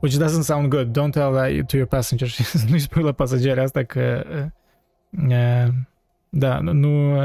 Which 0.00 0.18
doesn't 0.24 0.42
sound 0.42 0.68
good. 0.68 0.88
Don't 0.88 1.10
tell 1.10 1.32
that 1.32 1.66
to 1.66 1.76
your 1.76 1.88
passengers. 1.88 2.54
nu-i 2.68 2.78
spui 2.78 3.02
la 3.02 3.12
pasageri 3.12 3.60
asta 3.60 3.82
că 3.82 4.24
uh, 5.28 5.68
da, 6.28 6.60
nu 6.60 6.72
nu, 6.72 7.20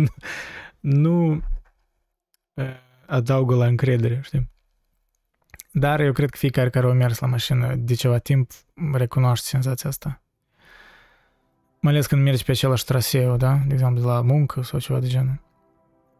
nu 1.00 1.32
uh, 2.54 2.64
adaugă 3.06 3.54
la 3.54 3.66
încredere, 3.66 4.20
știi? 4.22 4.54
Dar 5.78 6.00
eu 6.00 6.12
cred 6.12 6.30
că 6.30 6.36
fiecare 6.36 6.70
care 6.70 6.86
a 6.86 6.92
mers 6.92 7.18
la 7.18 7.26
mașină 7.26 7.74
de 7.74 7.94
ceva 7.94 8.18
timp 8.18 8.50
recunoaște 8.92 9.46
senzația 9.46 9.90
asta. 9.90 10.22
Mai 11.80 11.92
ales 11.92 12.06
când 12.06 12.22
mergi 12.22 12.44
pe 12.44 12.50
același 12.50 12.84
traseu, 12.84 13.36
da? 13.36 13.58
De 13.66 13.72
exemplu, 13.72 14.00
de 14.00 14.06
la 14.06 14.20
muncă 14.20 14.62
sau 14.62 14.78
ceva 14.78 14.98
de 14.98 15.06
genul. 15.06 15.40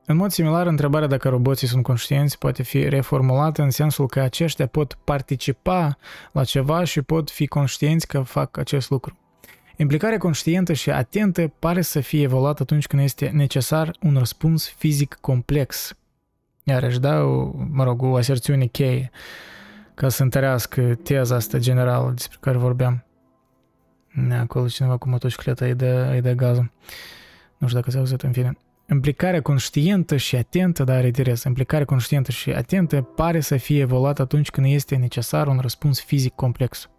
În 0.06 0.16
mod 0.16 0.30
similar, 0.30 0.66
întrebarea 0.66 1.08
dacă 1.08 1.28
roboții 1.28 1.66
sunt 1.66 1.82
conștienți 1.82 2.38
poate 2.38 2.62
fi 2.62 2.88
reformulată 2.88 3.62
în 3.62 3.70
sensul 3.70 4.06
că 4.06 4.20
aceștia 4.20 4.66
pot 4.66 4.98
participa 5.04 5.96
la 6.32 6.44
ceva 6.44 6.84
și 6.84 7.02
pot 7.02 7.30
fi 7.30 7.46
conștienți 7.46 8.06
că 8.06 8.20
fac 8.20 8.56
acest 8.56 8.90
lucru. 8.90 9.18
Implicarea 9.76 10.18
conștientă 10.18 10.72
și 10.72 10.90
atentă 10.90 11.52
pare 11.58 11.80
să 11.80 12.00
fie 12.00 12.22
evoluată 12.22 12.62
atunci 12.62 12.86
când 12.86 13.02
este 13.02 13.28
necesar 13.28 13.96
un 14.02 14.16
răspuns 14.18 14.68
fizic 14.68 15.18
complex 15.20 15.96
Iarăși, 16.68 17.00
da, 17.00 17.22
o, 17.22 17.52
mă 17.70 17.84
rog, 17.84 18.02
o 18.02 18.16
aserțiune 18.16 18.66
cheie 18.66 19.10
ca 19.94 20.08
să 20.08 20.22
întărească 20.22 20.94
teza 21.02 21.34
asta 21.34 21.58
generală 21.58 22.10
despre 22.10 22.38
care 22.40 22.56
vorbeam. 22.56 23.04
Acolo 24.40 24.66
cineva 24.66 24.96
cu 24.96 25.08
motocicleta 25.08 25.64
îi 25.64 25.74
dă, 25.74 26.10
îi 26.12 26.20
dă 26.20 26.32
gazul. 26.32 26.72
Nu 27.58 27.66
știu 27.66 27.78
dacă 27.78 27.90
s-a 27.90 27.98
auzit 27.98 28.22
în 28.22 28.32
fine. 28.32 28.56
Implicarea 28.90 29.42
conștientă 29.42 30.16
și 30.16 30.36
atentă, 30.36 30.84
dar 30.84 31.04
interes, 31.04 31.42
implicarea 31.42 31.86
conștientă 31.86 32.30
și 32.30 32.50
atentă 32.50 33.02
pare 33.02 33.40
să 33.40 33.56
fie 33.56 33.80
evoluată 33.80 34.22
atunci 34.22 34.50
când 34.50 34.66
este 34.66 34.96
necesar 34.96 35.46
un 35.46 35.58
răspuns 35.60 36.00
fizic 36.00 36.34
complex. 36.34 36.90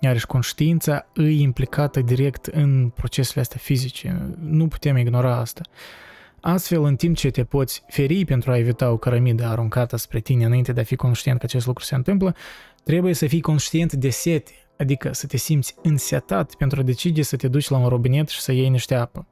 Iarăși 0.00 0.26
conștiința 0.26 1.06
îi 1.14 1.40
implicată 1.40 2.00
direct 2.00 2.46
în 2.46 2.88
procesele 2.88 3.40
astea 3.40 3.58
fizice. 3.62 4.34
Nu 4.40 4.68
putem 4.68 4.96
ignora 4.96 5.36
asta. 5.36 5.62
Astfel, 6.40 6.84
în 6.84 6.96
timp 6.96 7.16
ce 7.16 7.30
te 7.30 7.44
poți 7.44 7.82
feri 7.86 8.24
pentru 8.24 8.50
a 8.50 8.58
evita 8.58 8.90
o 8.90 8.96
cărămidă 8.96 9.44
aruncată 9.44 9.96
spre 9.96 10.20
tine 10.20 10.44
înainte 10.44 10.72
de 10.72 10.80
a 10.80 10.84
fi 10.84 10.96
conștient 10.96 11.38
că 11.38 11.44
acest 11.44 11.66
lucru 11.66 11.84
se 11.84 11.94
întâmplă, 11.94 12.34
trebuie 12.84 13.14
să 13.14 13.26
fii 13.26 13.40
conștient 13.40 13.92
de 13.92 14.10
sete, 14.10 14.52
adică 14.78 15.12
să 15.12 15.26
te 15.26 15.36
simți 15.36 15.74
însetat 15.82 16.54
pentru 16.54 16.80
a 16.80 16.82
decide 16.82 17.22
să 17.22 17.36
te 17.36 17.48
duci 17.48 17.68
la 17.68 17.78
un 17.78 17.88
robinet 17.88 18.28
și 18.28 18.40
să 18.40 18.52
iei 18.52 18.68
niște 18.68 18.94
apă. 18.94 19.26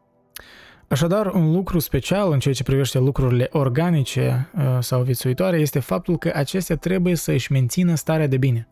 Așadar, 0.89 1.27
un 1.27 1.53
lucru 1.53 1.79
special 1.79 2.33
în 2.33 2.39
ceea 2.39 2.55
ce 2.55 2.63
privește 2.63 2.99
lucrurile 2.99 3.49
organice 3.53 4.51
uh, 4.57 4.79
sau 4.81 5.03
viețuitoare 5.03 5.59
este 5.59 5.79
faptul 5.79 6.19
că 6.19 6.33
acestea 6.35 6.77
trebuie 6.77 7.15
să 7.15 7.33
își 7.33 7.53
mențină 7.53 7.95
starea 7.95 8.27
de 8.27 8.37
bine. 8.37 8.69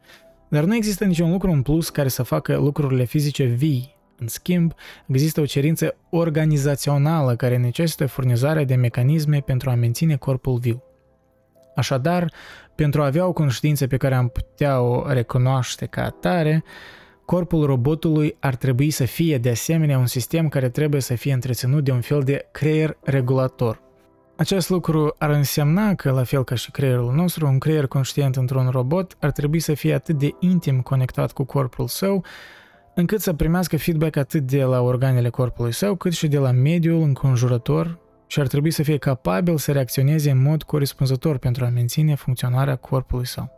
Dar 0.49 0.65
nu 0.65 0.75
există 0.75 1.05
niciun 1.05 1.31
lucru 1.31 1.51
în 1.51 1.63
plus 1.63 1.89
care 1.89 2.09
să 2.09 2.23
facă 2.23 2.57
lucrurile 2.57 3.05
fizice 3.05 3.45
vii 3.45 3.96
în 4.19 4.29
schimb, 4.29 4.73
există 5.07 5.41
o 5.41 5.45
cerință 5.45 5.97
organizațională 6.11 7.37
care 7.37 7.57
necesită 7.57 8.07
furnizarea 8.07 8.65
de 8.65 8.75
mecanisme 8.75 9.41
pentru 9.41 9.71
a 9.71 9.75
menține 9.75 10.17
corpul 10.17 10.59
viu. 10.59 10.83
Așadar, 11.75 12.33
pentru 12.75 13.03
a 13.03 13.07
avea 13.07 13.27
o 13.27 13.33
conștiință 13.33 13.87
pe 13.87 13.97
care 13.97 14.15
am 14.15 14.29
putea 14.29 14.81
o 14.81 15.13
recunoaște 15.13 15.87
ca 15.87 16.05
atare, 16.05 16.65
corpul 17.25 17.67
robotului 17.67 18.37
ar 18.41 18.55
trebui 18.55 18.91
să 18.91 19.05
fie 19.05 19.39
de 19.39 19.51
asemenea 19.51 19.99
un 19.99 20.07
sistem 20.07 20.49
care 20.49 20.69
trebuie 20.69 21.01
să 21.01 21.15
fie 21.15 21.33
întreținut 21.33 21.85
de 21.85 21.91
un 21.93 22.01
fel 22.01 22.23
de 22.23 22.49
creier 22.53 22.97
regulator. 23.03 23.85
Acest 24.37 24.69
lucru 24.69 25.15
ar 25.19 25.31
însemna 25.31 25.95
că, 25.95 26.11
la 26.11 26.25
fel 26.25 26.45
ca 26.45 26.55
și 26.55 26.71
creierul 26.71 27.15
nostru, 27.15 27.47
un 27.47 27.59
creier 27.59 27.87
conștient 27.87 28.37
într-un 28.37 28.69
robot 28.69 29.17
ar 29.21 29.31
trebui 29.31 29.61
să 29.61 29.75
fie 29.75 29.95
atât 29.95 30.19
de 30.19 30.31
intim 30.41 30.81
conectat 30.81 31.33
cu 31.33 31.45
corpul 31.45 31.87
său, 31.87 32.25
încât 32.99 33.21
să 33.21 33.33
primească 33.33 33.77
feedback 33.77 34.17
atât 34.17 34.43
de 34.43 34.63
la 34.63 34.81
organele 34.81 35.29
corpului 35.29 35.73
său, 35.73 35.97
cât 35.97 36.13
și 36.13 36.29
de 36.29 36.39
la 36.39 36.51
mediul 36.51 37.03
înconjurător 37.03 37.99
și 38.27 38.41
ar 38.41 38.47
trebui 38.47 38.71
să 38.71 38.83
fie 38.83 38.97
capabil 38.97 39.59
să 39.59 39.73
reacționeze 39.73 40.31
în 40.31 40.43
mod 40.43 40.63
corespunzător 40.63 41.39
pentru 41.39 41.65
a 41.65 41.69
menține 41.69 42.15
funcționarea 42.15 42.77
corpului 42.77 43.27
său. 43.27 43.51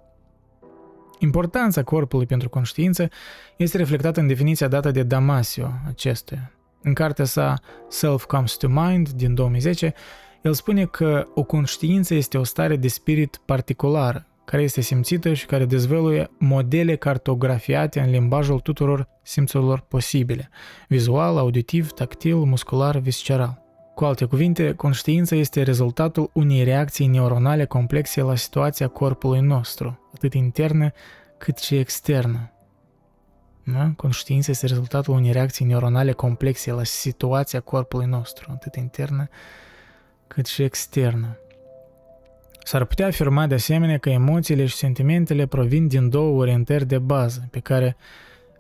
Importanța 1.19 1.83
corpului 1.83 2.27
pentru 2.27 2.49
conștiință 2.49 3.09
este 3.57 3.77
reflectată 3.77 4.21
în 4.21 4.27
definiția 4.27 4.69
dată 4.69 4.91
de 4.91 5.03
Damasio 5.03 5.73
acestuia. 5.87 6.53
În 6.83 6.93
cartea 6.93 7.25
sa 7.25 7.61
Self 7.89 8.25
Comes 8.25 8.53
to 8.53 8.69
Mind 8.69 9.09
din 9.09 9.35
2010, 9.35 9.95
el 10.43 10.53
spune 10.53 10.85
că 10.85 11.27
o 11.35 11.43
conștiință 11.43 12.15
este 12.15 12.39
o 12.39 12.45
stare 12.45 12.77
de 12.77 12.89
spirit 12.89 13.41
particulară, 13.45 14.27
care 14.51 14.63
este 14.63 14.81
simțită 14.81 15.33
și 15.33 15.47
care 15.47 15.65
dezvăluie 15.65 16.31
modele 16.39 16.97
cartografiate 16.97 18.01
în 18.01 18.11
limbajul 18.11 18.61
tuturor 18.61 19.09
simțurilor 19.23 19.81
posibile, 19.81 20.49
vizual, 20.89 21.37
auditiv, 21.37 21.91
tactil, 21.91 22.37
muscular, 22.37 22.99
visceral. 22.99 23.63
Cu 23.95 24.05
alte 24.05 24.25
cuvinte, 24.25 24.73
conștiința 24.73 25.37
este 25.37 25.63
rezultatul 25.63 26.31
unei 26.33 26.65
reacții 26.65 27.07
neuronale 27.07 27.65
complexe 27.65 28.23
la 28.23 28.35
situația 28.35 28.89
corpului 28.89 29.41
nostru, 29.41 30.11
atât 30.15 30.35
internă 30.35 30.93
cât 31.39 31.59
și 31.59 31.75
externă. 31.75 32.53
Da? 33.65 33.93
Conștiința 33.97 34.51
este 34.51 34.67
rezultatul 34.67 35.15
unei 35.15 35.33
reacții 35.33 35.65
neuronale 35.65 36.13
complexe 36.13 36.73
la 36.73 36.85
situația 36.85 37.61
corpului 37.61 38.07
nostru, 38.07 38.51
atât 38.53 38.75
internă 38.75 39.29
cât 40.27 40.47
și 40.47 40.63
externă. 40.63 41.39
S-ar 42.69 42.85
putea 42.85 43.07
afirma 43.07 43.47
de 43.47 43.55
asemenea 43.55 43.99
că 43.99 44.11
emoțiile 44.11 44.67
și 44.67 44.77
sentimentele 44.77 45.47
provin 45.47 45.87
din 45.87 46.09
două 46.09 46.41
orientări 46.41 46.87
de 46.87 46.99
bază 46.99 47.49
pe 47.51 47.61
care 47.61 47.97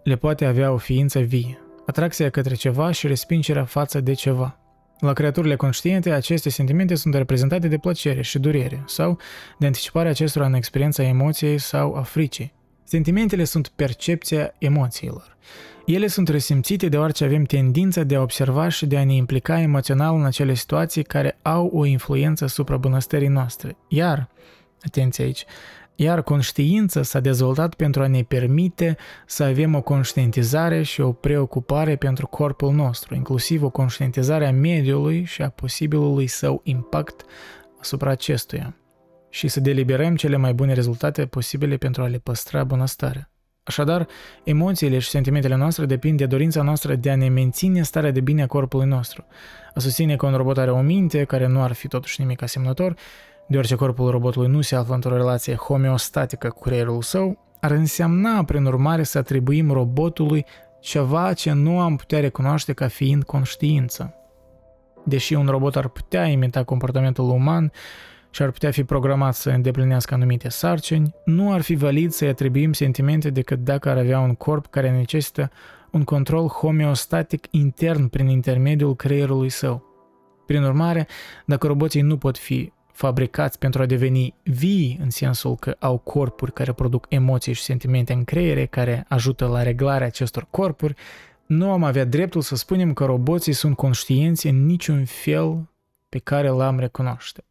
le 0.03 0.17
poate 0.17 0.45
avea 0.45 0.73
o 0.73 0.77
ființă 0.77 1.19
vie, 1.19 1.59
atracția 1.87 2.31
către 2.31 2.55
ceva 2.55 2.91
și 2.91 3.07
respingerea 3.07 3.65
față 3.65 4.01
de 4.01 4.13
ceva. 4.13 4.59
La 4.99 5.13
creaturile 5.13 5.57
conștiente, 5.57 6.11
aceste 6.11 6.51
sentimente 6.51 6.95
sunt 6.95 7.15
reprezentate 7.15 7.69
de 7.69 7.79
plăcere 7.79 8.23
și 8.23 8.39
durere 8.39 8.83
sau 8.87 9.19
de 9.59 9.67
anticiparea 9.67 10.11
acestora 10.11 10.47
în 10.47 10.55
experiența 10.55 11.03
emoției 11.03 11.59
sau 11.59 11.95
a 11.95 12.03
fricii. 12.03 12.53
Sentimentele 12.91 13.45
sunt 13.45 13.69
percepția 13.69 14.55
emoțiilor. 14.59 15.37
Ele 15.87 16.07
sunt 16.07 16.29
resimțite 16.29 16.89
deoarece 16.89 17.25
avem 17.25 17.45
tendința 17.45 18.03
de 18.03 18.15
a 18.15 18.21
observa 18.21 18.69
și 18.69 18.87
de 18.87 18.97
a 18.97 19.05
ne 19.05 19.15
implica 19.15 19.61
emoțional 19.61 20.15
în 20.15 20.25
acele 20.25 20.55
situații 20.55 21.03
care 21.03 21.39
au 21.43 21.67
o 21.67 21.85
influență 21.85 22.45
asupra 22.45 22.77
bunăstării 22.77 23.29
noastre. 23.29 23.77
Iar, 23.89 24.29
atenție 24.83 25.25
aici, 25.25 25.45
iar 25.95 26.23
conștiința 26.23 27.03
s-a 27.03 27.21
dezvoltat 27.21 27.75
pentru 27.75 28.03
a 28.03 28.07
ne 28.07 28.23
permite 28.23 28.97
să 29.27 29.45
avem 29.45 29.75
o 29.75 29.83
conștientizare 29.83 30.83
și 30.83 31.01
o 31.01 31.13
preocupare 31.13 31.97
pentru 31.97 32.27
corpul 32.27 32.73
nostru, 32.73 33.15
inclusiv 33.15 33.63
o 33.63 33.71
conștientizare 33.71 34.47
a 34.47 34.53
mediului 34.53 35.25
și 35.25 35.43
a 35.43 35.49
posibilului 35.49 36.27
său 36.27 36.61
impact 36.65 37.25
asupra 37.81 38.11
acestuia 38.11 38.75
și 39.29 39.49
să 39.49 39.61
deliberăm 39.61 40.17
cele 40.17 40.37
mai 40.37 40.55
bune 40.55 40.73
rezultate 40.73 41.27
posibile 41.27 41.77
pentru 41.77 42.03
a 42.03 42.07
le 42.07 42.19
păstra 42.19 42.65
bunăstarea. 42.65 43.31
Așadar, 43.63 44.07
emoțiile 44.45 44.99
și 44.99 45.09
sentimentele 45.09 45.55
noastre 45.55 45.87
depind 45.87 46.19
de 46.19 46.27
dorința 46.27 46.63
noastră 46.63 46.95
de 46.95 47.11
a 47.11 47.17
ne 47.17 47.29
menține 47.29 47.83
starea 47.83 48.11
de 48.11 48.21
bine 48.21 48.43
a 48.43 48.47
corpului 48.47 48.87
nostru. 48.87 49.27
A 49.75 49.81
susține 49.81 50.17
că 50.17 50.27
un 50.27 50.37
robot 50.37 50.59
are 50.59 50.71
o 50.71 50.81
minte, 50.81 51.25
care 51.25 51.47
nu 51.47 51.63
ar 51.63 51.73
fi 51.73 51.89
totuși 51.89 52.21
nimic 52.21 52.43
asemănător, 52.43 52.95
deoarece 53.49 53.75
corpul 53.75 54.11
robotului 54.11 54.49
nu 54.49 54.61
se 54.61 54.77
află 54.77 54.95
într-o 54.95 55.17
relație 55.17 55.55
homeostatică 55.55 56.49
cu 56.49 56.61
creierul 56.61 57.03
său, 57.03 57.39
ar 57.61 57.71
însemna, 57.71 58.45
prin 58.45 58.65
urmare, 58.65 59.03
să 59.03 59.19
atribuim 59.19 59.71
robotului 59.71 60.45
ceva 60.81 61.33
ce 61.33 61.53
nu 61.53 61.81
am 61.81 61.97
putea 61.97 62.21
recunoaște 62.21 62.73
ca 62.73 62.89
fiind 62.89 63.25
conștiință. 63.25 64.15
Deși 65.05 65.35
un 65.35 65.47
robot 65.47 65.77
ar 65.77 65.89
putea 65.89 66.27
imita 66.27 66.65
comportamentul 66.65 67.31
uman 67.31 67.73
și 68.31 68.43
ar 68.43 68.51
putea 68.51 68.71
fi 68.71 68.85
programat 68.85 69.35
să 69.35 69.51
îndeplinească 69.51 70.15
anumite 70.15 70.49
sarcini, 70.49 71.15
nu 71.25 71.53
ar 71.53 71.61
fi 71.61 71.75
valid 71.75 72.11
să-i 72.11 72.29
atribuim 72.29 72.73
sentimente 72.73 73.31
decât 73.31 73.59
dacă 73.59 73.89
ar 73.89 73.97
avea 73.97 74.19
un 74.19 74.35
corp 74.35 74.67
care 74.67 74.91
necesită 74.91 75.51
un 75.91 76.05
control 76.05 76.49
homeostatic 76.49 77.47
intern 77.51 78.07
prin 78.07 78.29
intermediul 78.29 78.97
creierului 78.97 79.49
său. 79.49 79.83
Prin 80.47 80.63
urmare, 80.63 81.07
dacă 81.45 81.67
roboții 81.67 82.01
nu 82.01 82.17
pot 82.17 82.39
fi 82.39 82.73
fabricați 82.93 83.59
pentru 83.59 83.83
a 83.83 83.87
deveni 83.87 84.35
vii 84.43 84.99
în 85.03 85.11
sensul 85.11 85.57
că 85.57 85.77
au 85.79 85.99
corpuri 85.99 86.53
care 86.53 86.73
produc 86.73 87.07
emoții 87.09 87.53
și 87.53 87.63
sentimente 87.63 88.13
în 88.13 88.25
creiere 88.25 88.67
care 88.67 89.05
ajută 89.09 89.47
la 89.47 89.63
reglarea 89.63 90.07
acestor 90.07 90.47
corpuri, 90.51 90.95
nu 91.47 91.71
am 91.71 91.85
avea 91.85 92.05
dreptul 92.05 92.41
să 92.41 92.57
spunem 92.57 92.93
că 92.93 93.05
roboții 93.05 93.53
sunt 93.53 93.77
conștienți 93.77 94.47
în 94.47 94.67
niciun 94.67 95.05
fel 95.05 95.69
pe 96.09 96.19
care 96.19 96.49
l-am 96.49 96.79
recunoaște. 96.79 97.45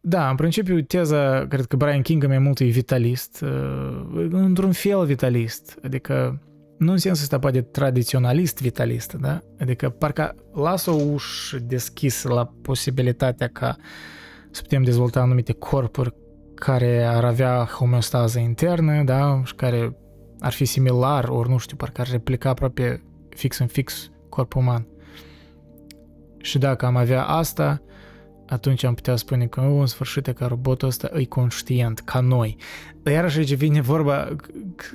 Da, 0.00 0.30
în 0.30 0.36
principiu, 0.36 0.80
teza, 0.80 1.46
cred 1.48 1.64
că 1.64 1.76
Brian 1.76 2.02
King 2.02 2.26
mai 2.26 2.38
mult 2.38 2.58
e 2.58 2.64
vitalist, 2.64 3.40
uh, 3.40 4.28
într-un 4.30 4.72
fel 4.72 5.04
vitalist, 5.04 5.78
adică 5.84 6.42
nu 6.78 6.92
în 6.92 6.98
sensul 6.98 7.22
ăsta 7.22 7.38
poate 7.38 7.60
tradiționalist 7.60 8.60
vitalist, 8.60 9.12
da? 9.12 9.40
Adică 9.58 9.88
parcă 9.88 10.34
lasă 10.54 10.90
o 10.90 11.02
ușă 11.12 11.58
deschisă 11.58 12.28
la 12.28 12.52
posibilitatea 12.62 13.48
ca 13.48 13.76
să 14.50 14.62
putem 14.62 14.82
dezvolta 14.82 15.20
anumite 15.20 15.52
corpuri 15.52 16.14
care 16.54 17.04
ar 17.04 17.24
avea 17.24 17.64
homeostază 17.64 18.38
internă, 18.38 19.02
da? 19.02 19.42
Și 19.44 19.54
care 19.54 19.96
ar 20.38 20.52
fi 20.52 20.64
similar, 20.64 21.28
ori 21.28 21.48
nu 21.48 21.58
știu, 21.58 21.76
parcă 21.76 22.00
ar 22.00 22.10
replica 22.10 22.48
aproape 22.48 23.02
fix 23.28 23.58
în 23.58 23.66
fix 23.66 24.10
corpul 24.28 24.60
uman. 24.60 24.86
Și 26.38 26.58
dacă 26.58 26.86
am 26.86 26.96
avea 26.96 27.24
asta, 27.24 27.82
atunci 28.50 28.84
am 28.84 28.94
putea 28.94 29.16
spune 29.16 29.46
că, 29.46 29.60
în 29.60 29.86
sfârșit, 29.86 30.28
că 30.28 30.46
robotul 30.46 30.88
ăsta 30.88 31.10
e 31.14 31.24
conștient, 31.24 32.00
ca 32.00 32.20
noi. 32.20 32.56
Dar 33.02 33.12
iarăși 33.12 33.38
aici 33.38 33.54
vine 33.54 33.80
vorba, 33.80 34.36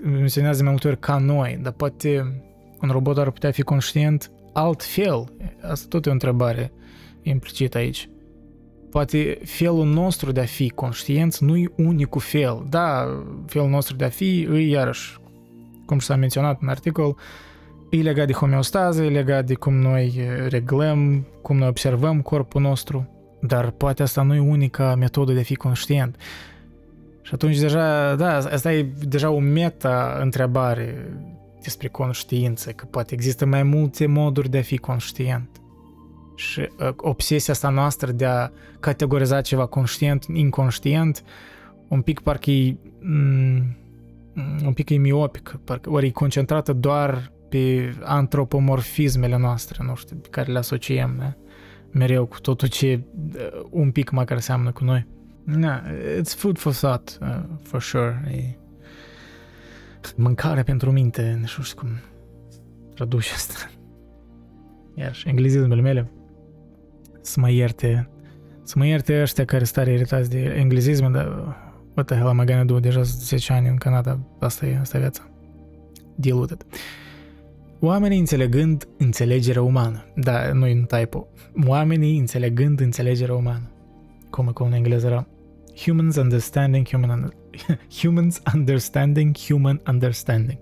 menționează 0.03 0.61
mai 0.61 0.71
multe 0.71 0.87
ori 0.87 0.99
ca 0.99 1.17
noi, 1.17 1.59
dar 1.61 1.71
poate 1.71 2.41
un 2.81 2.89
robot 2.89 3.17
ar 3.17 3.31
putea 3.31 3.51
fi 3.51 3.61
conștient 3.61 4.31
altfel. 4.53 5.33
Asta 5.61 5.85
tot 5.89 6.05
e 6.05 6.09
o 6.09 6.11
întrebare 6.11 6.71
implicită 7.21 7.77
aici. 7.77 8.09
Poate 8.89 9.39
felul 9.43 9.85
nostru 9.85 10.31
de 10.31 10.39
a 10.39 10.45
fi 10.45 10.69
conștienți 10.69 11.43
nu 11.43 11.57
e 11.57 11.71
unicul 11.77 12.21
fel. 12.21 12.65
Da, 12.69 13.07
felul 13.45 13.69
nostru 13.69 13.95
de 13.95 14.05
a 14.05 14.09
fi 14.09 14.41
e 14.41 14.57
iarăși, 14.57 15.17
cum 15.85 15.99
s-a 15.99 16.15
menționat 16.15 16.61
în 16.61 16.67
articol, 16.67 17.17
e 17.89 18.01
legat 18.01 18.27
de 18.27 18.33
homeostază, 18.33 19.03
e 19.03 19.09
legat 19.09 19.45
de 19.45 19.53
cum 19.53 19.73
noi 19.73 20.21
reglăm, 20.47 21.25
cum 21.41 21.57
noi 21.57 21.67
observăm 21.67 22.21
corpul 22.21 22.61
nostru. 22.61 23.09
Dar 23.47 23.69
poate 23.69 24.03
asta 24.03 24.21
nu 24.21 24.35
e 24.35 24.39
unica 24.39 24.95
metodă 24.95 25.33
de 25.33 25.39
a 25.39 25.43
fi 25.43 25.55
conștient. 25.55 26.15
Și 27.21 27.33
atunci 27.33 27.57
deja, 27.57 28.15
da, 28.15 28.35
asta 28.35 28.73
e 28.73 28.83
deja 29.07 29.29
o 29.29 29.39
meta-întrebare 29.39 31.09
despre 31.61 31.87
conștiință, 31.87 32.71
că 32.71 32.85
poate 32.85 33.13
există 33.13 33.45
mai 33.45 33.63
multe 33.63 34.05
moduri 34.05 34.49
de 34.49 34.57
a 34.57 34.61
fi 34.61 34.77
conștient. 34.77 35.49
Și 36.35 36.59
uh, 36.59 36.89
obsesia 36.97 37.53
asta 37.53 37.69
noastră 37.69 38.11
de 38.11 38.25
a 38.25 38.49
categoriza 38.79 39.41
ceva 39.41 39.65
conștient, 39.65 40.25
inconștient, 40.33 41.23
un 41.87 42.01
pic 42.01 42.19
parcă 42.19 42.51
e, 42.51 42.77
mm, 42.99 43.77
un 44.65 44.73
pic 44.73 44.89
e 44.89 44.95
miopic, 44.95 45.59
parcă, 45.63 45.89
ori 45.89 46.07
e 46.07 46.11
concentrată 46.11 46.73
doar 46.73 47.31
pe 47.49 47.95
antropomorfismele 48.03 49.37
noastre, 49.37 49.83
nu 49.87 49.95
știu, 49.95 50.15
pe 50.15 50.27
care 50.27 50.51
le 50.51 50.57
asociem, 50.57 51.15
da? 51.17 51.35
Mereu 51.95 52.25
cu 52.25 52.39
totul 52.39 52.67
ce 52.67 53.03
uh, 53.35 53.65
un 53.69 53.91
pic 53.91 54.09
măcar 54.09 54.39
seamănă 54.39 54.71
cu 54.71 54.83
noi. 54.83 55.07
Na, 55.43 55.83
it's 56.19 56.35
food 56.35 56.57
for 56.57 56.73
thought, 56.73 57.17
uh, 57.21 57.43
for 57.61 57.81
sure. 57.81 58.23
E 58.31 58.57
mâncare 60.15 60.63
pentru 60.63 60.91
minte, 60.91 61.37
nu 61.39 61.45
știu 61.45 61.75
cum 61.75 61.89
traduce 62.93 63.33
asta. 63.33 63.69
Iar 64.95 65.13
și 65.13 65.27
englezismele 65.27 65.81
mele 65.81 66.11
să 67.21 67.39
mă 67.39 67.49
ierte, 67.49 68.09
să 68.63 68.73
mă 68.77 68.85
ierte 68.85 69.21
ăștia 69.21 69.45
care 69.45 69.63
stare 69.63 69.93
iritați 69.93 70.29
de 70.29 70.39
englezism, 70.39 71.11
dar 71.11 71.27
what 71.93 72.05
the 72.05 72.15
hell 72.15 72.27
am 72.27 72.41
I 72.41 72.45
gonna 72.45 72.63
do? 72.63 72.79
Deja 72.79 73.01
10 73.01 73.53
ani 73.53 73.67
în 73.67 73.75
Canada, 73.75 74.19
asta 74.39 74.65
e, 74.65 74.77
asta 74.77 74.97
e 74.97 74.99
viața. 74.99 75.29
Deal 76.15 76.39
with 76.39 76.53
it. 76.53 76.65
Oamenii 77.79 78.19
înțelegând 78.19 78.87
înțelegerea 78.97 79.61
umană. 79.61 80.05
Da, 80.15 80.51
nu 80.53 80.67
e 80.67 80.73
un 80.73 80.85
typo. 80.85 81.27
Oamenii 81.67 82.17
înțelegând 82.17 82.79
înțelegerea 82.79 83.35
umană. 83.35 83.71
Cum, 84.29 84.45
cum 84.45 84.65
în 84.65 84.73
engleză 84.73 85.07
era. 85.07 85.27
Humans 85.83 86.15
understanding 86.15 86.87
human 86.87 87.33
humans 88.01 88.41
understanding 88.53 89.37
human 89.37 89.81
understanding. 89.87 90.59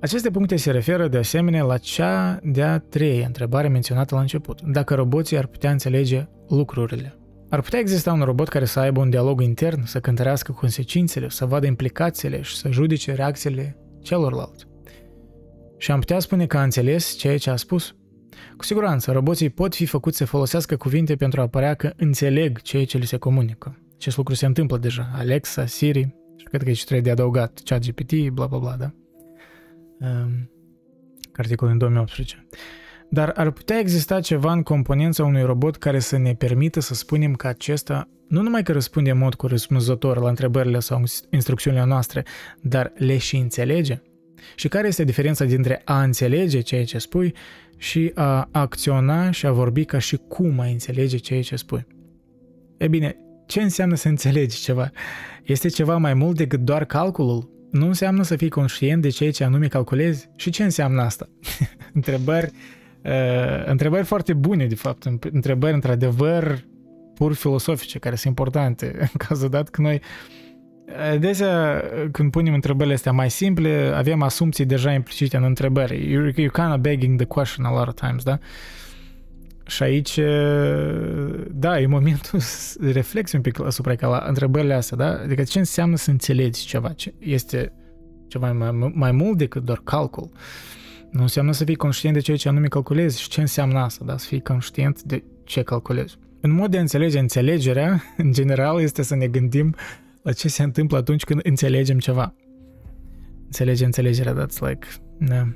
Aceste 0.00 0.30
puncte 0.30 0.56
se 0.56 0.70
referă 0.70 1.08
de 1.08 1.18
asemenea 1.18 1.64
la 1.64 1.78
cea 1.78 2.40
de-a 2.42 2.78
treia 2.78 3.26
întrebare 3.26 3.68
menționată 3.68 4.14
la 4.14 4.20
început. 4.20 4.60
Dacă 4.62 4.94
roboții 4.94 5.38
ar 5.38 5.46
putea 5.46 5.70
înțelege 5.70 6.26
lucrurile. 6.48 7.18
Ar 7.48 7.60
putea 7.60 7.78
exista 7.78 8.12
un 8.12 8.20
robot 8.20 8.48
care 8.48 8.64
să 8.64 8.80
aibă 8.80 9.00
un 9.00 9.10
dialog 9.10 9.40
intern, 9.40 9.84
să 9.84 10.00
cântărească 10.00 10.52
consecințele, 10.52 11.28
să 11.28 11.46
vadă 11.46 11.66
implicațiile 11.66 12.40
și 12.40 12.56
să 12.56 12.70
judece 12.70 13.14
reacțiile 13.14 13.76
celorlalți. 14.02 14.66
Și 15.84 15.90
am 15.90 15.98
putea 15.98 16.18
spune 16.18 16.46
că 16.46 16.56
a 16.56 16.62
înțeles 16.62 17.14
ceea 17.16 17.38
ce 17.38 17.50
a 17.50 17.56
spus. 17.56 17.94
Cu 18.56 18.64
siguranță, 18.64 19.12
roboții 19.12 19.50
pot 19.50 19.74
fi 19.74 19.86
făcuți 19.86 20.16
să 20.16 20.24
folosească 20.24 20.76
cuvinte 20.76 21.16
pentru 21.16 21.40
a 21.40 21.46
părea 21.46 21.74
că 21.74 21.92
înțeleg 21.96 22.60
ceea 22.60 22.84
ce 22.84 22.98
li 22.98 23.06
se 23.06 23.16
comunică. 23.16 23.78
Acest 23.94 24.16
lucru 24.16 24.34
se 24.34 24.46
întâmplă 24.46 24.78
deja. 24.78 25.10
Alexa, 25.14 25.66
Siri, 25.66 26.14
și 26.36 26.44
cred 26.44 26.62
că 26.62 26.68
aici 26.68 26.84
trebuie 26.84 27.00
de 27.00 27.10
adăugat 27.10 27.60
ChatGPT, 27.64 28.28
bla 28.28 28.46
bla 28.46 28.58
bla, 28.58 28.76
da? 28.76 28.94
Um, 30.00 30.50
articolul 31.36 31.72
în 31.72 31.78
2018. 31.78 32.46
Dar 33.10 33.32
ar 33.36 33.50
putea 33.50 33.78
exista 33.78 34.20
ceva 34.20 34.52
în 34.52 34.62
componența 34.62 35.24
unui 35.24 35.42
robot 35.42 35.76
care 35.76 35.98
să 35.98 36.16
ne 36.16 36.34
permită 36.34 36.80
să 36.80 36.94
spunem 36.94 37.34
că 37.34 37.46
acesta 37.46 38.08
nu 38.28 38.42
numai 38.42 38.62
că 38.62 38.72
răspunde 38.72 39.10
în 39.10 39.18
mod 39.18 39.34
corespunzător 39.34 40.18
la 40.18 40.28
întrebările 40.28 40.78
sau 40.78 41.02
instrucțiunile 41.30 41.84
noastre, 41.84 42.24
dar 42.60 42.92
le 42.96 43.16
și 43.16 43.36
înțelege? 43.36 44.02
Și 44.54 44.68
care 44.68 44.86
este 44.86 45.04
diferența 45.04 45.44
dintre 45.44 45.82
a 45.84 46.02
înțelege 46.02 46.60
ceea 46.60 46.84
ce 46.84 46.98
spui 46.98 47.34
și 47.76 48.10
a 48.14 48.48
acționa 48.52 49.30
și 49.30 49.46
a 49.46 49.52
vorbi 49.52 49.84
ca 49.84 49.98
și 49.98 50.16
cum 50.28 50.60
ai 50.60 50.72
înțelege 50.72 51.16
ceea 51.16 51.42
ce 51.42 51.56
spui? 51.56 51.86
E 52.76 52.88
bine, 52.88 53.16
ce 53.46 53.62
înseamnă 53.62 53.94
să 53.94 54.08
înțelegi 54.08 54.60
ceva? 54.60 54.90
Este 55.44 55.68
ceva 55.68 55.96
mai 55.96 56.14
mult 56.14 56.36
decât 56.36 56.60
doar 56.60 56.84
calculul? 56.84 57.52
nu 57.74 57.86
înseamnă 57.86 58.22
să 58.22 58.36
fii 58.36 58.48
conștient 58.48 59.02
de 59.02 59.08
ceea 59.08 59.30
ce 59.30 59.44
anume 59.44 59.66
calculezi. 59.66 60.28
Și 60.36 60.50
ce 60.50 60.62
înseamnă 60.62 61.02
asta? 61.02 61.28
întrebări, 61.92 62.50
uh, 63.02 63.66
întrebări 63.66 64.04
foarte 64.04 64.32
bune, 64.32 64.66
de 64.66 64.74
fapt, 64.74 65.04
întrebări 65.32 65.74
într-adevăr 65.74 66.64
pur 67.14 67.32
filosofice, 67.32 67.98
care 67.98 68.14
sunt 68.14 68.26
importante, 68.38 68.96
în 69.12 69.26
cazul 69.26 69.48
dat 69.48 69.68
că 69.68 69.80
noi 69.80 70.00
Adesea, 71.12 71.82
când 72.12 72.30
punem 72.30 72.54
întrebările 72.54 72.94
astea 72.94 73.12
mai 73.12 73.30
simple, 73.30 73.92
avem 73.94 74.22
asumții 74.22 74.64
deja 74.64 74.92
implicite 74.92 75.36
în 75.36 75.42
întrebări. 75.42 75.96
You're, 75.96 76.32
you're 76.32 76.52
kind 76.52 76.72
of 76.72 76.78
begging 76.78 77.16
the 77.16 77.26
question 77.26 77.64
a 77.64 77.72
lot 77.72 77.88
of 77.88 77.94
times, 77.94 78.22
da? 78.22 78.38
Și 79.66 79.82
aici, 79.82 80.18
da, 81.50 81.80
e 81.80 81.86
momentul 81.86 82.38
să 82.38 82.78
reflexi 82.92 83.34
un 83.36 83.40
pic 83.40 83.64
asupra 83.64 83.94
ca 83.94 84.08
la 84.08 84.24
întrebările 84.26 84.74
astea, 84.74 84.96
da? 84.96 85.20
Adică 85.22 85.42
ce 85.42 85.58
înseamnă 85.58 85.96
să 85.96 86.10
înțelegi 86.10 86.66
ceva? 86.66 86.94
Este 87.18 87.72
ceva 88.28 88.52
mai, 88.52 88.92
mai 88.94 89.12
mult 89.12 89.38
decât 89.38 89.64
doar 89.64 89.80
calcul. 89.84 90.30
Nu 91.10 91.22
înseamnă 91.22 91.52
să 91.52 91.64
fii 91.64 91.74
conștient 91.74 92.14
de 92.14 92.20
ceea 92.20 92.36
ce 92.36 92.48
anume 92.48 92.66
calculezi 92.66 93.20
și 93.20 93.28
ce 93.28 93.40
înseamnă 93.40 93.78
asta, 93.78 94.04
da? 94.04 94.16
Să 94.16 94.26
fii 94.26 94.42
conștient 94.42 95.02
de 95.02 95.22
ce 95.44 95.62
calculezi. 95.62 96.16
Un 96.42 96.50
mod 96.50 96.70
de 96.70 96.76
a 96.76 96.80
înțelege 96.80 97.18
înțelegerea, 97.18 98.02
în 98.16 98.32
general, 98.32 98.80
este 98.80 99.02
să 99.02 99.14
ne 99.14 99.26
gândim 99.26 99.74
la 100.24 100.32
ce 100.32 100.48
se 100.48 100.62
întâmplă 100.62 100.96
atunci 100.96 101.24
când 101.24 101.40
înțelegem 101.42 101.98
ceva. 101.98 102.34
Înțelege 103.44 103.84
înțelegerea, 103.84 104.32
that's 104.32 104.58
like... 104.68 104.86
Yeah. 105.28 105.46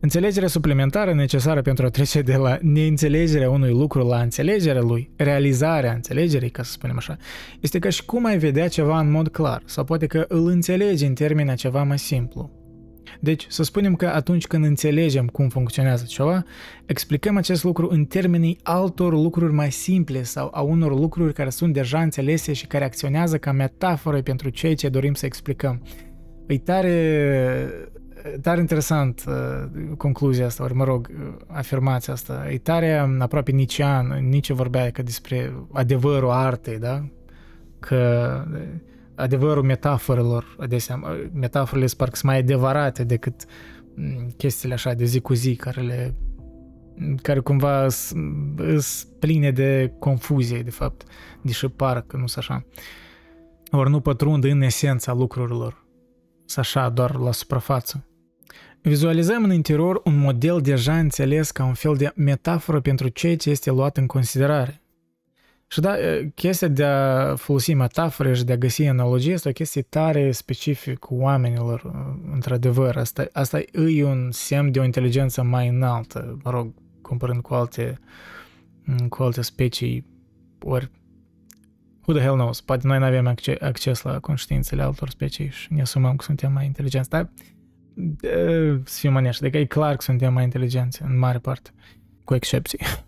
Înțelegerea 0.00 0.48
suplimentară 0.48 1.14
necesară 1.14 1.62
pentru 1.62 1.86
a 1.86 1.88
trece 1.88 2.22
de 2.22 2.36
la 2.36 2.58
neînțelegerea 2.60 3.50
unui 3.50 3.70
lucru 3.70 4.06
la 4.06 4.20
înțelegerea 4.20 4.82
lui, 4.82 5.10
realizarea 5.16 5.92
înțelegerii, 5.92 6.50
ca 6.50 6.62
să 6.62 6.70
spunem 6.70 6.96
așa, 6.96 7.16
este 7.60 7.78
ca 7.78 7.88
și 7.88 8.04
cum 8.04 8.24
ai 8.24 8.38
vedea 8.38 8.68
ceva 8.68 9.00
în 9.00 9.10
mod 9.10 9.28
clar, 9.28 9.62
sau 9.64 9.84
poate 9.84 10.06
că 10.06 10.24
îl 10.28 10.46
înțelegi 10.46 11.04
în 11.04 11.14
termeni 11.14 11.56
ceva 11.56 11.82
mai 11.82 11.98
simplu. 11.98 12.50
Deci, 13.20 13.46
să 13.48 13.62
spunem 13.62 13.94
că 13.94 14.06
atunci 14.06 14.46
când 14.46 14.64
înțelegem 14.64 15.26
cum 15.26 15.48
funcționează 15.48 16.04
ceva, 16.04 16.44
explicăm 16.86 17.36
acest 17.36 17.64
lucru 17.64 17.88
în 17.90 18.04
termenii 18.04 18.58
altor 18.62 19.12
lucruri 19.12 19.52
mai 19.52 19.72
simple 19.72 20.22
sau 20.22 20.50
a 20.52 20.60
unor 20.60 20.98
lucruri 20.98 21.32
care 21.32 21.50
sunt 21.50 21.72
deja 21.72 22.00
înțelese 22.00 22.52
și 22.52 22.66
care 22.66 22.84
acționează 22.84 23.38
ca 23.38 23.52
metaforă 23.52 24.22
pentru 24.22 24.48
ceea 24.48 24.74
ce 24.74 24.88
dorim 24.88 25.14
să 25.14 25.26
explicăm. 25.26 25.82
E 26.46 26.58
tare, 26.58 27.70
tare 28.42 28.60
interesant 28.60 29.24
uh, 29.26 29.34
concluzia 29.96 30.46
asta, 30.46 30.62
ori 30.62 30.74
mă 30.74 30.84
rog, 30.84 31.10
uh, 31.10 31.34
afirmația 31.46 32.12
asta. 32.12 32.46
E 32.50 32.58
tare 32.58 33.02
um, 33.04 33.20
aproape 33.20 33.50
nician, 33.50 34.26
nici 34.28 34.50
vorbea 34.50 34.90
că 34.90 35.02
despre 35.02 35.52
adevărul 35.72 36.30
artei, 36.30 36.78
da? 36.78 37.08
Că 37.80 38.44
adevărul 39.16 39.62
metaforelor, 39.62 40.56
adesea, 40.58 41.00
metaforele 41.32 41.86
sunt 41.86 41.98
parcă 41.98 42.18
mai 42.22 42.38
adevărate 42.38 43.04
decât 43.04 43.44
mm, 43.94 44.34
chestiile 44.36 44.74
așa 44.74 44.94
de 44.94 45.04
zi 45.04 45.20
cu 45.20 45.34
zi 45.34 45.56
care 45.56 45.80
le 45.80 46.14
care 47.22 47.40
cumva 47.40 47.88
sunt 47.88 48.60
pline 49.18 49.50
de 49.50 49.92
confuzie, 49.98 50.62
de 50.62 50.70
fapt, 50.70 51.02
deși 51.42 51.68
par 51.68 52.00
că 52.00 52.16
nu 52.16 52.26
sunt 52.26 52.44
așa. 52.48 52.66
Ori 53.70 53.90
nu 53.90 54.00
pătrund 54.00 54.44
în 54.44 54.60
esența 54.60 55.12
lucrurilor, 55.12 55.86
sunt 56.44 56.64
așa 56.64 56.88
doar 56.88 57.14
la 57.14 57.32
suprafață. 57.32 58.06
Vizualizăm 58.82 59.44
în 59.44 59.52
interior 59.52 60.00
un 60.04 60.18
model 60.18 60.60
deja 60.60 60.98
înțeles 60.98 61.50
ca 61.50 61.64
un 61.64 61.74
fel 61.74 61.94
de 61.94 62.12
metaforă 62.14 62.80
pentru 62.80 63.08
ceea 63.08 63.36
ce 63.36 63.50
este 63.50 63.70
luat 63.70 63.96
în 63.96 64.06
considerare. 64.06 64.82
Și 65.68 65.80
da, 65.80 65.94
chestia 66.34 66.68
de 66.68 66.84
a 66.84 67.34
folosi 67.36 67.74
metafore 67.74 68.34
și 68.34 68.44
de 68.44 68.52
a 68.52 68.56
găsi 68.56 68.84
analogie 68.84 69.32
este 69.32 69.48
o 69.48 69.52
chestie 69.52 69.82
tare 69.82 70.30
specific 70.30 71.10
oamenilor, 71.10 71.92
într-adevăr. 72.32 72.96
Asta, 72.96 73.26
asta 73.32 73.58
e 73.72 74.04
un 74.04 74.28
semn 74.30 74.70
de 74.70 74.78
o 74.78 74.84
inteligență 74.84 75.42
mai 75.42 75.68
înaltă, 75.68 76.38
mă 76.44 76.50
rog, 76.50 76.74
comparând 77.02 77.40
cu 77.42 77.54
alte, 77.54 77.98
cu 79.08 79.22
alte 79.22 79.42
specii, 79.42 80.06
ori 80.62 80.90
who 82.06 82.14
the 82.14 82.22
hell 82.22 82.34
knows, 82.34 82.60
poate 82.60 82.86
noi 82.86 82.98
nu 82.98 83.04
avem 83.04 83.26
acces, 83.26 83.60
acces 83.60 84.02
la 84.02 84.20
conștiințele 84.20 84.82
altor 84.82 85.08
specii 85.08 85.50
și 85.50 85.72
ne 85.72 85.80
asumăm 85.80 86.16
că 86.16 86.24
suntem 86.24 86.52
mai 86.52 86.66
inteligenți, 86.66 87.08
dar 87.08 87.30
să 88.84 88.98
fim 88.98 89.14
onești, 89.14 89.42
adică 89.42 89.58
e 89.58 89.64
clar 89.64 89.94
că 89.94 90.02
suntem 90.02 90.32
mai 90.32 90.44
inteligenți 90.44 91.02
în 91.02 91.18
mare 91.18 91.38
parte, 91.38 91.70
cu 92.24 92.34
excepții. 92.34 92.78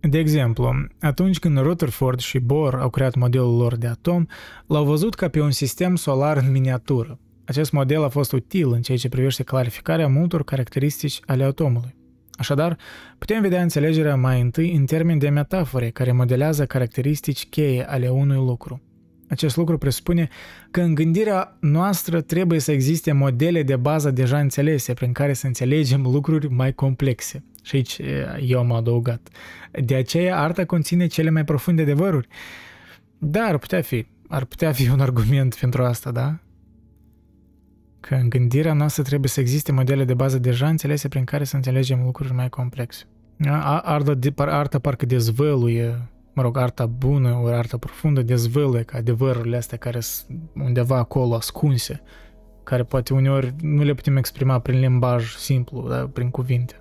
De 0.00 0.18
exemplu, 0.18 0.86
atunci 1.00 1.38
când 1.38 1.58
Rutherford 1.58 2.18
și 2.18 2.38
Bohr 2.38 2.74
au 2.74 2.90
creat 2.90 3.14
modelul 3.14 3.56
lor 3.56 3.76
de 3.76 3.86
atom, 3.86 4.26
l-au 4.66 4.84
văzut 4.84 5.14
ca 5.14 5.28
pe 5.28 5.40
un 5.40 5.50
sistem 5.50 5.96
solar 5.96 6.36
în 6.36 6.50
miniatură. 6.50 7.18
Acest 7.44 7.72
model 7.72 8.04
a 8.04 8.08
fost 8.08 8.32
util 8.32 8.72
în 8.72 8.82
ceea 8.82 8.98
ce 8.98 9.08
privește 9.08 9.42
clarificarea 9.42 10.08
multor 10.08 10.44
caracteristici 10.44 11.20
ale 11.26 11.44
atomului. 11.44 11.94
Așadar, 12.32 12.76
putem 13.18 13.40
vedea 13.40 13.62
înțelegerea 13.62 14.16
mai 14.16 14.40
întâi 14.40 14.72
în 14.72 14.84
termeni 14.84 15.20
de 15.20 15.28
metafore 15.28 15.90
care 15.90 16.12
modelează 16.12 16.66
caracteristici 16.66 17.46
cheie 17.46 17.88
ale 17.88 18.08
unui 18.08 18.36
lucru. 18.36 18.82
Acest 19.28 19.56
lucru 19.56 19.78
presupune 19.78 20.28
că 20.70 20.80
în 20.80 20.94
gândirea 20.94 21.56
noastră 21.60 22.20
trebuie 22.20 22.58
să 22.58 22.72
existe 22.72 23.12
modele 23.12 23.62
de 23.62 23.76
bază 23.76 24.10
deja 24.10 24.38
înțelese 24.38 24.94
prin 24.94 25.12
care 25.12 25.32
să 25.32 25.46
înțelegem 25.46 26.02
lucruri 26.02 26.48
mai 26.48 26.72
complexe. 26.72 27.44
Și 27.62 27.76
aici 27.76 28.00
eu 28.40 28.58
am 28.58 28.72
adăugat. 28.72 29.28
De 29.84 29.94
aceea 29.94 30.40
arta 30.40 30.64
conține 30.64 31.06
cele 31.06 31.30
mai 31.30 31.44
profunde 31.44 31.82
adevăruri. 31.82 32.28
Da, 33.18 33.42
ar 33.42 33.58
putea 33.58 33.80
fi. 33.80 34.06
Ar 34.28 34.44
putea 34.44 34.72
fi 34.72 34.88
un 34.88 35.00
argument 35.00 35.54
pentru 35.54 35.82
asta, 35.82 36.10
da? 36.10 36.38
Că 38.00 38.14
în 38.14 38.28
gândirea 38.28 38.72
noastră 38.72 39.02
trebuie 39.02 39.28
să 39.28 39.40
existe 39.40 39.72
modele 39.72 40.04
de 40.04 40.14
bază 40.14 40.38
deja 40.38 40.68
înțelese 40.68 41.08
prin 41.08 41.24
care 41.24 41.44
să 41.44 41.56
înțelegem 41.56 42.02
lucruri 42.02 42.34
mai 42.34 42.48
complexe. 42.48 43.04
Arta, 43.82 44.18
arta 44.36 44.78
parcă 44.78 45.06
dezvăluie, 45.06 46.10
mă 46.32 46.42
rog, 46.42 46.56
arta 46.56 46.86
bună, 46.86 47.34
ori 47.34 47.54
arta 47.54 47.76
profundă 47.76 48.22
dezvăluie 48.22 48.82
ca 48.82 48.98
adevărurile 48.98 49.56
astea 49.56 49.78
care 49.78 50.00
sunt 50.00 50.40
undeva 50.54 50.96
acolo 50.96 51.34
ascunse, 51.34 52.02
care 52.64 52.82
poate 52.82 53.14
uneori 53.14 53.54
nu 53.60 53.82
le 53.82 53.94
putem 53.94 54.16
exprima 54.16 54.58
prin 54.58 54.78
limbaj 54.78 55.34
simplu, 55.34 55.88
da, 55.88 56.10
prin 56.12 56.30
cuvinte. 56.30 56.79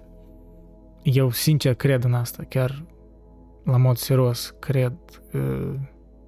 Eu 1.03 1.31
sincer 1.31 1.73
cred 1.73 2.03
în 2.03 2.13
asta, 2.13 2.43
chiar 2.49 2.85
la 3.63 3.77
mod 3.77 3.97
serios, 3.97 4.55
cred, 4.59 4.93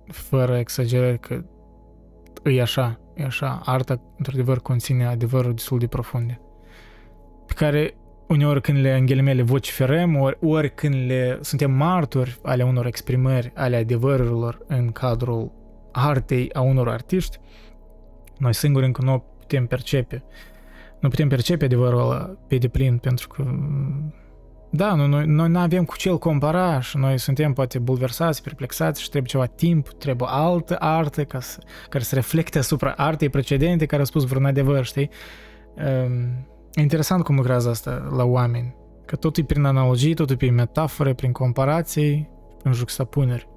fără 0.07 0.57
exagerări, 0.57 1.19
că 1.19 1.43
e 2.43 2.61
așa, 2.61 2.99
e 3.15 3.23
așa. 3.23 3.61
Arta, 3.65 4.01
într-adevăr, 4.17 4.59
conține 4.59 5.05
adevăruri 5.05 5.55
destul 5.55 5.79
de 5.79 5.87
profunde, 5.87 6.41
pe 7.45 7.53
care 7.53 7.95
uneori 8.27 8.61
când 8.61 8.77
le, 8.77 8.93
în 8.93 9.05
ghilimele, 9.05 9.41
vociferăm, 9.41 10.15
ori, 10.19 10.37
ori 10.41 10.73
când 10.73 10.93
le 10.93 11.37
suntem 11.41 11.71
martori 11.71 12.39
ale 12.43 12.63
unor 12.63 12.85
exprimări 12.85 13.51
ale 13.55 13.75
adevărurilor 13.75 14.63
în 14.67 14.91
cadrul 14.91 15.51
artei 15.91 16.53
a 16.53 16.61
unor 16.61 16.89
artiști, 16.89 17.37
noi 18.37 18.53
singuri 18.53 18.85
încă 18.85 19.01
nu 19.01 19.23
putem 19.39 19.67
percepe. 19.67 20.23
Nu 20.99 21.09
putem 21.09 21.27
percepe 21.27 21.65
adevărul 21.65 21.99
ăla 21.99 22.37
pe 22.47 22.57
deplin, 22.57 22.97
pentru 22.97 23.27
că 23.27 23.43
da, 24.73 24.93
nu, 24.93 25.07
noi, 25.07 25.25
noi 25.25 25.49
nu 25.49 25.59
avem 25.59 25.85
cu 25.85 25.95
ce 25.95 26.09
îl 26.09 26.17
compara 26.17 26.79
și 26.79 26.97
noi 26.97 27.17
suntem 27.17 27.53
poate 27.53 27.79
bulversați, 27.79 28.43
perplexați 28.43 29.01
și 29.01 29.09
trebuie 29.09 29.31
ceva 29.31 29.45
timp, 29.45 29.89
trebuie 29.89 30.29
altă 30.31 30.75
artă 30.79 31.23
ca 31.23 31.39
să, 31.39 31.59
care 31.89 32.03
să 32.03 32.15
reflecte 32.15 32.57
asupra 32.57 32.93
artei 32.97 33.29
precedente 33.29 33.85
care 33.85 34.01
a 34.01 34.05
spus 34.05 34.25
vreun 34.25 34.45
adevăr, 34.45 34.85
știi? 34.85 35.09
Um, 35.75 36.47
e 36.73 36.81
interesant 36.81 37.23
cum 37.23 37.35
lucrează 37.35 37.69
asta 37.69 38.09
la 38.15 38.23
oameni, 38.23 38.75
că 39.05 39.15
totul 39.15 39.43
e 39.43 39.45
prin 39.45 39.63
analogii, 39.63 40.13
totul 40.13 40.33
e 40.33 40.37
prin 40.37 40.53
metafore, 40.53 41.13
prin 41.13 41.31
comparații, 41.31 42.29
prin 42.61 42.73
juxtapuneri. 42.73 43.47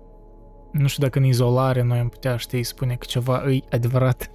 Nu 0.73 0.87
știu 0.87 1.03
dacă 1.03 1.19
în 1.19 1.25
izolare 1.25 1.83
noi 1.83 1.99
am 1.99 2.09
putea, 2.09 2.37
știi, 2.37 2.63
spune 2.63 2.95
că 2.95 3.05
ceva 3.09 3.45
e 3.51 3.59
adevărat. 3.71 4.31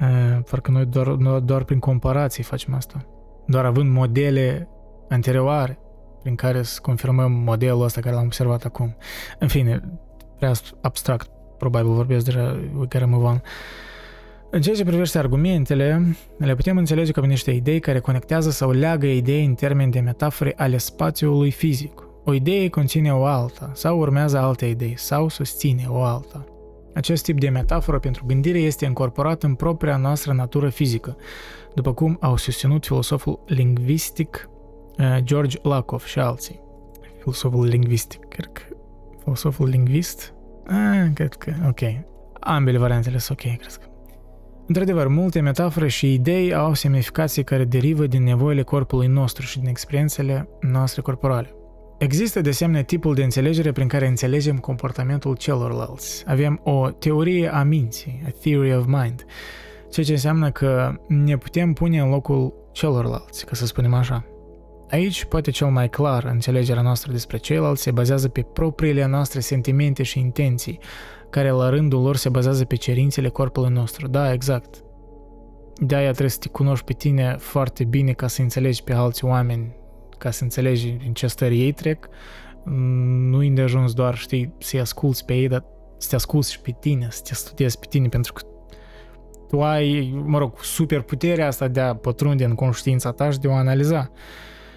Uh, 0.00 0.42
parcă 0.50 0.70
noi 0.70 0.84
doar, 0.84 1.08
doar 1.38 1.64
prin 1.64 1.78
comparații 1.78 2.42
facem 2.42 2.74
asta. 2.74 3.06
Doar 3.46 3.64
având 3.64 3.92
modele 3.92 4.68
anterioare 5.08 5.78
prin 6.24 6.34
care 6.34 6.62
să 6.62 6.78
confirmăm 6.82 7.32
modelul 7.32 7.82
ăsta 7.82 8.00
care 8.00 8.14
l-am 8.14 8.24
observat 8.24 8.64
acum. 8.64 8.96
În 9.38 9.48
fine, 9.48 9.80
prea 10.36 10.52
abstract, 10.80 11.30
probabil 11.58 11.90
vorbesc 11.90 12.24
deja, 12.24 12.42
we 12.72 12.86
gotta 12.86 13.06
move 13.06 13.24
on. 13.24 13.42
În 14.50 14.60
ceea 14.60 14.74
ce 14.74 14.84
privește 14.84 15.18
argumentele, 15.18 16.16
le 16.36 16.54
putem 16.54 16.76
înțelege 16.76 17.12
ca 17.12 17.20
niște 17.20 17.50
idei 17.50 17.80
care 17.80 17.98
conectează 17.98 18.50
sau 18.50 18.70
leagă 18.70 19.06
idei 19.06 19.44
în 19.44 19.54
termeni 19.54 19.92
de 19.92 20.00
metafore 20.00 20.52
ale 20.56 20.76
spațiului 20.76 21.50
fizic. 21.50 22.08
O 22.24 22.32
idee 22.32 22.68
conține 22.68 23.12
o 23.12 23.24
alta, 23.24 23.70
sau 23.74 23.98
urmează 23.98 24.38
alte 24.38 24.66
idei, 24.66 24.94
sau 24.96 25.28
susține 25.28 25.84
o 25.88 26.02
alta. 26.02 26.44
Acest 26.94 27.24
tip 27.24 27.40
de 27.40 27.48
metaforă 27.48 27.98
pentru 27.98 28.24
gândire 28.26 28.58
este 28.58 28.84
incorporat 28.84 29.42
în 29.42 29.54
propria 29.54 29.96
noastră 29.96 30.32
natură 30.32 30.68
fizică, 30.68 31.16
după 31.74 31.92
cum 31.92 32.16
au 32.20 32.36
susținut 32.36 32.84
filosoful 32.84 33.40
lingvistic 33.46 34.48
Uh, 34.48 34.53
George 35.18 35.58
Lakoff 35.62 36.06
și 36.06 36.18
alții. 36.18 36.60
Filosoful 37.18 37.66
lingvistic, 37.66 38.24
cred 38.28 38.46
că. 38.52 38.62
Filosoful 39.22 39.68
lingvist? 39.68 40.34
Ah, 40.66 41.06
cred 41.14 41.34
că, 41.34 41.52
ok. 41.68 41.80
Ambele 42.40 42.78
variantele 42.78 43.18
sunt 43.18 43.38
ok, 43.38 43.56
cred 43.56 43.74
că. 43.74 43.86
Într-adevăr, 44.66 45.08
multe 45.08 45.40
metafore 45.40 45.88
și 45.88 46.12
idei 46.12 46.54
au 46.54 46.74
semnificații 46.74 47.44
care 47.44 47.64
derivă 47.64 48.06
din 48.06 48.22
nevoile 48.22 48.62
corpului 48.62 49.06
nostru 49.06 49.44
și 49.44 49.58
din 49.58 49.68
experiențele 49.68 50.48
noastre 50.60 51.00
corporale. 51.00 51.54
Există 51.98 52.40
de 52.40 52.48
asemenea 52.48 52.84
tipul 52.84 53.14
de 53.14 53.22
înțelegere 53.22 53.72
prin 53.72 53.88
care 53.88 54.06
înțelegem 54.06 54.58
comportamentul 54.58 55.36
celorlalți. 55.36 56.24
Avem 56.26 56.60
o 56.62 56.90
teorie 56.90 57.48
a 57.48 57.62
minții, 57.62 58.22
a 58.26 58.30
theory 58.40 58.74
of 58.74 58.84
mind, 58.86 59.24
ceea 59.90 60.06
ce 60.06 60.12
înseamnă 60.12 60.50
că 60.50 60.94
ne 61.08 61.36
putem 61.36 61.72
pune 61.72 62.00
în 62.00 62.08
locul 62.08 62.54
celorlalți, 62.72 63.46
ca 63.46 63.54
să 63.54 63.66
spunem 63.66 63.94
așa. 63.94 64.24
Aici, 64.90 65.24
poate 65.24 65.50
cel 65.50 65.66
mai 65.66 65.88
clar, 65.88 66.24
înțelegerea 66.24 66.82
noastră 66.82 67.12
despre 67.12 67.36
ceilalți 67.36 67.82
se 67.82 67.90
bazează 67.90 68.28
pe 68.28 68.42
propriile 68.42 69.06
noastre 69.06 69.40
sentimente 69.40 70.02
și 70.02 70.18
intenții, 70.18 70.78
care 71.30 71.50
la 71.50 71.68
rândul 71.68 72.02
lor 72.02 72.16
se 72.16 72.28
bazează 72.28 72.64
pe 72.64 72.76
cerințele 72.76 73.28
corpului 73.28 73.72
nostru. 73.72 74.08
Da, 74.08 74.32
exact. 74.32 74.82
De-aia 75.76 76.10
trebuie 76.10 76.30
să 76.30 76.38
te 76.38 76.48
cunoști 76.48 76.84
pe 76.84 76.92
tine 76.92 77.36
foarte 77.38 77.84
bine 77.84 78.12
ca 78.12 78.26
să 78.26 78.42
înțelegi 78.42 78.82
pe 78.82 78.92
alți 78.92 79.24
oameni, 79.24 79.76
ca 80.18 80.30
să 80.30 80.42
înțelegi 80.42 80.96
în 81.06 81.12
ce 81.12 81.26
stări 81.26 81.60
ei 81.60 81.72
trec. 81.72 82.08
Nu 83.30 83.44
e 83.44 83.50
de 83.50 83.62
ajuns 83.62 83.92
doar, 83.92 84.16
știi, 84.16 84.54
să-i 84.58 84.80
asculți 84.80 85.24
pe 85.24 85.34
ei, 85.34 85.48
dar 85.48 85.64
să 85.98 86.08
te 86.08 86.14
asculți 86.14 86.52
și 86.52 86.60
pe 86.60 86.76
tine, 86.80 87.08
să 87.10 87.20
te 87.24 87.34
studiezi 87.34 87.78
pe 87.78 87.86
tine, 87.88 88.08
pentru 88.08 88.32
că 88.32 88.42
tu 89.48 89.62
ai, 89.62 90.14
mă 90.24 90.38
rog, 90.38 90.58
super 90.62 91.00
puterea 91.00 91.46
asta 91.46 91.68
de 91.68 91.80
a 91.80 91.94
pătrunde 91.94 92.44
în 92.44 92.54
conștiința 92.54 93.10
ta 93.10 93.30
și 93.30 93.38
de 93.38 93.48
a 93.48 93.50
o 93.50 93.54
analiza. 93.54 94.10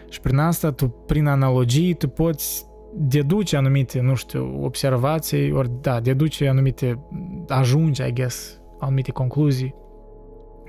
Și 0.10 0.20
prin 0.20 0.38
asta, 0.38 0.72
tu, 0.72 0.88
prin 0.88 1.28
analogii, 1.28 1.94
tu 1.94 2.08
poți 2.08 2.66
deduce 2.94 3.58
anumite, 3.58 4.02
nu 4.02 4.16
știu, 4.16 4.64
observații, 4.64 5.52
ori 5.52 5.72
da, 5.82 6.00
deduce 6.00 6.48
anumite, 6.48 7.00
ajunge, 7.48 8.08
I 8.08 8.14
guess, 8.14 8.62
anumite 8.80 9.12
concluzii 9.12 9.76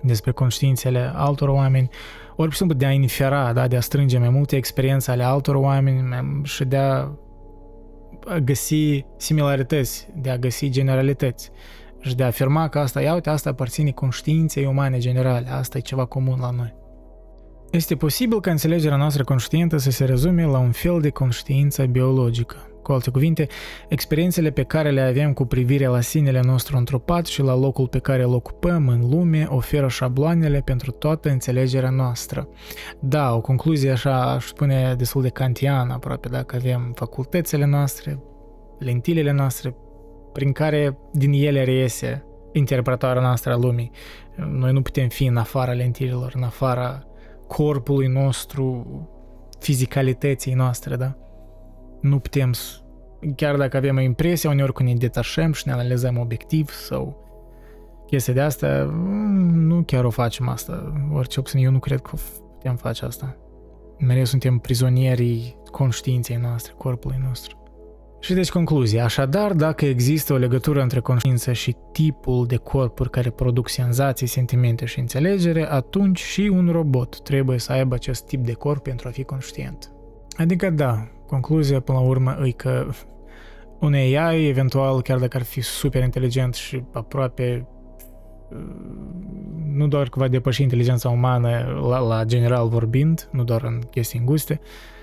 despre 0.02 0.32
conștiințele 0.32 1.12
altor 1.14 1.48
oameni, 1.48 1.88
ori, 2.36 2.56
simplu, 2.56 2.76
de 2.76 2.86
a 2.86 2.90
infera, 2.90 3.52
da, 3.52 3.68
de 3.68 3.76
a 3.76 3.80
strânge 3.80 4.18
mai 4.18 4.28
multe 4.28 4.56
experiențe 4.56 5.10
ale 5.10 5.22
altor 5.22 5.54
oameni 5.54 6.42
și 6.42 6.64
de 6.64 6.76
a 6.76 7.08
găsi 8.44 9.04
similarități, 9.16 10.08
de 10.16 10.30
a 10.30 10.38
găsi 10.38 10.68
generalități 10.68 11.50
și 12.00 12.14
de 12.14 12.22
a 12.22 12.26
afirma 12.26 12.68
că 12.68 12.78
asta, 12.78 13.00
ia 13.00 13.14
uite, 13.14 13.30
asta 13.30 13.50
aparține 13.50 13.90
conștiinței 13.90 14.64
umane 14.64 14.98
generale, 14.98 15.48
asta 15.50 15.78
e 15.78 15.80
ceva 15.80 16.04
comun 16.04 16.38
la 16.40 16.50
noi. 16.50 16.74
Este 17.70 17.96
posibil 17.96 18.40
ca 18.40 18.50
înțelegerea 18.50 18.96
noastră 18.96 19.24
conștientă 19.24 19.76
să 19.76 19.90
se 19.90 20.04
rezume 20.04 20.44
la 20.44 20.58
un 20.58 20.70
fel 20.70 21.00
de 21.00 21.10
conștiință 21.10 21.84
biologică. 21.84 22.56
Cu 22.82 22.92
alte 22.92 23.10
cuvinte, 23.10 23.46
experiențele 23.88 24.50
pe 24.50 24.62
care 24.62 24.90
le 24.90 25.00
avem 25.00 25.32
cu 25.32 25.44
privire 25.44 25.86
la 25.86 26.00
sinele 26.00 26.40
nostru 26.44 26.76
întrupat 26.76 27.26
și 27.26 27.42
la 27.42 27.56
locul 27.56 27.88
pe 27.88 27.98
care 27.98 28.22
îl 28.22 28.34
ocupăm 28.34 28.88
în 28.88 29.08
lume 29.10 29.46
oferă 29.48 29.88
șabloanele 29.88 30.60
pentru 30.64 30.90
toată 30.90 31.28
înțelegerea 31.30 31.90
noastră. 31.90 32.48
Da, 33.00 33.34
o 33.34 33.40
concluzie 33.40 33.90
așa 33.90 34.32
aș 34.32 34.46
spune 34.46 34.94
destul 34.98 35.22
de 35.22 35.28
kantiană 35.28 35.92
aproape, 35.92 36.28
dacă 36.28 36.56
avem 36.56 36.92
facultățile 36.94 37.66
noastre, 37.66 38.22
lentilele 38.78 39.32
noastre, 39.32 39.74
prin 40.32 40.52
care 40.52 40.98
din 41.12 41.32
ele 41.32 41.64
reiese 41.64 42.24
interpretarea 42.52 43.22
noastră 43.22 43.52
a 43.52 43.56
lumii. 43.56 43.90
Noi 44.36 44.72
nu 44.72 44.82
putem 44.82 45.08
fi 45.08 45.24
în 45.24 45.36
afara 45.36 45.72
lentilelor, 45.72 46.32
în 46.36 46.42
afara 46.42 47.07
corpului 47.48 48.06
nostru, 48.06 48.86
fizicalității 49.58 50.54
noastre, 50.54 50.96
da? 50.96 51.16
Nu 52.00 52.18
putem, 52.18 52.52
chiar 53.36 53.56
dacă 53.56 53.76
avem 53.76 53.98
impresia 53.98 54.50
uneori 54.50 54.72
când 54.72 54.88
ne 54.88 54.94
detașăm 54.94 55.52
și 55.52 55.62
ne 55.66 55.72
analizăm 55.72 56.18
obiectiv 56.18 56.70
sau 56.70 57.26
chestia 58.06 58.34
de 58.34 58.40
asta, 58.40 58.82
nu 59.52 59.82
chiar 59.82 60.04
o 60.04 60.10
facem 60.10 60.48
asta. 60.48 60.92
Orice 61.12 61.40
puțin 61.40 61.64
eu 61.64 61.70
nu 61.70 61.78
cred 61.78 62.00
că 62.00 62.16
putem 62.52 62.76
face 62.76 63.04
asta. 63.04 63.36
Mereu 63.98 64.24
suntem 64.24 64.58
prizonierii 64.58 65.56
conștiinței 65.70 66.36
noastre, 66.36 66.72
corpului 66.76 67.20
nostru. 67.22 67.57
Și 68.20 68.34
deci 68.34 68.50
concluzia, 68.50 69.04
așadar, 69.04 69.52
dacă 69.52 69.84
există 69.84 70.32
o 70.32 70.36
legătură 70.36 70.82
între 70.82 71.00
conștiință 71.00 71.52
și 71.52 71.76
tipul 71.92 72.46
de 72.46 72.56
corpuri 72.56 73.10
care 73.10 73.30
produc 73.30 73.68
senzații, 73.68 74.26
sentimente 74.26 74.84
și 74.84 74.98
înțelegere, 74.98 75.70
atunci 75.70 76.20
și 76.20 76.40
un 76.40 76.68
robot 76.72 77.22
trebuie 77.22 77.58
să 77.58 77.72
aibă 77.72 77.94
acest 77.94 78.26
tip 78.26 78.44
de 78.44 78.52
corp 78.52 78.82
pentru 78.82 79.08
a 79.08 79.10
fi 79.10 79.24
conștient. 79.24 79.92
Adică 80.36 80.70
da, 80.70 81.08
concluzia 81.26 81.80
până 81.80 81.98
la 81.98 82.04
urmă 82.04 82.38
e 82.44 82.50
că 82.50 82.86
un 83.80 83.92
AI, 83.92 84.48
eventual, 84.48 85.02
chiar 85.02 85.18
dacă 85.18 85.36
ar 85.36 85.42
fi 85.42 85.60
super 85.60 86.02
inteligent 86.02 86.54
și 86.54 86.82
aproape 86.92 87.66
nu 89.72 89.86
doar 89.86 90.08
că 90.08 90.18
va 90.18 90.28
depăși 90.28 90.62
inteligența 90.62 91.08
umană 91.08 91.80
la, 91.88 91.98
la 91.98 92.24
general 92.24 92.68
vorbind, 92.68 93.28
nu 93.32 93.44
doar 93.44 93.62
în 93.62 93.80
chestii 93.90 94.18
înguste, 94.18 94.60
Ehm, 94.60 94.97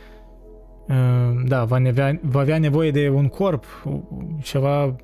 da, 1.45 1.63
va 1.63 1.75
avea, 1.75 2.19
va 2.21 2.39
avea 2.39 2.57
nevoie 2.57 2.91
de 2.91 3.09
un 3.09 3.27
corp, 3.27 3.65
ceva, 4.41 4.95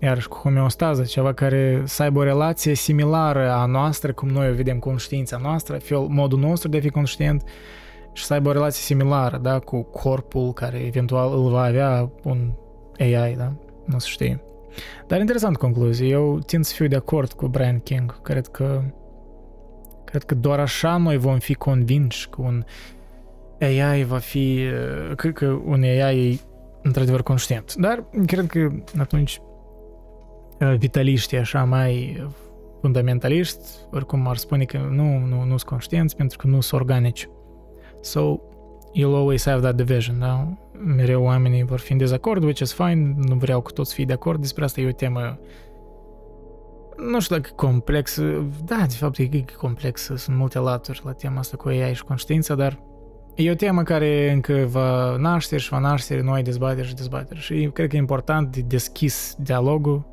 iarăși 0.00 0.28
cu 0.28 0.36
homeostază, 0.36 1.02
ceva 1.02 1.32
care 1.32 1.82
să 1.84 2.02
aibă 2.02 2.18
o 2.18 2.22
relație 2.22 2.74
similară 2.74 3.50
a 3.50 3.66
noastră, 3.66 4.12
cum 4.12 4.28
noi 4.28 4.50
o 4.50 4.54
vedem 4.54 4.78
conștiința 4.78 5.38
noastră, 5.42 5.76
fel, 5.76 5.98
modul 5.98 6.38
nostru 6.38 6.68
de 6.68 6.76
a 6.76 6.80
fi 6.80 6.90
conștient, 6.90 7.42
și 8.12 8.24
să 8.24 8.32
aibă 8.32 8.48
o 8.48 8.52
relație 8.52 8.82
similară, 8.82 9.38
da, 9.38 9.58
cu 9.58 9.82
corpul 9.82 10.52
care 10.52 10.78
eventual 10.78 11.32
îl 11.32 11.50
va 11.50 11.62
avea 11.62 12.10
un 12.22 12.50
AI, 12.98 13.34
da, 13.36 13.52
nu 13.84 13.98
se 13.98 14.08
știe. 14.08 14.42
Dar 15.06 15.20
interesant 15.20 15.56
concluzie, 15.56 16.08
eu 16.08 16.38
tind 16.38 16.64
să 16.64 16.74
fiu 16.74 16.86
de 16.86 16.96
acord 16.96 17.32
cu 17.32 17.46
Brian 17.46 17.78
King, 17.78 18.22
cred 18.22 18.46
că 18.46 18.82
cred 20.04 20.24
că 20.24 20.34
doar 20.34 20.58
așa 20.60 20.96
noi 20.96 21.16
vom 21.16 21.38
fi 21.38 21.54
convinși 21.54 22.28
că 22.28 22.40
un 22.40 22.64
AI 23.62 24.04
va 24.04 24.18
fi, 24.18 24.60
uh, 25.08 25.16
cred 25.16 25.32
că 25.32 25.46
un 25.46 25.82
AI 25.82 26.32
e 26.32 26.38
într-adevăr 26.82 27.22
conștient. 27.22 27.74
Dar 27.74 28.04
cred 28.26 28.46
că 28.46 28.68
atunci 28.98 29.40
uh, 30.60 30.74
vitaliștii 30.78 31.38
așa 31.38 31.64
mai 31.64 32.22
fundamentaliști, 32.80 33.68
oricum 33.90 34.26
ar 34.26 34.36
spune 34.36 34.64
că 34.64 34.78
nu, 34.90 35.18
nu, 35.18 35.36
nu 35.36 35.56
sunt 35.56 35.62
conștienți 35.62 36.16
pentru 36.16 36.38
că 36.38 36.46
nu 36.46 36.60
sunt 36.60 36.80
organici. 36.80 37.28
So, 38.00 38.36
you'll 38.98 39.14
always 39.14 39.44
have 39.44 39.60
that 39.60 39.74
division, 39.74 40.18
da? 40.18 40.48
Mereu 40.84 41.22
oamenii 41.22 41.64
vor 41.64 41.78
fi 41.78 41.92
în 41.92 41.98
dezacord, 41.98 42.42
which 42.42 42.60
is 42.60 42.72
fine, 42.72 43.14
nu 43.16 43.34
vreau 43.34 43.60
cu 43.60 43.72
toți 43.72 43.94
fie 43.94 44.04
de 44.04 44.12
acord, 44.12 44.40
despre 44.40 44.64
asta 44.64 44.80
e 44.80 44.88
o 44.88 44.92
temă 44.92 45.38
nu 47.10 47.20
știu 47.20 47.36
dacă 47.36 47.50
complex, 47.56 48.20
da, 48.64 48.84
de 48.88 48.94
fapt 48.94 49.18
e 49.18 49.44
complex, 49.56 50.02
sunt 50.02 50.36
multe 50.36 50.58
laturi 50.58 51.00
la 51.04 51.12
tema 51.12 51.38
asta 51.38 51.56
cu 51.56 51.68
AI 51.68 51.94
și 51.94 52.04
conștiința, 52.04 52.54
dar 52.54 52.78
E 53.34 53.50
o 53.50 53.54
temă 53.54 53.82
care 53.82 54.30
încă 54.30 54.66
va 54.70 55.16
naște 55.16 55.56
și 55.56 55.68
va 55.68 55.78
naște 55.78 56.20
noi 56.20 56.42
dezbateri 56.42 56.86
și 56.86 56.94
dezbateri 56.94 57.40
și 57.40 57.70
cred 57.72 57.88
că 57.88 57.96
e 57.96 57.98
important 57.98 58.54
de 58.54 58.60
deschis 58.60 59.34
dialogul 59.38 60.06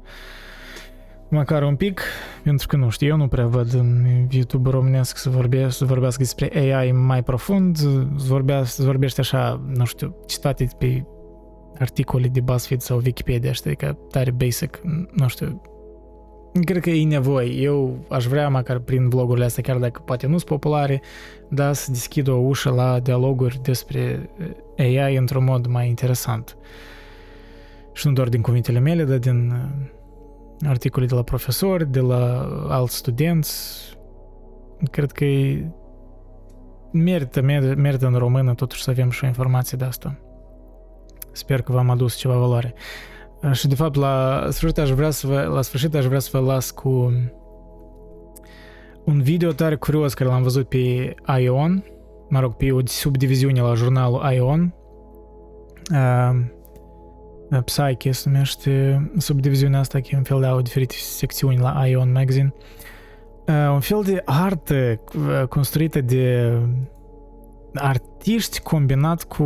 măcar 1.29 1.63
un 1.63 1.75
pic, 1.75 2.01
pentru 2.43 2.67
că 2.67 2.75
nu 2.75 2.89
știu, 2.89 3.07
eu 3.07 3.17
nu 3.17 3.27
prea 3.27 3.47
văd 3.47 3.73
în 3.73 4.05
YouTube 4.29 4.69
românesc 4.69 5.17
să 5.17 5.29
vorbească, 5.29 5.69
să 5.69 5.85
vorbească 5.85 6.21
despre 6.21 6.73
AI 6.73 6.91
mai 6.91 7.23
profund, 7.23 7.77
să 7.77 8.27
vorbească, 8.27 8.81
să 8.81 8.83
vorbește 8.83 9.21
așa, 9.21 9.61
nu 9.75 9.85
știu, 9.85 10.15
citate 10.27 10.67
pe 10.77 11.05
articole 11.79 12.27
de 12.27 12.41
BuzzFeed 12.41 12.81
sau 12.81 13.01
Wikipedia, 13.03 13.51
știi, 13.51 13.75
că 13.75 13.97
tare 14.09 14.31
basic, 14.31 14.81
nu 15.11 15.27
știu, 15.27 15.61
Cred 16.53 16.81
că 16.81 16.89
e 16.89 17.05
nevoie. 17.05 17.51
Eu 17.51 18.05
aș 18.09 18.25
vrea, 18.25 18.49
măcar 18.49 18.79
prin 18.79 19.09
vlogurile 19.09 19.45
astea, 19.45 19.63
chiar 19.63 19.77
dacă 19.77 20.01
poate 20.05 20.25
nu 20.27 20.37
sunt 20.37 20.49
populare, 20.49 21.01
dar 21.49 21.73
să 21.73 21.91
deschid 21.91 22.27
o 22.27 22.35
ușă 22.35 22.69
la 22.69 22.99
dialoguri 22.99 23.59
despre 23.61 24.29
eh, 24.75 25.01
AI 25.01 25.15
într-un 25.15 25.43
mod 25.43 25.65
mai 25.65 25.87
interesant. 25.87 26.57
Și 27.93 28.07
nu 28.07 28.13
doar 28.13 28.29
din 28.29 28.41
cuvintele 28.41 28.79
mele, 28.79 29.03
dar 29.03 29.17
din 29.17 29.51
eh, 30.61 30.67
articole 30.67 31.05
de 31.05 31.15
la 31.15 31.23
profesori, 31.23 31.91
de 31.91 31.99
la 31.99 32.47
alți 32.69 32.95
studenți. 32.95 33.77
Cred 34.91 35.11
că 35.11 35.25
e 35.25 35.71
merită, 36.91 37.41
merită 37.75 38.05
în 38.05 38.15
română 38.15 38.53
totuși 38.53 38.83
să 38.83 38.89
avem 38.89 39.09
și 39.09 39.23
o 39.23 39.27
informație 39.27 39.77
de 39.77 39.85
asta. 39.85 40.19
Sper 41.31 41.61
că 41.61 41.71
v-am 41.71 41.89
adus 41.89 42.15
ceva 42.15 42.37
valoare. 42.37 42.73
Și 43.51 43.67
de 43.67 43.75
fapt 43.75 43.95
la 43.95 44.45
sfârșit 44.49 44.77
aș 44.77 44.89
vrea 44.89 45.09
să 45.09 45.27
vă, 45.27 45.51
la 45.53 45.61
sfârșit 45.61 45.95
aș 45.95 46.05
vrea 46.05 46.19
să 46.19 46.29
vă 46.31 46.39
las 46.39 46.71
cu 46.71 47.13
un 49.03 49.21
video 49.21 49.51
tare 49.51 49.75
curios 49.75 50.13
care 50.13 50.29
l-am 50.29 50.43
văzut 50.43 50.67
pe 50.67 51.15
Ion, 51.39 51.83
mă 52.29 52.39
rog, 52.39 52.53
pe 52.53 52.71
o 52.71 52.79
subdiviziune 52.85 53.61
la 53.61 53.73
jurnalul 53.73 54.31
Ion. 54.33 54.73
Uh, 55.91 56.39
Psyche 57.65 58.11
se 58.11 58.29
numește 58.29 59.11
subdiviziunea 59.17 59.79
asta, 59.79 59.99
că 59.99 60.07
e 60.11 60.17
un 60.17 60.23
fel 60.23 60.39
de 60.39 60.45
au 60.45 60.61
diferite 60.61 60.95
secțiuni 60.97 61.57
la 61.57 61.87
Ion 61.87 62.11
Magazine. 62.11 62.53
Uh, 63.47 63.69
un 63.73 63.79
fel 63.79 64.01
de 64.05 64.21
artă 64.25 64.99
construită 65.49 66.01
de 66.01 66.53
artiști 67.73 68.61
combinat 68.61 69.23
cu 69.23 69.43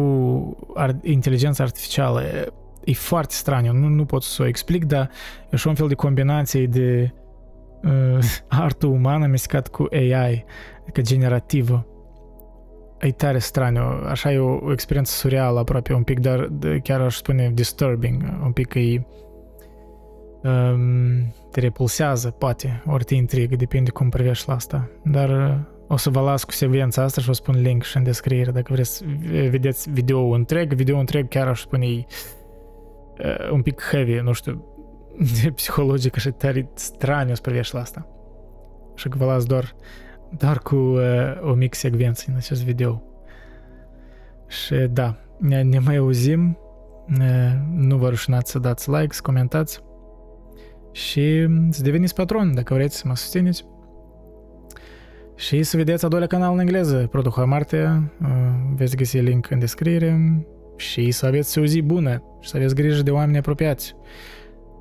ar- 0.74 1.00
inteligența 1.02 1.64
artificială 1.64 2.22
e 2.86 2.94
foarte 2.94 3.34
straniu, 3.34 3.74
nu, 3.74 3.88
nu 3.88 4.06
pot 4.06 4.24
să 4.24 4.42
o 4.42 4.46
explic, 4.46 4.86
dar 4.86 5.10
e 5.50 5.56
și 5.56 5.68
un 5.68 5.76
fel 5.76 5.88
de 5.88 5.94
combinație 5.94 6.66
de 6.66 7.14
uh, 7.84 8.20
artul 8.48 8.90
uman 8.90 9.24
amestecat 9.24 9.68
cu 9.68 9.88
AI, 9.92 10.46
adică 10.82 11.02
generativă. 11.02 11.88
E 13.00 13.12
tare 13.12 13.40
straniu, 13.40 13.82
așa 13.82 14.32
e 14.32 14.38
o, 14.38 14.58
o 14.66 14.72
experiență 14.72 15.12
surreală 15.12 15.60
aproape, 15.60 15.94
un 15.94 16.04
pic, 16.04 16.20
dar 16.20 16.48
de, 16.52 16.80
chiar 16.84 17.02
aș 17.02 17.16
spune 17.16 17.52
disturbing, 17.54 18.24
un 18.44 18.52
pic 18.52 18.74
e 18.74 19.06
um, 20.44 21.34
te 21.52 21.60
repulsează, 21.60 22.30
poate, 22.30 22.84
ori 22.86 23.04
te 23.04 23.16
intrigă, 23.16 23.56
depinde 23.56 23.90
cum 23.90 24.10
privești 24.10 24.48
la 24.48 24.54
asta. 24.54 24.90
Dar 25.04 25.30
uh, 25.30 25.56
o 25.88 25.98
să 25.98 26.10
vă 26.10 26.20
las 26.20 26.44
cu 26.44 26.52
secvența 26.52 27.04
asta 27.04 27.22
și 27.22 27.30
o 27.30 27.34
spun 27.34 27.62
link 27.62 27.84
și 27.84 27.98
în 27.98 28.04
descriere 28.04 28.52
dacă 28.52 28.74
vreți 28.74 28.98
să 28.98 29.04
vedeți 29.50 29.90
video 29.92 30.20
întreg. 30.28 30.74
Video 30.74 30.98
întreg 30.98 31.28
chiar 31.28 31.48
aș 31.48 31.62
spune 31.62 31.86
uh, 31.88 32.04
un 33.52 33.62
pic 33.62 33.82
heavy, 33.82 34.20
nu 34.20 34.32
știu, 34.32 34.74
de 35.42 35.52
psihologic 35.52 36.16
și 36.16 36.30
tare 36.30 36.70
straniu 36.74 37.34
să 37.34 37.42
privești 37.42 37.76
la 37.76 37.82
asta. 37.82 38.08
Așa 38.96 39.10
că 39.10 39.18
vă 39.18 39.26
las 39.26 39.46
doar, 39.46 39.76
doar 40.38 40.60
cu 40.60 40.76
uh, 40.76 41.02
o 41.42 41.54
mic 41.54 41.74
secvență 41.74 42.26
în 42.28 42.36
acest 42.36 42.64
video. 42.64 43.04
Și 44.48 44.76
da, 44.76 45.18
ne, 45.40 45.62
ne 45.62 45.80
mai 45.80 45.96
auzim. 45.96 46.58
Uh, 47.20 47.54
nu 47.74 47.98
vă 47.98 48.10
rușinați 48.10 48.52
să 48.52 48.60
dați 48.60 48.90
like, 48.90 49.14
să 49.14 49.22
comentați 49.24 49.84
și 50.92 51.48
să 51.70 51.82
deveniți 51.82 52.16
patron 52.16 52.54
dacă 52.54 52.74
vreți 52.74 52.98
să 52.98 53.08
mă 53.08 53.16
susțineți. 53.16 53.66
Și 55.36 55.64
să 55.64 55.78
vedeți 55.78 56.06
a 56.06 56.08
doilea 56.08 56.28
canal 56.28 56.54
în 56.54 56.60
engleză, 56.60 57.08
Produha 57.12 57.46
Marte, 57.46 58.12
uh, 58.22 58.28
veți 58.76 58.96
găsi 58.96 59.18
link 59.18 59.50
în 59.50 59.60
descriere 59.60 60.44
și 60.84 61.12
să 61.12 61.26
aveți 61.26 61.60
o 61.60 61.66
zi 61.66 61.82
bună 61.82 62.24
și 62.40 62.50
să 62.50 62.58
aveți 62.58 62.76
grijă 62.76 63.02
de 63.02 63.12
oameni 63.12 63.38
apropiați 63.38 63.96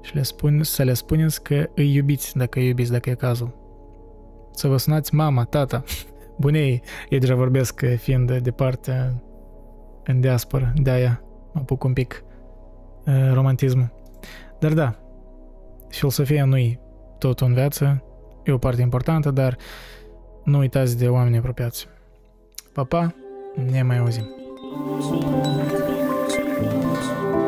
și 0.00 0.14
le 0.14 0.22
spun, 0.22 0.62
să 0.62 0.82
le 0.82 0.92
spuneți 0.92 1.42
că 1.42 1.68
îi 1.74 1.94
iubiți 1.94 2.36
dacă 2.36 2.58
îi 2.58 2.66
iubiți, 2.66 2.90
dacă 2.90 3.10
e 3.10 3.14
cazul. 3.14 3.60
Să 4.52 4.68
vă 4.68 4.76
sunați 4.76 5.14
mama, 5.14 5.44
tata, 5.44 5.82
bunei, 6.36 6.82
eu 7.08 7.18
deja 7.18 7.34
vorbesc 7.34 7.84
fiind 7.96 8.38
departe 8.38 9.22
în 10.04 10.20
diaspora, 10.20 10.72
de-aia 10.76 11.22
mă 11.52 11.60
apuc 11.60 11.84
un 11.84 11.92
pic 11.92 12.24
uh, 13.06 13.30
romantismul. 13.32 13.92
Dar 14.58 14.72
da, 14.72 14.96
filosofia 15.88 16.44
nu 16.44 16.56
e 16.58 16.80
totul 17.18 17.46
în 17.46 17.54
viață, 17.54 18.02
e 18.44 18.52
o 18.52 18.58
parte 18.58 18.82
importantă, 18.82 19.30
dar 19.30 19.56
nu 20.44 20.58
uitați 20.58 20.98
de 20.98 21.08
oamenii 21.08 21.38
apropiați. 21.38 21.88
Pa, 22.72 22.84
pa, 22.84 23.14
ne 23.70 23.82
mai 23.82 23.98
auzim. 23.98 24.24
You. 26.62 27.41